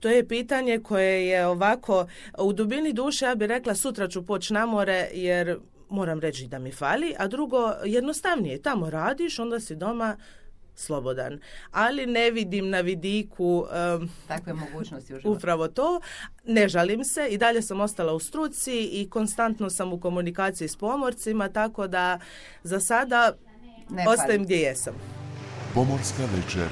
To 0.00 0.08
je 0.08 0.28
pitanje 0.28 0.78
koje 0.78 1.26
je 1.26 1.46
ovako 1.46 2.06
u 2.38 2.52
dubini 2.52 2.92
duše, 2.92 3.24
ja 3.24 3.34
bih 3.34 3.48
rekla 3.48 3.74
sutra 3.74 4.08
ću 4.08 4.26
poći 4.26 4.52
na 4.52 4.66
more 4.66 5.08
jer 5.12 5.58
moram 5.88 6.20
reći 6.20 6.46
da 6.46 6.58
mi 6.58 6.72
fali, 6.72 7.14
a 7.18 7.26
drugo 7.26 7.72
jednostavnije, 7.84 8.62
tamo 8.62 8.90
radiš, 8.90 9.38
onda 9.38 9.60
si 9.60 9.76
doma 9.76 10.16
slobodan. 10.74 11.40
Ali 11.70 12.06
ne 12.06 12.30
vidim 12.30 12.70
na 12.70 12.80
vidiku 12.80 13.66
em, 13.72 14.08
takve 14.28 14.52
mogućnosti 14.52 15.14
u 15.14 15.20
životu? 15.20 15.38
upravo 15.38 15.68
to. 15.68 16.00
Ne 16.44 16.68
žalim 16.68 17.04
se 17.04 17.28
i 17.30 17.38
dalje 17.38 17.62
sam 17.62 17.80
ostala 17.80 18.12
u 18.12 18.18
struci 18.20 18.88
i 18.92 19.10
konstantno 19.10 19.70
sam 19.70 19.92
u 19.92 20.00
komunikaciji 20.00 20.68
s 20.68 20.76
pomorcima, 20.76 21.48
tako 21.48 21.86
da 21.86 22.18
za 22.62 22.80
sada 22.80 23.32
Ne 23.90 24.08
ostajem 24.08 24.30
fali. 24.30 24.44
gdje 24.44 24.56
jesam. 24.56 24.94
Pomorska 25.74 26.22
večer 26.36 26.68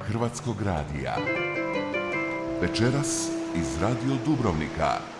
Hrvatskog 0.00 0.56
radija. 0.62 1.16
Večeras 2.60 3.28
iz 3.54 3.82
Radio 3.82 4.16
Dubrovnika. 4.24 5.15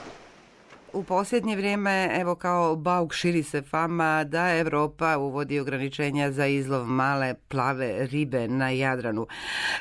U 0.97 1.03
posljednje 1.03 1.57
vrijeme, 1.57 2.11
evo 2.12 2.34
kao 2.34 2.76
bauk 2.76 3.14
širi 3.14 3.42
se 3.42 3.62
fama 3.62 4.24
da 4.24 4.57
Europa 4.57 5.18
uvodi 5.18 5.61
ograničenja 5.61 6.32
za 6.32 6.47
izlov 6.47 6.86
male 6.86 7.34
plave 7.49 8.07
ribe 8.07 8.49
na 8.49 8.70
Jadranu. 8.70 9.26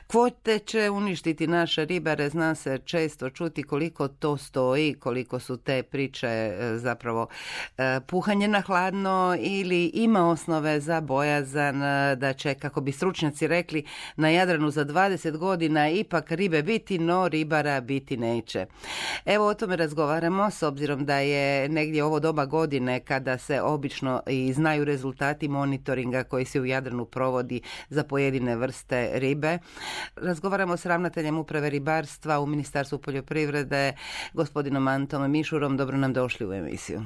Kvote 0.07 0.59
će 0.59 0.89
uništiti 0.89 1.47
naše 1.47 1.85
ribare, 1.85 2.29
zna 2.29 2.55
se 2.55 2.77
često 2.85 3.29
čuti 3.29 3.63
koliko 3.63 4.07
to 4.07 4.37
stoji, 4.37 4.93
koliko 4.93 5.39
su 5.39 5.57
te 5.57 5.83
priče 5.83 6.27
e, 6.27 6.77
zapravo 6.77 7.27
e, 7.77 7.99
puhanje 8.07 8.47
na 8.47 8.61
hladno 8.61 9.37
ili 9.39 9.85
ima 9.85 10.29
osnove 10.29 10.79
za 10.79 11.01
bojazan 11.01 11.83
e, 11.83 12.15
da 12.15 12.33
će, 12.33 12.53
kako 12.53 12.81
bi 12.81 12.91
stručnjaci 12.91 13.47
rekli, 13.47 13.85
na 14.15 14.29
Jadranu 14.29 14.71
za 14.71 14.85
20 14.85 15.37
godina 15.37 15.89
ipak 15.89 16.31
ribe 16.31 16.63
biti, 16.63 16.99
no 16.99 17.27
ribara 17.27 17.81
biti 17.81 18.17
neće. 18.17 18.65
Evo 19.25 19.47
o 19.47 19.53
tome 19.53 19.75
razgovaramo 19.75 20.51
s 20.51 20.63
obzirom 20.63 21.04
da 21.05 21.17
je 21.19 21.69
negdje 21.69 22.03
ovo 22.03 22.19
doba 22.19 22.45
godine 22.45 22.99
kada 22.99 23.37
se 23.37 23.61
obično 23.61 24.21
i 24.27 24.53
znaju 24.53 24.85
rezultati 24.85 25.47
monitoringa 25.47 26.23
koji 26.23 26.45
se 26.45 26.61
u 26.61 26.65
Jadranu 26.65 27.05
provodi 27.05 27.61
za 27.89 28.03
pojedine 28.03 28.55
vrste 28.55 29.09
ribe. 29.13 29.57
Razgovaramo 30.15 30.77
s 30.77 30.85
ravnateljem 30.85 31.37
uprave 31.37 31.69
ribarstva 31.69 32.39
u 32.39 32.45
Ministarstvu 32.45 32.99
poljoprivrede, 32.99 33.93
gospodinom 34.33 34.87
Antom 34.87 35.31
Mišurom. 35.31 35.77
Dobro 35.77 35.97
nam 35.97 36.13
došli 36.13 36.45
u 36.45 36.53
emisiju. 36.53 37.01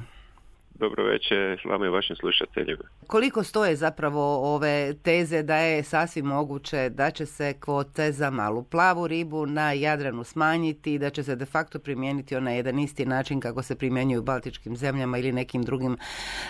Dobro 0.79 1.03
večer 1.03 1.61
vama 1.65 1.85
i 1.85 1.89
vašim 1.89 2.15
slušateljima. 2.15 2.83
Koliko 3.07 3.43
stoje 3.43 3.75
zapravo 3.75 4.53
ove 4.55 4.93
teze 4.93 5.43
da 5.43 5.55
je 5.55 5.83
sasvim 5.83 6.25
moguće 6.25 6.89
da 6.89 7.11
će 7.11 7.25
se 7.25 7.53
kvote 7.59 8.11
za 8.11 8.29
malu 8.29 8.63
plavu 8.63 9.07
ribu 9.07 9.45
na 9.45 9.71
Jadranu 9.71 10.23
smanjiti 10.23 10.93
i 10.93 10.99
da 10.99 11.09
će 11.09 11.23
se 11.23 11.35
de 11.35 11.45
facto 11.45 11.79
primijeniti 11.79 12.35
onaj 12.35 12.55
jedan 12.55 12.79
isti 12.79 13.05
način 13.05 13.39
kako 13.39 13.63
se 13.63 13.75
primjenjuju 13.75 14.19
u 14.19 14.23
Baltičkim 14.23 14.75
zemljama 14.75 15.17
ili 15.17 15.31
nekim 15.31 15.63
drugim 15.63 15.97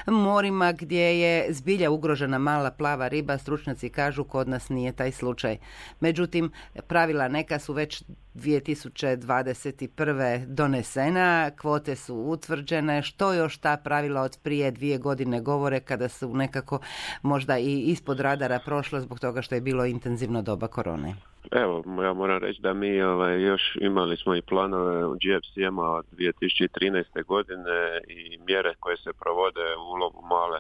morima 0.07 0.71
gdje 0.71 1.19
je 1.19 1.53
zbilja 1.53 1.91
ugrožena 1.91 2.37
mala 2.37 2.71
plava 2.71 3.07
riba, 3.07 3.37
stručnjaci 3.37 3.89
kažu 3.89 4.23
kod 4.23 4.47
nas 4.47 4.69
nije 4.69 4.91
taj 4.91 5.11
slučaj. 5.11 5.57
Međutim, 5.99 6.51
pravila 6.87 7.27
neka 7.27 7.59
su 7.59 7.73
već 7.73 8.03
2021. 8.35 10.45
donesena, 10.45 11.51
kvote 11.61 11.95
su 11.95 12.15
utvrđene, 12.15 13.01
što 13.01 13.33
još 13.33 13.57
ta 13.57 13.77
pravila 13.77 14.21
od 14.21 14.37
prije 14.43 14.71
dvije 14.71 14.97
godine 14.97 15.41
govore 15.41 15.79
kada 15.79 16.09
su 16.09 16.35
nekako 16.35 16.79
možda 17.21 17.57
i 17.57 17.81
ispod 17.81 18.19
radara 18.19 18.59
prošlo 18.65 18.99
zbog 18.99 19.19
toga 19.19 19.41
što 19.41 19.55
je 19.55 19.61
bilo 19.61 19.85
intenzivno 19.85 20.41
doba 20.41 20.67
korone. 20.67 21.15
Evo, 21.51 21.83
ja 22.03 22.13
moram 22.13 22.41
reći 22.41 22.61
da 22.61 22.73
mi 22.73 23.01
ovaj, 23.01 23.41
još 23.41 23.77
imali 23.81 24.17
smo 24.17 24.35
i 24.35 24.41
planove 24.41 25.05
u 25.05 25.13
GFCM-a 25.13 25.91
od 25.91 26.05
2013. 26.11 27.25
godine 27.25 28.01
i 28.07 28.37
mjere 28.47 28.73
koje 28.79 28.97
se 28.97 29.13
provode 29.13 29.75
u 29.79 29.91
ulovu 29.91 30.21
male 30.29 30.59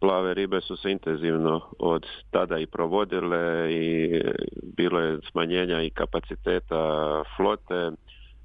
plave 0.00 0.34
ribe 0.34 0.60
su 0.60 0.76
se 0.76 0.90
intenzivno 0.90 1.60
od 1.78 2.06
tada 2.30 2.58
i 2.58 2.66
provodile 2.66 3.72
i 3.72 4.20
bilo 4.62 5.00
je 5.00 5.18
smanjenja 5.30 5.82
i 5.82 5.90
kapaciteta 5.90 7.22
flote, 7.36 7.90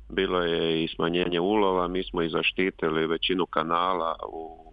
bilo 0.10 0.42
je 0.42 0.84
i 0.84 0.88
smanjenje 0.88 1.40
ulova, 1.40 1.88
mi 1.88 2.04
smo 2.04 2.22
i 2.22 2.30
zaštitili 2.30 3.08
većinu 3.08 3.46
kanala 3.46 4.16
u 4.30 4.66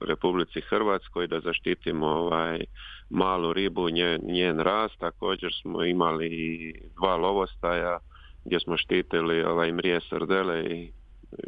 Republici 0.00 0.60
Hrvatskoj 0.60 1.26
da 1.26 1.40
zaštitimo 1.40 2.06
ovaj 2.06 2.64
malu 3.10 3.52
ribu, 3.52 3.90
njen, 3.90 4.20
njen 4.22 4.60
rast. 4.60 4.98
Također 4.98 5.52
smo 5.62 5.84
imali 5.84 6.26
i 6.26 6.74
dva 6.94 7.16
lovostaja 7.16 7.98
gdje 8.44 8.60
smo 8.60 8.76
štitili 8.76 9.42
ovaj 9.42 9.72
mrije 9.72 10.00
srdele 10.00 10.64
i 10.64 10.92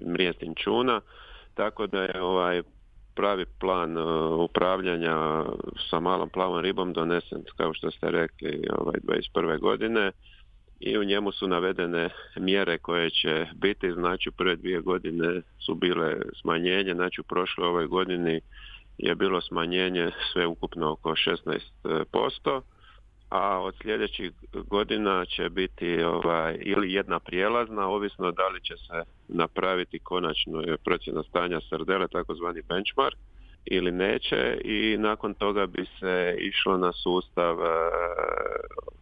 mrije 0.07 0.33
tinčuna. 0.33 1.01
Tako 1.55 1.87
da 1.87 2.03
je 2.03 2.22
ovaj 2.22 2.62
pravi 3.15 3.45
plan 3.61 3.99
uh, 3.99 4.41
upravljanja 4.41 5.45
sa 5.91 6.01
malom 6.01 6.29
plavom 6.29 6.61
ribom 6.61 6.93
donesen, 6.93 7.45
kao 7.57 7.75
što 7.75 7.91
ste 7.91 8.11
rekli, 8.11 8.65
ovaj 8.79 8.97
21. 9.35 9.61
godine. 9.61 10.13
I 10.81 10.99
u 10.99 11.05
njemu 11.05 11.33
su 11.33 11.49
navedene 11.49 12.09
mjere 12.37 12.79
koje 12.79 13.11
će 13.11 13.47
biti, 13.55 13.93
znači 13.93 14.29
u 14.29 14.33
prve 14.33 14.57
dvije 14.57 14.81
godine 14.81 15.43
su 15.59 15.75
bile 15.75 16.17
smanjenje, 16.41 16.95
znači 16.95 17.21
u 17.21 17.25
prošloj 17.25 17.69
ovoj 17.69 17.87
godini 17.87 18.41
je 18.99 19.15
bilo 19.15 19.41
smanjenje 19.41 20.11
sve 20.33 20.47
ukupno 20.47 20.93
oko 20.93 21.11
16%, 21.11 22.61
a 23.33 23.61
od 23.61 23.74
sljedećih 23.83 24.33
godina 24.53 25.24
će 25.24 25.49
biti 25.49 26.03
ovaj, 26.03 26.59
ili 26.61 26.93
jedna 26.93 27.18
prijelazna, 27.18 27.89
ovisno 27.89 28.33
da 28.33 28.49
li 28.49 28.61
će 28.61 28.74
se 28.76 29.03
napraviti 29.28 29.99
konačno 29.99 30.62
procjena 30.85 31.22
stanja 31.22 31.61
srdele, 31.61 32.09
takozvani 32.09 32.62
benchmark, 32.62 33.16
ili 33.64 33.93
neće. 33.93 34.61
I 34.64 34.97
nakon 34.99 35.35
toga 35.35 35.66
bi 35.66 35.87
se 36.01 36.37
išlo 36.39 36.76
na 36.76 36.93
sustav 36.93 37.61
e, 37.61 37.66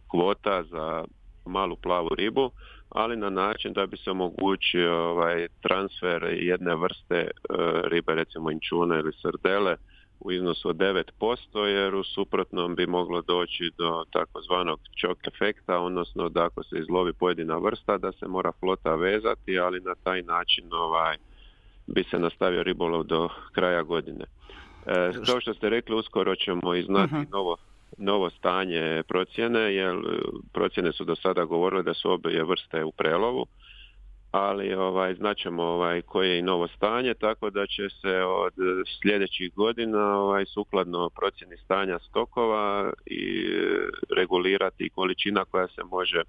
kvota 0.07 0.63
za 0.63 1.03
malu 1.45 1.75
plavu 1.75 2.09
ribu, 2.17 2.51
ali 2.89 3.17
na 3.17 3.29
način 3.29 3.73
da 3.73 3.85
bi 3.85 3.97
se 3.97 4.11
omogućio 4.11 5.09
ovaj, 5.09 5.47
transfer 5.61 6.23
jedne 6.23 6.75
vrste 6.75 7.15
e, 7.15 7.29
ribe, 7.83 8.15
recimo 8.15 8.51
inčuna 8.51 8.99
ili 8.99 9.11
srdele, 9.21 9.75
u 10.21 10.31
iznosu 10.31 10.69
od 10.69 10.75
9%, 10.75 11.63
jer 11.63 11.95
u 11.95 12.03
suprotnom 12.03 12.75
bi 12.75 12.87
moglo 12.87 13.21
doći 13.21 13.71
do 13.77 14.05
takozvanog 14.11 14.79
čok 14.95 15.27
efekta, 15.27 15.79
odnosno 15.79 16.29
da 16.29 16.45
ako 16.45 16.63
se 16.63 16.79
izlovi 16.79 17.13
pojedina 17.13 17.57
vrsta, 17.57 17.97
da 17.97 18.11
se 18.11 18.27
mora 18.27 18.51
flota 18.59 18.95
vezati, 18.95 19.59
ali 19.59 19.79
na 19.79 19.95
taj 20.03 20.21
način 20.21 20.73
ovaj, 20.73 21.17
bi 21.87 22.03
se 22.03 22.19
nastavio 22.19 22.63
ribolov 22.63 23.03
do 23.03 23.29
kraja 23.51 23.83
godine. 23.83 24.25
E, 24.85 25.11
kao 25.25 25.41
što 25.41 25.53
ste 25.53 25.69
rekli, 25.69 25.95
uskoro 25.95 26.35
ćemo 26.35 26.75
i 26.75 26.83
znati 26.83 27.15
novo 27.31 27.57
novo 27.97 28.29
stanje 28.29 29.03
procjene, 29.07 29.59
jer 29.59 29.95
procjene 30.53 30.91
su 30.91 31.03
do 31.03 31.15
sada 31.15 31.43
govorile 31.43 31.83
da 31.83 31.93
su 31.93 32.11
obje 32.11 32.43
vrste 32.43 32.83
u 32.83 32.91
prelovu, 32.91 33.45
ali 34.31 34.73
ovaj 34.73 35.15
znaćemo 35.15 35.63
ovaj 35.63 36.01
koje 36.01 36.29
je 36.29 36.39
i 36.39 36.41
novo 36.41 36.67
stanje 36.67 37.13
tako 37.13 37.49
da 37.49 37.67
će 37.67 37.89
se 37.89 38.17
od 38.23 38.53
sljedećih 39.01 39.53
godina 39.55 40.17
ovaj 40.19 40.45
sukladno 40.45 41.09
procjeni 41.09 41.57
stanja 41.57 41.99
stokova 41.99 42.93
i 43.05 43.45
regulirati 44.17 44.89
količina 44.89 45.45
koja 45.45 45.67
se 45.67 45.83
može 45.83 46.21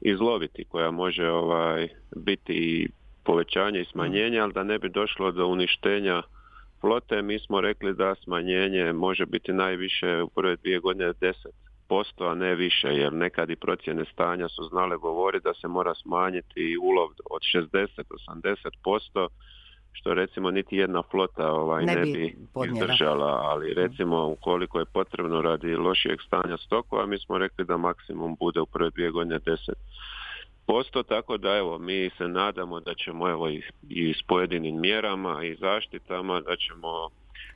izloviti 0.00 0.64
koja 0.64 0.90
može 0.90 1.28
ovaj 1.28 1.88
biti 2.16 2.88
povećanje 3.24 3.80
i 3.80 3.90
smanjenje 3.92 4.38
ali 4.38 4.52
da 4.52 4.62
ne 4.62 4.78
bi 4.78 4.88
došlo 4.88 5.32
do 5.32 5.46
uništenja 5.46 6.22
flote 6.80 7.22
mi 7.22 7.38
smo 7.38 7.60
rekli 7.60 7.94
da 7.94 8.14
smanjenje 8.14 8.92
može 8.92 9.26
biti 9.26 9.52
najviše 9.52 10.22
u 10.22 10.28
prve 10.28 10.56
dvije 10.56 10.78
godine 10.78 11.12
10%, 11.12 11.34
a 12.18 12.34
ne 12.34 12.54
više, 12.54 12.88
jer 12.88 13.12
nekad 13.12 13.50
i 13.50 13.56
procjene 13.56 14.04
stanja 14.12 14.48
su 14.48 14.64
znale 14.64 14.96
govoriti 14.96 15.44
da 15.44 15.54
se 15.54 15.68
mora 15.68 15.94
smanjiti 15.94 16.76
ulov 16.82 17.08
od 17.30 17.42
60-80%, 17.42 19.28
što 19.92 20.14
recimo 20.14 20.50
niti 20.50 20.76
jedna 20.76 21.02
flota 21.10 21.52
ovaj 21.52 21.84
ne, 21.84 21.96
bi 21.96 22.36
izdržala, 22.66 23.40
ali 23.42 23.74
recimo 23.74 24.26
ukoliko 24.26 24.78
je 24.78 24.84
potrebno 24.84 25.42
radi 25.42 25.76
lošijeg 25.76 26.20
stanja 26.26 26.56
stokova, 26.56 27.06
mi 27.06 27.18
smo 27.18 27.38
rekli 27.38 27.64
da 27.64 27.76
maksimum 27.76 28.36
bude 28.40 28.60
u 28.60 28.66
prve 28.66 28.90
dvije 28.90 29.10
godine 29.10 29.38
10 29.38 29.72
posto, 30.66 31.02
tako 31.02 31.36
da 31.36 31.56
evo 31.56 31.78
mi 31.78 32.10
se 32.18 32.28
nadamo 32.28 32.80
da 32.80 32.94
ćemo 32.94 33.28
evo 33.28 33.48
i, 33.88 34.14
s 34.18 34.22
pojedinim 34.26 34.80
mjerama 34.80 35.44
i 35.44 35.56
zaštitama 35.56 36.40
da 36.40 36.56
ćemo 36.56 37.10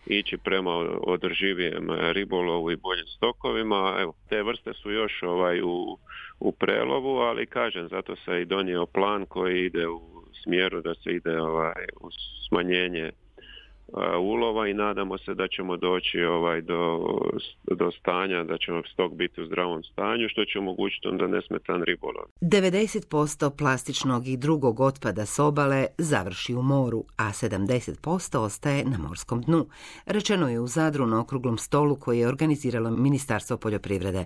ići 0.07 0.37
prema 0.37 0.71
održivijem 1.01 1.89
ribolovu 2.13 2.71
i 2.71 2.77
boljim 2.77 3.07
stokovima. 3.07 3.97
Evo, 4.01 4.15
te 4.29 4.43
vrste 4.43 4.73
su 4.73 4.91
još 4.91 5.23
ovaj 5.23 5.63
u, 5.63 5.99
u 6.41 6.53
prelovu, 6.53 7.19
ali 7.19 7.47
kažem, 7.47 7.89
zato 7.89 8.17
se 8.17 8.43
i 8.43 8.45
donio 8.45 8.87
plan 8.87 9.27
koji 9.27 9.65
ide 9.65 9.89
u 9.89 10.01
smjeru 10.43 10.83
da 10.83 10.95
se 10.95 11.11
ide 11.11 11.41
ovaj, 11.41 11.87
u 12.01 12.09
smanjenje 12.49 13.11
ulova 14.21 14.69
i 14.69 14.75
nadamo 14.75 15.19
se 15.19 15.35
da 15.35 15.49
ćemo 15.49 15.77
doći 15.77 16.23
ovaj 16.23 16.61
do, 16.61 17.07
do 17.65 17.91
stanja 17.91 18.45
da 18.45 18.59
ćemo 18.59 18.83
stok 18.93 19.13
biti 19.13 19.43
u 19.43 19.47
zdravom 19.47 19.83
stanju 19.83 20.29
što 20.29 20.45
će 20.45 20.59
omogućiti 20.59 21.09
onda 21.09 21.27
nesmetan 21.27 21.83
ribolov. 21.83 22.25
90% 22.41 23.57
plastičnog 23.59 24.29
i 24.29 24.37
drugog 24.37 24.81
otpada 24.81 25.27
s 25.27 25.39
obale 25.39 25.87
završi 25.99 26.55
u 26.55 26.63
moru, 26.63 27.05
a 27.17 27.25
70% 27.25 28.39
ostaje 28.39 28.85
na 28.85 28.99
morskom 28.99 29.43
dnu. 29.43 29.67
Rečeno 30.07 30.49
je 30.49 30.61
u 30.61 30.67
Zadru 30.67 31.07
na 31.07 31.21
okruglom 31.21 31.59
stolu 31.59 31.97
koji 31.97 32.19
je 32.19 32.29
organiziralo 32.29 32.91
Ministarstvo 32.91 33.57
poljoprivrede. 33.57 34.25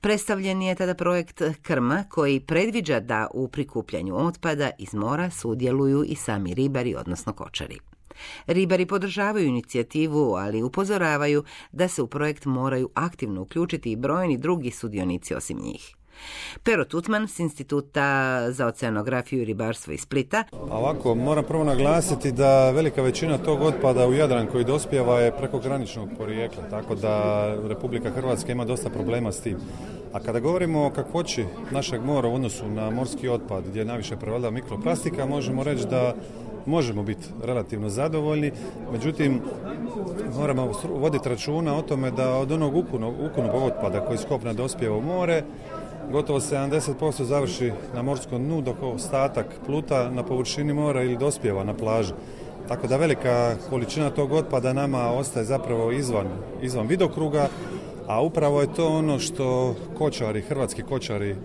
Predstavljen 0.00 0.62
je 0.62 0.74
tada 0.74 0.94
projekt 0.94 1.42
Krma 1.62 2.04
koji 2.10 2.40
predviđa 2.40 3.00
da 3.00 3.28
u 3.34 3.48
prikupljanju 3.48 4.26
otpada 4.26 4.70
iz 4.78 4.94
mora 4.94 5.30
sudjeluju 5.30 6.04
i 6.04 6.14
sami 6.14 6.54
ribari, 6.54 6.94
odnosno 6.94 7.32
kočari. 7.32 7.95
Ribari 8.46 8.86
podržavaju 8.86 9.46
inicijativu, 9.46 10.34
ali 10.34 10.62
upozoravaju 10.62 11.44
da 11.72 11.88
se 11.88 12.02
u 12.02 12.06
projekt 12.06 12.44
moraju 12.44 12.90
aktivno 12.94 13.42
uključiti 13.42 13.92
i 13.92 13.96
brojni 13.96 14.38
drugi 14.38 14.70
sudionici 14.70 15.34
osim 15.34 15.58
njih. 15.58 15.96
Pero 16.62 16.84
Tutman 16.84 17.28
s 17.28 17.38
Instituta 17.38 18.06
za 18.52 18.66
oceanografiju 18.66 19.42
i 19.42 19.44
ribarstvo 19.44 19.92
iz 19.92 20.00
Splita. 20.00 20.44
Ovako, 20.52 21.14
moram 21.14 21.44
prvo 21.44 21.64
naglasiti 21.64 22.32
da 22.32 22.70
velika 22.70 23.02
većina 23.02 23.38
tog 23.38 23.62
otpada 23.62 24.06
u 24.06 24.12
Jadran 24.12 24.46
koji 24.46 24.64
dospjeva 24.64 25.20
je 25.20 25.36
prekograničnog 25.36 26.08
porijekla, 26.18 26.62
tako 26.70 26.94
da 26.94 27.46
Republika 27.68 28.10
Hrvatska 28.10 28.52
ima 28.52 28.64
dosta 28.64 28.90
problema 28.90 29.32
s 29.32 29.40
tim. 29.40 29.56
A 30.12 30.20
kada 30.20 30.40
govorimo 30.40 30.86
o 30.86 30.90
kakvoći 30.90 31.44
našeg 31.70 32.02
mora 32.02 32.28
u 32.28 32.34
odnosu 32.34 32.68
na 32.68 32.90
morski 32.90 33.28
otpad, 33.28 33.64
gdje 33.68 33.80
je 33.80 33.84
najviše 33.84 34.16
prevladava 34.16 34.50
mikroplastika, 34.50 35.26
možemo 35.26 35.62
reći 35.62 35.86
da 35.86 36.14
možemo 36.66 37.02
biti 37.02 37.26
relativno 37.42 37.88
zadovoljni, 37.88 38.52
međutim 38.92 39.40
moramo 40.36 40.72
voditi 40.88 41.28
računa 41.28 41.76
o 41.76 41.82
tome 41.82 42.10
da 42.10 42.36
od 42.36 42.52
onog 42.52 42.76
ukunog, 42.76 43.14
ukunog 43.30 43.62
otpada 43.62 44.00
koji 44.00 44.18
skopna 44.18 44.52
dospjeva 44.52 44.96
u 44.96 45.02
more, 45.02 45.42
gotovo 46.12 46.40
70% 46.40 47.22
završi 47.22 47.72
na 47.94 48.02
morskom 48.02 48.44
dnu, 48.44 48.60
dok 48.60 48.82
ostatak 48.82 49.46
pluta 49.66 50.10
na 50.10 50.22
površini 50.22 50.72
mora 50.72 51.02
ili 51.02 51.16
dospjeva 51.16 51.64
na 51.64 51.74
plaži. 51.74 52.12
Tako 52.68 52.86
da 52.86 52.96
velika 52.96 53.56
količina 53.70 54.10
tog 54.10 54.32
otpada 54.32 54.72
nama 54.72 55.10
ostaje 55.10 55.44
zapravo 55.44 55.92
izvan, 55.92 56.26
izvan 56.62 56.86
vidokruga, 56.86 57.48
a 58.06 58.22
upravo 58.22 58.60
je 58.60 58.74
to 58.74 58.88
ono 58.88 59.18
što 59.18 59.74
kočari, 59.98 60.40
hrvatski 60.40 60.82
kočari 60.82 61.30
e, 61.30 61.36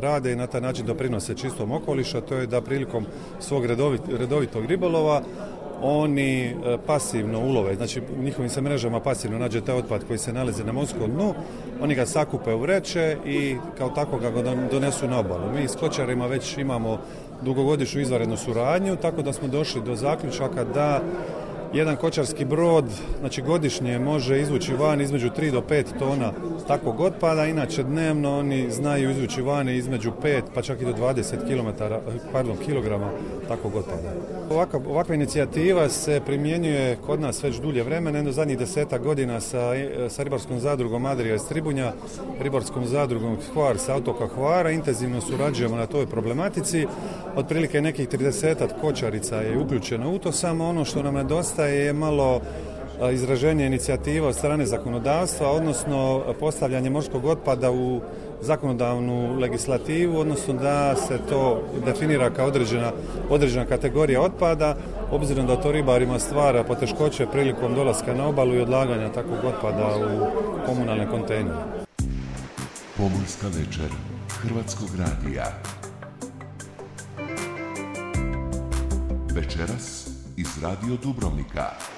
rade 0.00 0.32
i 0.32 0.36
na 0.36 0.46
taj 0.46 0.60
način 0.60 0.86
doprinose 0.86 1.34
čistom 1.34 1.72
okoliša, 1.72 2.20
to 2.20 2.34
je 2.34 2.46
da 2.46 2.60
prilikom 2.60 3.06
svog 3.40 3.64
redovitog 4.08 4.64
ribolova 4.64 5.22
oni 5.82 6.46
e, 6.46 6.54
pasivno 6.86 7.40
ulove, 7.40 7.74
znači 7.74 8.02
njihovim 8.22 8.50
se 8.50 8.60
mrežama 8.60 9.00
pasivno 9.00 9.38
nađe 9.38 9.60
taj 9.60 9.74
otpad 9.74 10.04
koji 10.06 10.18
se 10.18 10.32
nalazi 10.32 10.64
na 10.64 10.72
morskom 10.72 11.10
dnu, 11.10 11.34
oni 11.80 11.94
ga 11.94 12.06
sakupe 12.06 12.54
u 12.54 12.58
vreće 12.58 13.16
i 13.26 13.56
kao 13.78 13.88
tako 13.88 14.18
ga 14.18 14.30
donesu 14.70 15.08
na 15.08 15.18
obalu. 15.18 15.52
Mi 15.54 15.68
s 15.68 15.76
kočarima 15.76 16.26
već 16.26 16.58
imamo 16.58 16.98
dugogodišnju 17.42 18.00
izvanrednu 18.00 18.36
suradnju, 18.36 18.96
tako 18.96 19.22
da 19.22 19.32
smo 19.32 19.48
došli 19.48 19.82
do 19.82 19.94
zaključaka 19.94 20.64
da 20.64 21.00
jedan 21.72 21.96
kočarski 21.96 22.44
brod 22.44 22.84
znači 23.20 23.42
godišnje 23.42 23.98
može 23.98 24.40
izvući 24.40 24.74
van 24.74 25.00
između 25.00 25.30
3 25.30 25.50
do 25.50 25.62
5 25.68 25.84
tona 25.98 26.32
takvog 26.68 27.00
otpada, 27.00 27.46
inače 27.46 27.82
dnevno 27.82 28.38
oni 28.38 28.70
znaju 28.70 29.10
izvući 29.10 29.42
van 29.42 29.68
između 29.68 30.12
5 30.22 30.42
pa 30.54 30.62
čak 30.62 30.80
i 30.80 30.84
do 30.84 30.92
20 30.92 31.22
km, 31.48 31.82
pardon, 32.32 32.56
kilograma 32.56 33.10
takvog 33.48 33.76
otpada. 33.76 34.12
Ovaka, 34.50 34.76
ovakva 34.76 35.14
inicijativa 35.14 35.88
se 35.88 36.20
primjenjuje 36.26 36.96
kod 37.06 37.20
nas 37.20 37.42
već 37.42 37.56
dulje 37.56 37.82
vremena, 37.82 38.18
jedno 38.18 38.32
zadnjih 38.32 38.58
deseta 38.58 38.98
godina 38.98 39.40
sa, 39.40 39.72
sa 40.08 40.22
ribarskom 40.22 40.60
zadrugom 40.60 41.06
Adrija 41.06 41.34
iz 41.34 41.48
Tribunja, 41.48 41.92
ribarskom 42.40 42.86
zadrugom 42.86 43.36
Hvar 43.52 43.78
sa 43.78 43.94
otoka 43.94 44.26
Hvara, 44.26 44.70
intenzivno 44.70 45.20
surađujemo 45.20 45.76
na 45.76 45.86
toj 45.86 46.06
problematici. 46.06 46.86
Otprilike 47.36 47.80
nekih 47.80 48.08
30 48.08 48.80
kočarica 48.80 49.36
je 49.36 49.58
uključeno 49.58 50.12
u 50.12 50.18
to, 50.18 50.32
samo 50.32 50.68
ono 50.68 50.84
što 50.84 51.02
nam 51.02 51.14
nedostaje 51.14 51.57
je 51.64 51.92
malo 51.92 52.40
izraženje 53.12 53.66
inicijativa 53.66 54.28
od 54.28 54.34
strane 54.34 54.66
zakonodavstva, 54.66 55.50
odnosno 55.50 56.22
postavljanje 56.40 56.90
morskog 56.90 57.24
otpada 57.24 57.70
u 57.70 58.00
zakonodavnu 58.40 59.38
legislativu, 59.38 60.18
odnosno 60.18 60.54
da 60.54 60.96
se 60.96 61.18
to 61.28 61.62
definira 61.84 62.30
kao 62.30 62.46
određena, 62.46 62.92
određena 63.30 63.64
kategorija 63.64 64.22
otpada, 64.22 64.76
obzirom 65.10 65.46
da 65.46 65.56
to 65.56 65.72
ribarima 65.72 66.18
stvara 66.18 66.64
poteškoće 66.64 67.26
prilikom 67.26 67.74
dolaska 67.74 68.14
na 68.14 68.28
obalu 68.28 68.54
i 68.54 68.60
odlaganja 68.60 69.12
takvog 69.12 69.38
otpada 69.44 69.96
u 69.96 70.26
komunalne 70.66 71.10
kontejnere. 71.10 71.58
Pomorska 72.96 73.46
večer 73.46 73.90
Hrvatskog 74.42 74.88
radija 74.98 75.46
Večeras 79.34 80.07
iz 80.38 80.62
Radio 80.62 80.94
Dubrovnika. 80.94 81.97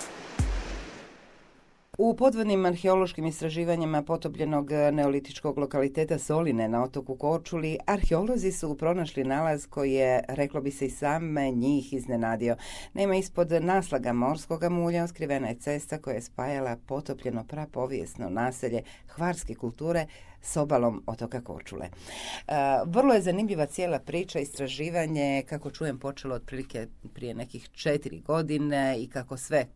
U 2.02 2.16
podvodnim 2.16 2.66
arheološkim 2.66 3.26
istraživanjima 3.26 4.02
potopljenog 4.02 4.70
neolitičkog 4.92 5.58
lokaliteta 5.58 6.18
Soline 6.18 6.68
na 6.68 6.82
otoku 6.82 7.16
Korčuli, 7.16 7.78
arheolozi 7.86 8.52
su 8.52 8.76
pronašli 8.76 9.24
nalaz 9.24 9.66
koji 9.66 9.92
je, 9.92 10.24
reklo 10.28 10.60
bi 10.60 10.70
se 10.70 10.86
i 10.86 10.90
same, 10.90 11.50
njih 11.50 11.92
iznenadio. 11.92 12.56
Nema 12.94 13.16
ispod 13.16 13.52
naslaga 13.60 14.12
morskoga 14.12 14.68
mulja 14.68 15.04
oskrivena 15.04 15.48
je 15.48 15.54
cesta 15.54 15.98
koja 15.98 16.14
je 16.14 16.22
spajala 16.22 16.76
potopljeno 16.86 17.44
prapovijesno 17.44 18.28
naselje 18.28 18.82
hvarske 19.08 19.54
kulture 19.54 20.06
s 20.42 20.56
obalom 20.56 21.02
otoka 21.06 21.40
Korčule. 21.40 21.86
E, 21.86 22.52
vrlo 22.86 23.14
je 23.14 23.22
zanimljiva 23.22 23.66
cijela 23.66 23.98
priča, 23.98 24.38
istraživanje, 24.38 25.44
kako 25.48 25.70
čujem, 25.70 25.98
počelo 25.98 26.34
otprilike 26.34 26.86
prije 27.14 27.34
nekih 27.34 27.68
četiri 27.72 28.20
godine 28.20 28.96
i 28.98 29.08
kako 29.08 29.36
sve 29.36 29.66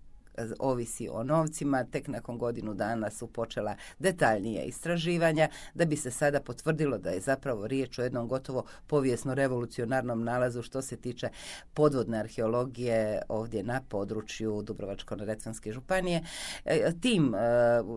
ovisi 0.58 1.08
o 1.12 1.22
novcima. 1.24 1.84
Tek 1.84 2.08
nakon 2.08 2.38
godinu 2.38 2.74
dana 2.74 3.10
su 3.10 3.26
počela 3.26 3.76
detaljnije 3.98 4.64
istraživanja 4.64 5.48
da 5.74 5.84
bi 5.84 5.96
se 5.96 6.10
sada 6.10 6.40
potvrdilo 6.40 6.98
da 6.98 7.10
je 7.10 7.20
zapravo 7.20 7.66
riječ 7.66 7.98
o 7.98 8.02
jednom 8.02 8.28
gotovo 8.28 8.64
povijesno 8.86 9.34
revolucionarnom 9.34 10.24
nalazu 10.24 10.62
što 10.62 10.82
se 10.82 10.96
tiče 10.96 11.28
podvodne 11.74 12.18
arheologije 12.18 13.22
ovdje 13.28 13.62
na 13.62 13.80
području 13.88 14.62
Dubrovačko-neretvanske 14.62 15.72
županije. 15.72 16.22
E, 16.64 16.92
tim 17.00 17.34
e, 17.34 17.38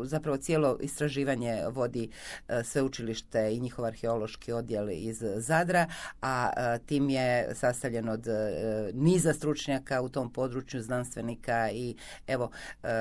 zapravo 0.04 0.38
cijelo 0.38 0.78
istraživanje 0.82 1.64
vodi 1.70 2.10
e, 2.48 2.64
sveučilište 2.64 3.56
i 3.56 3.60
njihov 3.60 3.86
arheološki 3.86 4.52
odjel 4.52 4.90
iz 4.90 5.24
Zadra, 5.36 5.88
a 6.22 6.52
tim 6.86 7.10
je 7.10 7.56
sastavljen 7.56 8.10
od 8.10 8.28
niza 8.94 9.34
stručnjaka 9.34 10.02
u 10.02 10.10
tom 10.10 10.34
području, 10.34 10.82
znanstvenika 10.82 11.70
i 11.72 11.96
evo 12.28 12.52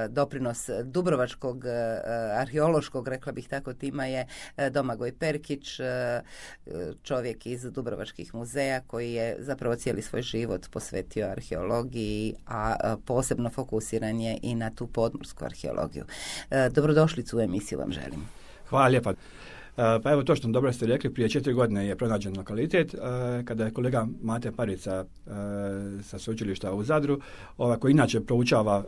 doprinos 0.09 0.70
Dubrovačkog 0.85 1.64
arheološkog, 2.37 3.09
rekla 3.09 3.33
bih 3.33 3.49
tako, 3.49 3.74
tima 3.74 4.07
je 4.07 4.27
Domagoj 4.70 5.12
Perkić, 5.12 5.81
čovjek 7.03 7.47
iz 7.47 7.62
Dubrovačkih 7.62 8.35
muzeja 8.35 8.81
koji 8.87 9.12
je 9.12 9.37
zapravo 9.39 9.77
cijeli 9.77 10.03
svoj 10.03 10.22
život 10.22 10.66
posvetio 10.70 11.27
arheologiji, 11.27 12.35
a 12.47 12.97
posebno 13.05 13.51
fokusiran 13.51 14.20
je 14.20 14.39
i 14.43 14.55
na 14.55 14.70
tu 14.70 14.87
podmorsku 14.87 15.45
arheologiju. 15.45 16.05
Dobrodošlicu 16.70 17.39
u 17.39 17.41
emisiju 17.41 17.79
vam 17.79 17.93
želim. 17.93 18.29
Hvala 18.68 18.87
lijepa. 18.87 19.12
E, 19.77 20.01
pa 20.03 20.12
evo 20.12 20.22
to 20.22 20.37
što 20.37 20.49
dobro 20.49 20.72
ste 20.72 20.87
rekli, 20.87 21.14
prije 21.14 21.29
četiri 21.29 21.53
godine 21.53 21.87
je 21.87 21.97
pronađen 21.97 22.37
lokalitet 22.37 22.95
e, 22.95 22.99
kada 23.45 23.64
je 23.64 23.70
kolega 23.70 24.07
Mate 24.22 24.53
Parica 24.53 25.05
e, 25.27 25.31
sa 26.03 26.18
sveučilišta 26.18 26.72
u 26.72 26.83
Zadru, 26.83 27.20
ova, 27.59 27.77
koji 27.77 27.93
inače 27.93 28.20
proučava 28.20 28.85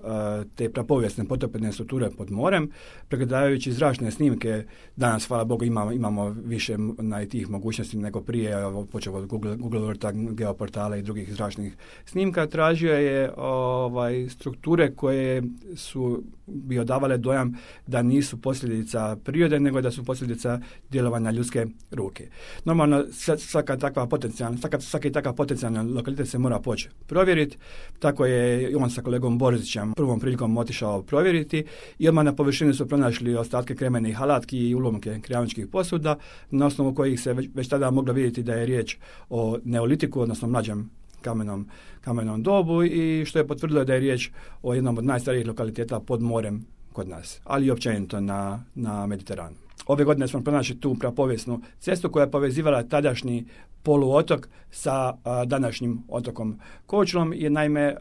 te 0.56 0.70
prapovijesne 0.70 1.24
potopene 1.24 1.72
strukture 1.72 2.10
pod 2.10 2.30
morem, 2.30 2.70
pregledavajući 3.08 3.72
zračne 3.72 4.10
snimke, 4.10 4.64
danas 4.96 5.26
hvala 5.26 5.44
Bogu 5.44 5.64
imamo, 5.64 5.92
imamo 5.92 6.28
više 6.44 6.76
na 6.98 7.26
tih 7.26 7.50
mogućnosti 7.50 7.96
nego 7.96 8.20
prije, 8.20 8.54
počeo 8.92 9.14
od 9.14 9.26
Google, 9.26 9.56
Google 9.56 9.88
Eartha, 9.88 10.12
geoportala 10.12 10.96
i 10.96 11.02
drugih 11.02 11.34
zračnih 11.34 11.76
snimka, 12.04 12.46
tražio 12.46 12.94
je 12.94 13.32
ovaj, 13.36 14.28
strukture 14.28 14.94
koje 14.94 15.42
su 15.76 16.22
bi 16.48 16.78
odavale 16.78 17.18
dojam 17.18 17.54
da 17.86 18.02
nisu 18.02 18.40
posljedica 18.40 19.16
prirode, 19.24 19.60
nego 19.60 19.80
da 19.80 19.90
su 19.90 20.04
posljedica 20.04 20.60
djelovanja 20.90 21.30
ljudske 21.30 21.66
ruke. 21.90 22.28
Normalno, 22.64 23.04
svaka 23.38 23.76
takva 23.76 24.06
potencijalna, 24.06 24.58
svaka, 24.58 24.80
svaki 24.80 25.12
takav 25.12 25.34
potencijalni 25.34 25.92
lokalitet 25.92 26.28
se 26.28 26.38
mora 26.38 26.58
poći 26.58 26.88
provjeriti. 27.06 27.58
Tako 27.98 28.26
je 28.26 28.76
on 28.76 28.90
sa 28.90 29.02
kolegom 29.02 29.38
Borizićem 29.38 29.92
prvom 29.94 30.20
prilikom 30.20 30.56
otišao 30.56 31.02
provjeriti 31.02 31.64
i 31.98 32.08
odmah 32.08 32.24
na 32.24 32.34
površini 32.34 32.74
su 32.74 32.88
pronašli 32.88 33.36
ostatke 33.36 33.74
kremenih 33.74 34.22
alatki 34.22 34.68
i 34.68 34.74
ulomke 34.74 35.20
krijavničkih 35.22 35.66
posuda, 35.66 36.16
na 36.50 36.66
osnovu 36.66 36.94
kojih 36.94 37.20
se 37.20 37.32
već, 37.32 37.48
već 37.54 37.68
tada 37.68 37.90
moglo 37.90 38.12
vidjeti 38.12 38.42
da 38.42 38.54
je 38.54 38.66
riječ 38.66 38.96
o 39.30 39.58
neolitiku, 39.64 40.20
odnosno 40.20 40.48
mlađem 40.48 40.90
kamenom, 41.22 41.66
kamenom 42.00 42.42
dobu 42.42 42.82
i 42.84 43.24
što 43.26 43.38
je 43.38 43.46
potvrdilo 43.46 43.84
da 43.84 43.94
je 43.94 44.00
riječ 44.00 44.30
o 44.62 44.74
jednom 44.74 44.98
od 44.98 45.04
najstarijih 45.04 45.46
lokaliteta 45.46 46.00
pod 46.00 46.22
morem 46.22 46.66
kod 46.92 47.08
nas, 47.08 47.40
ali 47.44 47.66
i 47.66 47.70
općenito 47.70 48.20
na, 48.20 48.64
na 48.74 49.06
Mediteranu. 49.06 49.56
Ove 49.86 50.04
godine 50.04 50.28
smo 50.28 50.40
pronašli 50.40 50.80
tu 50.80 50.94
prapovijesnu 50.94 51.60
cestu 51.80 52.10
koja 52.10 52.24
je 52.24 52.30
povezivala 52.30 52.82
tadašnji 52.82 53.46
poluotok 53.82 54.48
sa 54.70 55.12
današnjim 55.46 56.02
otokom 56.08 56.60
Kočlom 56.86 57.32
je 57.32 57.50
naime 57.50 57.94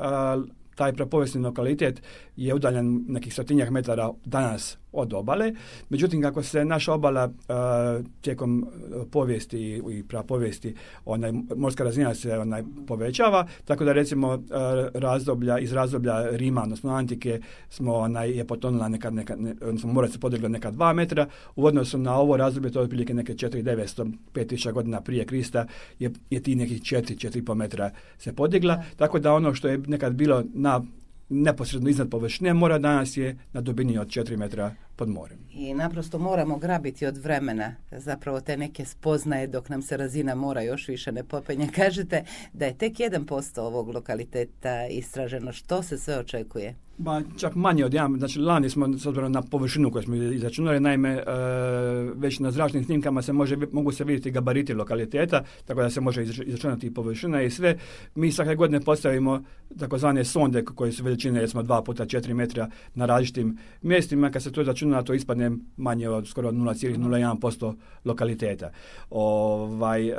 taj 0.76 0.94
prapovijesni 0.94 1.42
lokalitet 1.42 2.02
je 2.38 2.54
udaljen 2.54 3.06
nekih 3.08 3.34
stotinjak 3.34 3.70
metara 3.70 4.12
danas 4.26 4.78
od 4.92 5.14
obale. 5.14 5.54
Međutim, 5.90 6.22
kako 6.22 6.44
se 6.44 6.66
naša 6.66 6.94
obala 6.94 7.26
uh, 7.26 8.06
tijekom 8.22 8.64
e, 8.66 9.06
povijesti 9.12 9.82
i 9.92 10.04
prapovijesti, 10.04 10.76
onaj, 11.06 11.32
morska 11.56 11.84
razina 11.84 12.16
se 12.16 12.38
onaj, 12.38 12.64
povećava, 12.88 13.48
tako 13.66 13.86
da 13.86 13.94
recimo 13.94 14.28
uh, 14.28 14.42
razdoblja, 14.94 15.60
iz 15.60 15.74
razdoblja 15.74 16.30
Rima, 16.32 16.64
odnosno 16.64 16.92
Antike, 16.92 17.40
smo 17.70 17.94
onaj, 17.94 18.32
je 18.32 18.46
potonula 18.46 18.88
nekad, 18.88 19.14
nekad 19.14 19.42
ne, 19.42 19.56
odnosno 19.62 19.94
mora 19.94 20.08
se 20.08 20.20
podiglo 20.20 20.50
neka 20.50 20.72
dva 20.72 20.94
metra, 20.94 21.28
u 21.56 21.66
odnosu 21.66 21.98
na 21.98 22.16
ovo 22.16 22.38
razdoblje, 22.38 22.72
to 22.72 22.80
je 22.80 22.84
otprilike 22.84 23.14
neke 23.14 23.34
4900, 23.34 24.12
5000 24.34 24.72
godina 24.72 25.02
prije 25.02 25.26
Krista, 25.26 25.66
je, 26.00 26.12
je 26.30 26.44
ti 26.44 26.56
nekih 26.56 26.82
4, 26.82 27.30
4,5 27.30 27.54
metra 27.54 27.92
se 28.18 28.34
podigla, 28.34 28.84
tako 28.96 29.20
da 29.20 29.34
ono 29.34 29.54
što 29.54 29.68
je 29.68 29.78
nekad 29.78 30.14
bilo 30.14 30.44
na 30.54 30.82
neposredno 31.30 31.90
iznad 31.90 32.10
površine 32.10 32.54
mora 32.54 32.78
danas 32.80 33.18
je 33.18 33.38
na 33.54 33.62
dubini 33.62 33.98
od 33.98 34.08
4 34.08 34.38
metra 34.38 34.76
pod 34.96 35.10
morem. 35.10 35.38
I 35.52 35.74
naprosto 35.74 36.20
moramo 36.20 36.58
grabiti 36.58 37.06
od 37.06 37.18
vremena 37.18 37.76
zapravo 37.92 38.42
te 38.42 38.58
neke 38.58 38.86
spoznaje 38.86 39.48
dok 39.48 39.70
nam 39.70 39.82
se 39.82 39.98
razina 39.98 40.36
mora 40.36 40.62
još 40.62 40.88
više 40.88 41.12
ne 41.12 41.24
popenja. 41.24 41.68
Kažete 41.76 42.24
da 42.54 42.66
je 42.66 42.78
tek 42.78 42.94
1% 42.94 43.60
ovog 43.60 43.90
lokaliteta 43.90 44.88
istraženo. 44.88 45.54
Što 45.54 45.84
se 45.84 45.98
sve 45.98 46.20
očekuje? 46.20 46.76
Ba, 46.98 47.22
čak 47.38 47.56
manje 47.56 47.86
od 47.86 47.94
jedan, 47.94 48.18
znači 48.18 48.40
lani 48.40 48.70
smo 48.70 48.98
s 48.98 49.06
obzirom 49.06 49.32
na 49.32 49.42
površinu 49.42 49.92
koju 49.92 50.04
smo 50.04 50.16
izračunali, 50.16 50.80
naime 50.80 51.10
e, 51.10 51.24
već 52.16 52.40
na 52.40 52.52
zračnim 52.52 52.84
snimkama 52.84 53.22
se 53.22 53.34
može, 53.34 53.58
mogu 53.72 53.92
se 53.92 54.04
vidjeti 54.04 54.32
gabariti 54.32 54.74
lokaliteta, 54.74 55.44
tako 55.66 55.82
da 55.82 55.90
se 55.90 56.02
može 56.02 56.24
izračunati 56.24 56.94
površina 56.94 57.42
i 57.42 57.50
sve. 57.50 57.78
Mi 58.16 58.32
svake 58.32 58.56
godine 58.56 58.82
postavimo 58.82 59.44
takozvane 59.80 60.26
sonde 60.26 60.66
koje 60.66 60.92
su 60.92 61.04
veličine 61.04 61.42
recimo 61.42 61.64
2 61.64 61.84
puta 61.84 62.06
4 62.06 62.34
metra 62.34 62.70
na 62.96 63.06
različitim 63.06 63.58
mjestima, 63.82 64.32
kad 64.32 64.44
se 64.44 64.52
to 64.52 64.62
izračuna 64.62 65.04
to 65.04 65.14
ispadne 65.14 65.52
manje 65.78 66.10
od 66.10 66.28
skoro 66.28 66.52
0,01% 66.52 67.76
lokaliteta. 68.06 68.72
Ovaj, 69.10 70.08
e, 70.10 70.14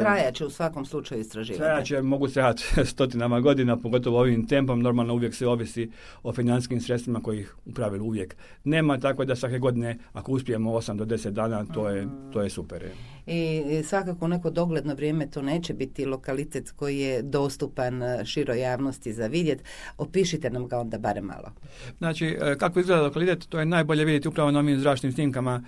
Trajaće 0.00 0.46
u 0.46 0.50
svakom 0.50 0.84
slučaju 0.84 1.20
istraživati. 1.20 1.58
Trajaće, 1.58 2.02
mogu 2.02 2.28
se 2.28 2.42
stotinama 2.92 3.40
godina, 3.40 3.76
pogotovo 3.76 4.20
ovim 4.20 4.46
tempom, 4.46 4.80
normalno 4.80 5.14
uvijek 5.14 5.34
se 5.34 5.46
ovisi 5.46 5.90
o 6.22 6.32
financijskim 6.32 6.80
sredstvima 6.80 7.20
kojih 7.20 7.54
u 7.66 7.72
pravilu 7.72 8.06
uvijek 8.06 8.36
nema, 8.64 8.98
tako 8.98 9.24
da 9.24 9.36
svake 9.36 9.58
godine 9.58 9.98
ako 10.12 10.32
uspijemo 10.32 10.70
8 10.70 10.96
do 10.96 11.04
10 11.04 11.30
dana, 11.30 11.64
to 11.64 11.88
je, 11.88 12.08
to 12.32 12.42
je 12.42 12.50
super. 12.50 12.84
I 13.26 13.62
svakako 13.84 14.28
neko 14.28 14.50
dogledno 14.50 14.94
vrijeme 14.94 15.30
to 15.30 15.42
neće 15.42 15.74
biti 15.74 16.06
lokalitet 16.06 16.70
koji 16.70 16.98
je 16.98 17.22
dostupan 17.22 18.02
e, 18.02 18.24
široj 18.24 18.60
javnosti 18.60 19.12
za 19.12 19.26
vidjet. 19.26 19.64
Opišite 19.98 20.50
nam 20.50 20.68
ga 20.68 20.78
onda 20.78 20.98
barem 20.98 21.24
malo. 21.24 21.52
Znači, 21.98 22.26
e, 22.26 22.58
kako 22.58 22.80
izgleda 22.80 23.02
lokalitet, 23.02 23.46
to 23.48 23.58
je 23.58 23.66
najbolje 23.66 24.04
vidjeti 24.04 24.28
upravo 24.28 24.50
na 24.50 24.58
ovim 24.58 24.80
zračnim 24.80 25.12
snimkama 25.12 25.64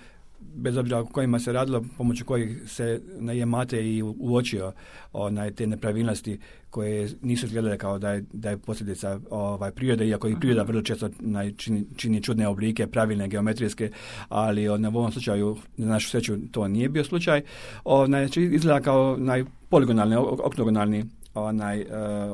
bez 0.57 0.77
obzira 0.77 0.99
o 0.99 1.05
kojima 1.05 1.39
se 1.39 1.53
radilo, 1.53 1.83
pomoću 1.97 2.25
kojih 2.25 2.63
se 2.65 3.01
na 3.19 3.33
Jemate 3.33 3.87
i 3.87 4.03
uočio 4.03 4.71
onaj, 5.13 5.51
te 5.51 5.67
nepravilnosti 5.67 6.39
koje 6.69 7.09
nisu 7.21 7.45
izgledale 7.45 7.77
kao 7.77 7.99
da 7.99 8.11
je, 8.11 8.25
da 8.33 8.49
je 8.49 8.57
posljedica 8.57 9.19
ovaj, 9.29 9.71
prirode, 9.71 10.07
iako 10.07 10.27
i 10.27 10.35
priroda 10.39 10.63
vrlo 10.63 10.81
često 10.81 11.09
čini, 11.57 11.85
čini 11.95 12.23
čudne 12.23 12.47
oblike, 12.47 12.87
pravilne, 12.87 13.27
geometrijske, 13.27 13.91
ali 14.29 14.69
on, 14.69 14.85
u 14.85 14.89
ovom 14.89 15.11
slučaju, 15.11 15.57
na 15.77 15.87
našu 15.87 16.09
sreću, 16.09 16.37
to 16.51 16.67
nije 16.67 16.89
bio 16.89 17.03
slučaj. 17.03 17.41
Onaj, 17.83 18.25
znači, 18.25 18.41
izgleda 18.41 18.81
kao 18.81 19.17
naj, 19.17 19.43
poligonalni, 19.69 20.15
oktogonalni 20.15 21.05
onaj, 21.43 21.81
uh, 21.81 21.87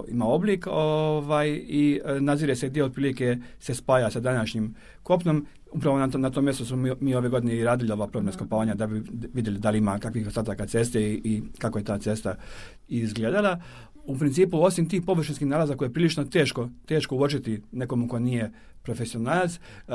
ima 0.07 0.25
oblik 0.25 0.67
ovaj, 0.71 1.49
i 1.49 2.01
uh, 2.05 2.21
nazire 2.21 2.55
se 2.55 2.69
gdje 2.69 2.83
otprilike 2.83 3.37
se 3.59 3.75
spaja 3.75 4.11
sa 4.11 4.19
današnjim 4.19 4.75
kopnom. 5.03 5.45
Upravo 5.71 5.97
na, 5.97 6.09
to, 6.09 6.17
na 6.17 6.29
tom 6.29 6.43
mjestu 6.43 6.65
smo 6.65 6.77
mi, 6.77 6.91
mi, 6.99 7.15
ove 7.15 7.29
godine 7.29 7.55
i 7.55 7.63
radili 7.63 7.91
ova 7.91 8.07
probna 8.07 8.31
skopavanja 8.31 8.73
da 8.73 8.87
bi 8.87 9.03
vidjeli 9.33 9.59
da 9.59 9.69
li 9.69 9.77
ima 9.77 9.99
kakvih 9.99 10.27
ostataka 10.27 10.65
ceste 10.65 11.01
i, 11.01 11.21
i 11.23 11.43
kako 11.57 11.77
je 11.77 11.83
ta 11.83 11.97
cesta 11.97 12.35
izgledala. 12.87 13.61
U 14.05 14.17
principu, 14.17 14.63
osim 14.63 14.89
tih 14.89 15.01
površinskih 15.05 15.47
nalaza 15.47 15.75
koje 15.75 15.87
je 15.87 15.93
prilično 15.93 16.23
teško, 16.23 16.69
teško 16.85 17.15
uočiti 17.15 17.61
nekomu 17.71 18.07
ko 18.07 18.19
nije 18.19 18.51
profesionalac, 18.83 19.51
uh, 19.51 19.93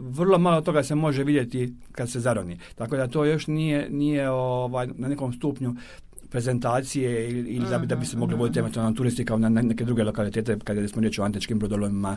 vrlo 0.00 0.38
malo 0.38 0.60
toga 0.60 0.82
se 0.82 0.94
može 0.94 1.24
vidjeti 1.24 1.74
kad 1.92 2.10
se 2.10 2.20
zaroni. 2.20 2.58
Tako 2.74 2.96
da 2.96 3.08
to 3.08 3.24
još 3.24 3.46
nije, 3.46 3.90
nije 3.90 4.30
ovaj, 4.30 4.86
na 4.94 5.08
nekom 5.08 5.32
stupnju 5.32 5.74
prezentacije 6.30 7.30
ili, 7.30 7.66
da, 7.70 7.78
bi, 7.78 7.86
da 7.86 7.96
bi 7.96 8.06
se 8.06 8.16
mogli 8.16 8.36
voditi 8.36 8.58
eventualno 8.58 8.92
turisti 8.92 9.24
kao 9.24 9.38
na 9.38 9.48
neke 9.48 9.84
druge 9.84 10.04
lokalitete 10.04 10.58
kada 10.64 10.88
smo 10.88 11.00
riječ 11.00 11.18
o 11.18 11.22
antičkim 11.22 11.58
brodolomima, 11.58 12.16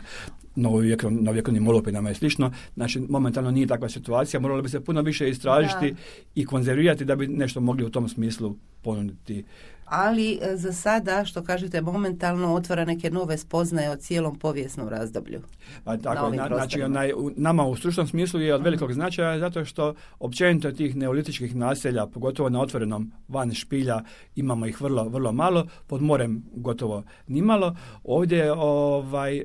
novovjekovnim 0.56 1.68
olupinama 1.68 2.10
i 2.10 2.14
slično. 2.14 2.52
Znači, 2.74 3.00
momentalno 3.08 3.50
nije 3.50 3.66
takva 3.66 3.88
situacija, 3.88 4.40
moralo 4.40 4.62
bi 4.62 4.68
se 4.68 4.84
puno 4.84 5.02
više 5.02 5.28
istražiti 5.28 5.94
i 6.34 6.46
konzervirati 6.46 7.04
da 7.04 7.16
bi 7.16 7.26
nešto 7.26 7.60
mogli 7.60 7.84
u 7.84 7.90
tom 7.90 8.08
smislu 8.08 8.56
ponuditi 8.82 9.44
ali 9.84 10.38
e, 10.42 10.56
za 10.56 10.72
sada, 10.72 11.24
što 11.24 11.44
kažete, 11.44 11.80
momentalno 11.80 12.54
otvara 12.54 12.84
neke 12.84 13.10
nove 13.10 13.38
spoznaje 13.38 13.90
o 13.90 13.96
cijelom 13.96 14.38
povijesnom 14.38 14.88
razdoblju. 14.88 15.40
Pa, 15.84 15.96
tako, 15.96 16.30
na, 16.30 16.48
znači, 16.48 16.82
onaj, 16.82 17.12
nama 17.36 17.66
u 17.66 17.76
stručnom 17.76 18.06
smislu 18.06 18.40
je 18.40 18.54
od 18.54 18.62
velikog 18.62 18.92
značaja 18.92 19.38
zato 19.38 19.64
što 19.64 19.94
općenito 20.18 20.72
tih 20.72 20.96
neolitičkih 20.96 21.56
naselja, 21.56 22.06
pogotovo 22.06 22.48
na 22.48 22.60
otvorenom 22.60 23.12
van 23.28 23.54
špilja, 23.54 24.00
imamo 24.36 24.66
ih 24.66 24.80
vrlo, 24.80 25.08
vrlo 25.08 25.32
malo, 25.32 25.66
pod 25.86 26.02
morem 26.02 26.44
gotovo 26.54 27.02
nimalo. 27.26 27.76
Ovdje 28.04 28.52
ovaj, 28.52 29.38
e, 29.38 29.44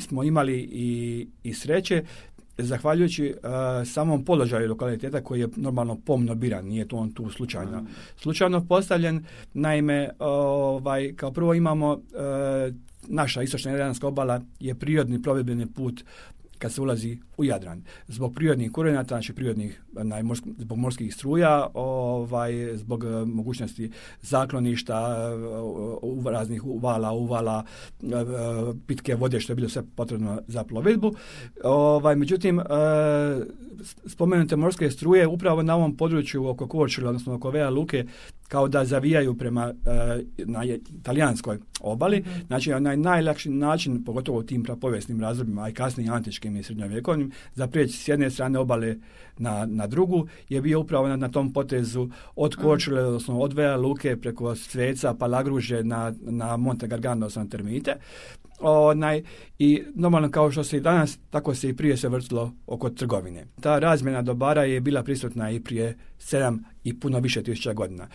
smo 0.00 0.22
imali 0.22 0.58
i, 0.72 1.28
i 1.42 1.54
sreće 1.54 2.04
zahvaljujući 2.58 3.34
uh, 3.36 3.50
samom 3.88 4.24
položaju 4.24 4.68
lokaliteta 4.68 5.20
koji 5.20 5.40
je 5.40 5.48
normalno 5.56 5.98
pomno 6.04 6.34
biran, 6.34 6.64
nije 6.64 6.88
to 6.88 6.96
on 6.96 7.12
tu 7.12 7.30
slučajno. 7.30 7.86
Slučajno 8.16 8.66
postavljen, 8.66 9.24
naime, 9.54 10.10
ovaj, 10.18 11.14
kao 11.16 11.32
prvo 11.32 11.54
imamo 11.54 11.92
uh, 11.92 12.00
naša 13.08 13.42
istočna 13.42 13.70
Jadranska 13.70 14.06
obala 14.06 14.40
je 14.60 14.74
prirodni 14.74 15.22
plovidbeni 15.22 15.66
put 15.66 16.04
kad 16.58 16.72
se 16.72 16.80
ulazi 16.80 17.18
u 17.36 17.44
Jadran. 17.44 17.82
Zbog 18.08 18.34
prirodnih 18.34 18.72
kurenata, 18.72 19.08
znači 19.08 19.32
prirodnih, 19.32 19.82
zbog 20.58 20.78
morskih 20.78 21.14
struja, 21.14 21.66
ovaj, 21.74 22.76
zbog 22.76 23.04
e, 23.04 23.08
mogućnosti 23.24 23.90
zakloništa, 24.22 25.16
u 26.02 26.22
raznih 26.26 26.64
uvala, 26.64 27.12
uvala, 27.12 27.64
pitke 28.86 29.14
vode, 29.14 29.40
što 29.40 29.52
je 29.52 29.56
bilo 29.56 29.68
sve 29.68 29.82
potrebno 29.96 30.42
za 30.46 30.64
plovidbu. 30.64 31.14
Ovaj, 31.64 32.16
međutim, 32.16 32.60
spomenute 34.06 34.56
morske 34.56 34.90
struje 34.90 35.26
upravo 35.26 35.62
na 35.62 35.76
ovom 35.76 35.96
području 35.96 36.46
oko 36.48 36.68
Korčula, 36.68 37.08
odnosno 37.08 37.34
oko 37.34 37.50
Vea 37.50 37.70
Luke, 37.70 38.04
kao 38.48 38.68
da 38.68 38.84
zavijaju 38.84 39.34
prema 39.34 39.74
na 40.44 40.62
talijanskoj 41.02 41.58
obali. 41.80 42.20
Mm-hmm. 42.20 42.46
Znači, 42.46 42.72
onaj 42.72 42.96
najlakši 42.96 43.50
način, 43.50 44.04
pogotovo 44.04 44.38
u 44.38 44.42
tim 44.42 44.62
prapovijesnim 44.62 45.20
razdobima, 45.20 45.62
a 45.62 45.68
i 45.68 45.74
kasnijim 45.74 46.12
antičkim 46.12 46.56
i 46.56 46.62
srednjovjekovnim, 46.62 47.32
za 47.54 47.66
prijeći 47.66 47.92
s 47.92 48.08
jedne 48.08 48.30
strane 48.30 48.58
obale 48.58 48.96
na, 49.38 49.66
na 49.66 49.86
drugu, 49.86 50.26
je 50.48 50.62
bio 50.62 50.80
upravo 50.80 51.08
na, 51.08 51.16
na 51.16 51.28
tom 51.28 51.52
potezu 51.52 52.08
od 52.36 52.52
mhm. 52.52 52.62
Korčule, 52.62 53.00
mm-hmm. 53.00 53.08
odnosno 53.08 53.38
od 53.38 53.52
Vea 53.52 53.76
Luke 53.76 54.16
preko 54.16 54.54
Sveca 54.54 55.14
pa 55.14 55.26
Lagruže 55.26 55.84
na, 55.84 56.12
na 56.20 56.56
Monte 56.56 56.86
Gargano, 56.86 57.26
odnosno 57.26 57.46
Termite. 57.50 57.96
Onaj, 58.60 59.22
I 59.58 59.82
normalno 59.94 60.30
kao 60.30 60.50
što 60.50 60.64
se 60.64 60.76
i 60.76 60.80
danas, 60.80 61.18
tako 61.30 61.54
se 61.54 61.68
i 61.68 61.76
prije 61.76 61.96
se 61.96 62.08
vrtilo 62.08 62.52
oko 62.66 62.90
trgovine. 62.90 63.46
Ta 63.60 63.78
razmjena 63.78 64.22
dobara 64.22 64.64
je 64.64 64.80
bila 64.80 65.02
prisutna 65.02 65.50
i 65.50 65.60
prije 65.60 65.96
sedam 66.18 66.64
i 66.86 67.00
puno 67.00 67.18
više 67.18 67.42
tisuća 67.42 67.72
godina. 67.72 68.08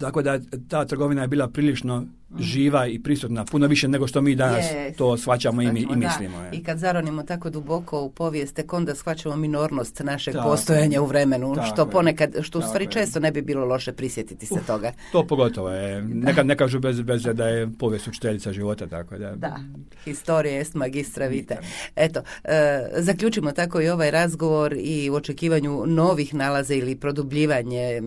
Tako 0.00 0.22
da 0.22 0.40
ta 0.68 0.84
trgovina 0.84 1.22
je 1.22 1.28
bila 1.28 1.48
prilično 1.48 2.00
mm. 2.00 2.42
živa 2.42 2.86
i 2.86 2.98
prisutna, 2.98 3.44
puno 3.44 3.66
više 3.66 3.88
nego 3.88 4.06
što 4.06 4.20
mi 4.20 4.34
danas 4.34 4.64
to 4.96 5.16
shvaćamo 5.16 5.62
i, 5.62 5.66
i 5.66 5.96
mislimo. 5.96 6.36
I 6.52 6.62
kad 6.64 6.78
zaronimo 6.78 7.22
tako 7.22 7.50
duboko 7.50 8.00
u 8.00 8.10
povijest, 8.10 8.54
tek 8.54 8.72
onda 8.72 8.94
shvaćamo 8.94 9.36
minornost 9.36 10.00
našeg 10.04 10.34
postojanja 10.44 11.02
u 11.02 11.06
vremenu, 11.06 11.54
što 11.72 11.86
ponekad, 11.86 12.34
što 12.40 12.58
u 12.58 12.62
stvari 12.62 12.86
često 12.86 13.20
ne 13.20 13.32
bi 13.32 13.42
bilo 13.42 13.64
loše 13.64 13.92
prisjetiti 13.92 14.46
se 14.46 14.60
toga. 14.66 14.92
To 15.12 15.26
pogotovo 15.26 15.70
je. 15.70 16.02
Nekad 16.02 16.46
ne 16.46 16.56
kažu 16.56 16.80
bez, 16.80 17.00
bez 17.00 17.22
da 17.22 17.48
je 17.48 17.68
povijest 17.78 18.08
učiteljica 18.08 18.52
života, 18.52 18.86
tako 18.86 19.18
da. 19.18 19.34
Da, 19.34 19.56
historija 20.04 20.54
jest 20.54 20.74
magistra 20.74 21.26
vite. 21.26 21.58
Eto, 21.96 22.20
e, 22.44 22.88
zaključimo 22.96 23.52
tako 23.52 23.80
i 23.80 23.88
ovaj 23.88 24.10
razgovor 24.10 24.76
i 24.78 25.10
u 25.10 25.14
očekivanju 25.14 25.86
novih 25.86 26.34
nalaza 26.34 26.74
ili 26.74 26.96
produbljivanje 26.96 28.00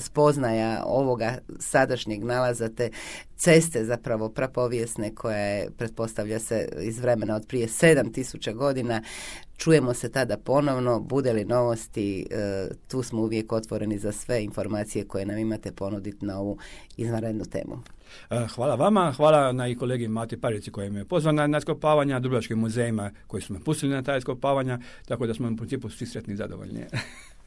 spoznaja 0.00 0.82
ovoga 0.86 1.38
sadašnjeg 1.58 2.24
nalaza 2.24 2.68
te 2.68 2.90
ceste 3.36 3.84
zapravo 3.84 4.28
prapovijesne 4.28 5.14
koja 5.14 5.36
je, 5.36 5.70
pretpostavlja 5.76 6.38
se 6.38 6.68
iz 6.80 6.98
vremena 6.98 7.36
od 7.36 7.46
prije 7.48 7.66
7000 7.66 8.54
godina. 8.54 9.02
Čujemo 9.56 9.94
se 9.94 10.12
tada 10.12 10.36
ponovno, 10.36 11.00
bude 11.00 11.32
li 11.32 11.44
novosti, 11.44 12.26
e, 12.30 12.68
tu 12.88 13.02
smo 13.02 13.22
uvijek 13.22 13.52
otvoreni 13.52 13.98
za 13.98 14.12
sve 14.12 14.44
informacije 14.44 15.04
koje 15.04 15.26
nam 15.26 15.38
imate 15.38 15.72
ponuditi 15.72 16.26
na 16.26 16.40
ovu 16.40 16.58
izvanrednu 16.96 17.44
temu. 17.44 17.78
E, 18.30 18.46
hvala 18.54 18.74
vama, 18.74 19.12
hvala 19.16 19.52
na 19.52 19.68
i 19.68 19.74
kolegi 19.74 20.08
Mati 20.08 20.40
Parici 20.40 20.70
koji 20.70 20.90
me 20.90 21.00
je 21.00 21.04
pozvao 21.04 21.32
na, 21.32 21.46
na 21.46 21.60
skopavanja, 21.60 22.20
Dubrovačkim 22.20 22.58
muzejima 22.58 23.10
koji 23.26 23.42
su 23.42 23.52
me 23.52 23.64
pustili 23.64 23.92
na 23.92 24.02
taj 24.02 24.20
skopavanja, 24.20 24.78
tako 25.08 25.26
da 25.26 25.34
smo 25.34 25.48
u 25.48 25.56
principu 25.56 25.90
svi 25.90 26.06
sretni 26.06 26.34
i 26.34 26.36
zadovoljni. 26.36 26.84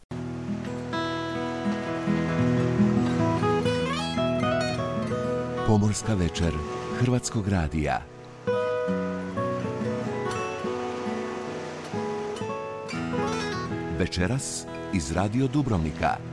Pomorska 5.71 6.13
večer 6.13 6.53
Hrvatskog 6.99 7.47
radija. 7.47 8.01
Večeras 13.99 14.65
iz 14.93 15.11
Radio 15.11 15.47
Dubrovnika. 15.47 16.30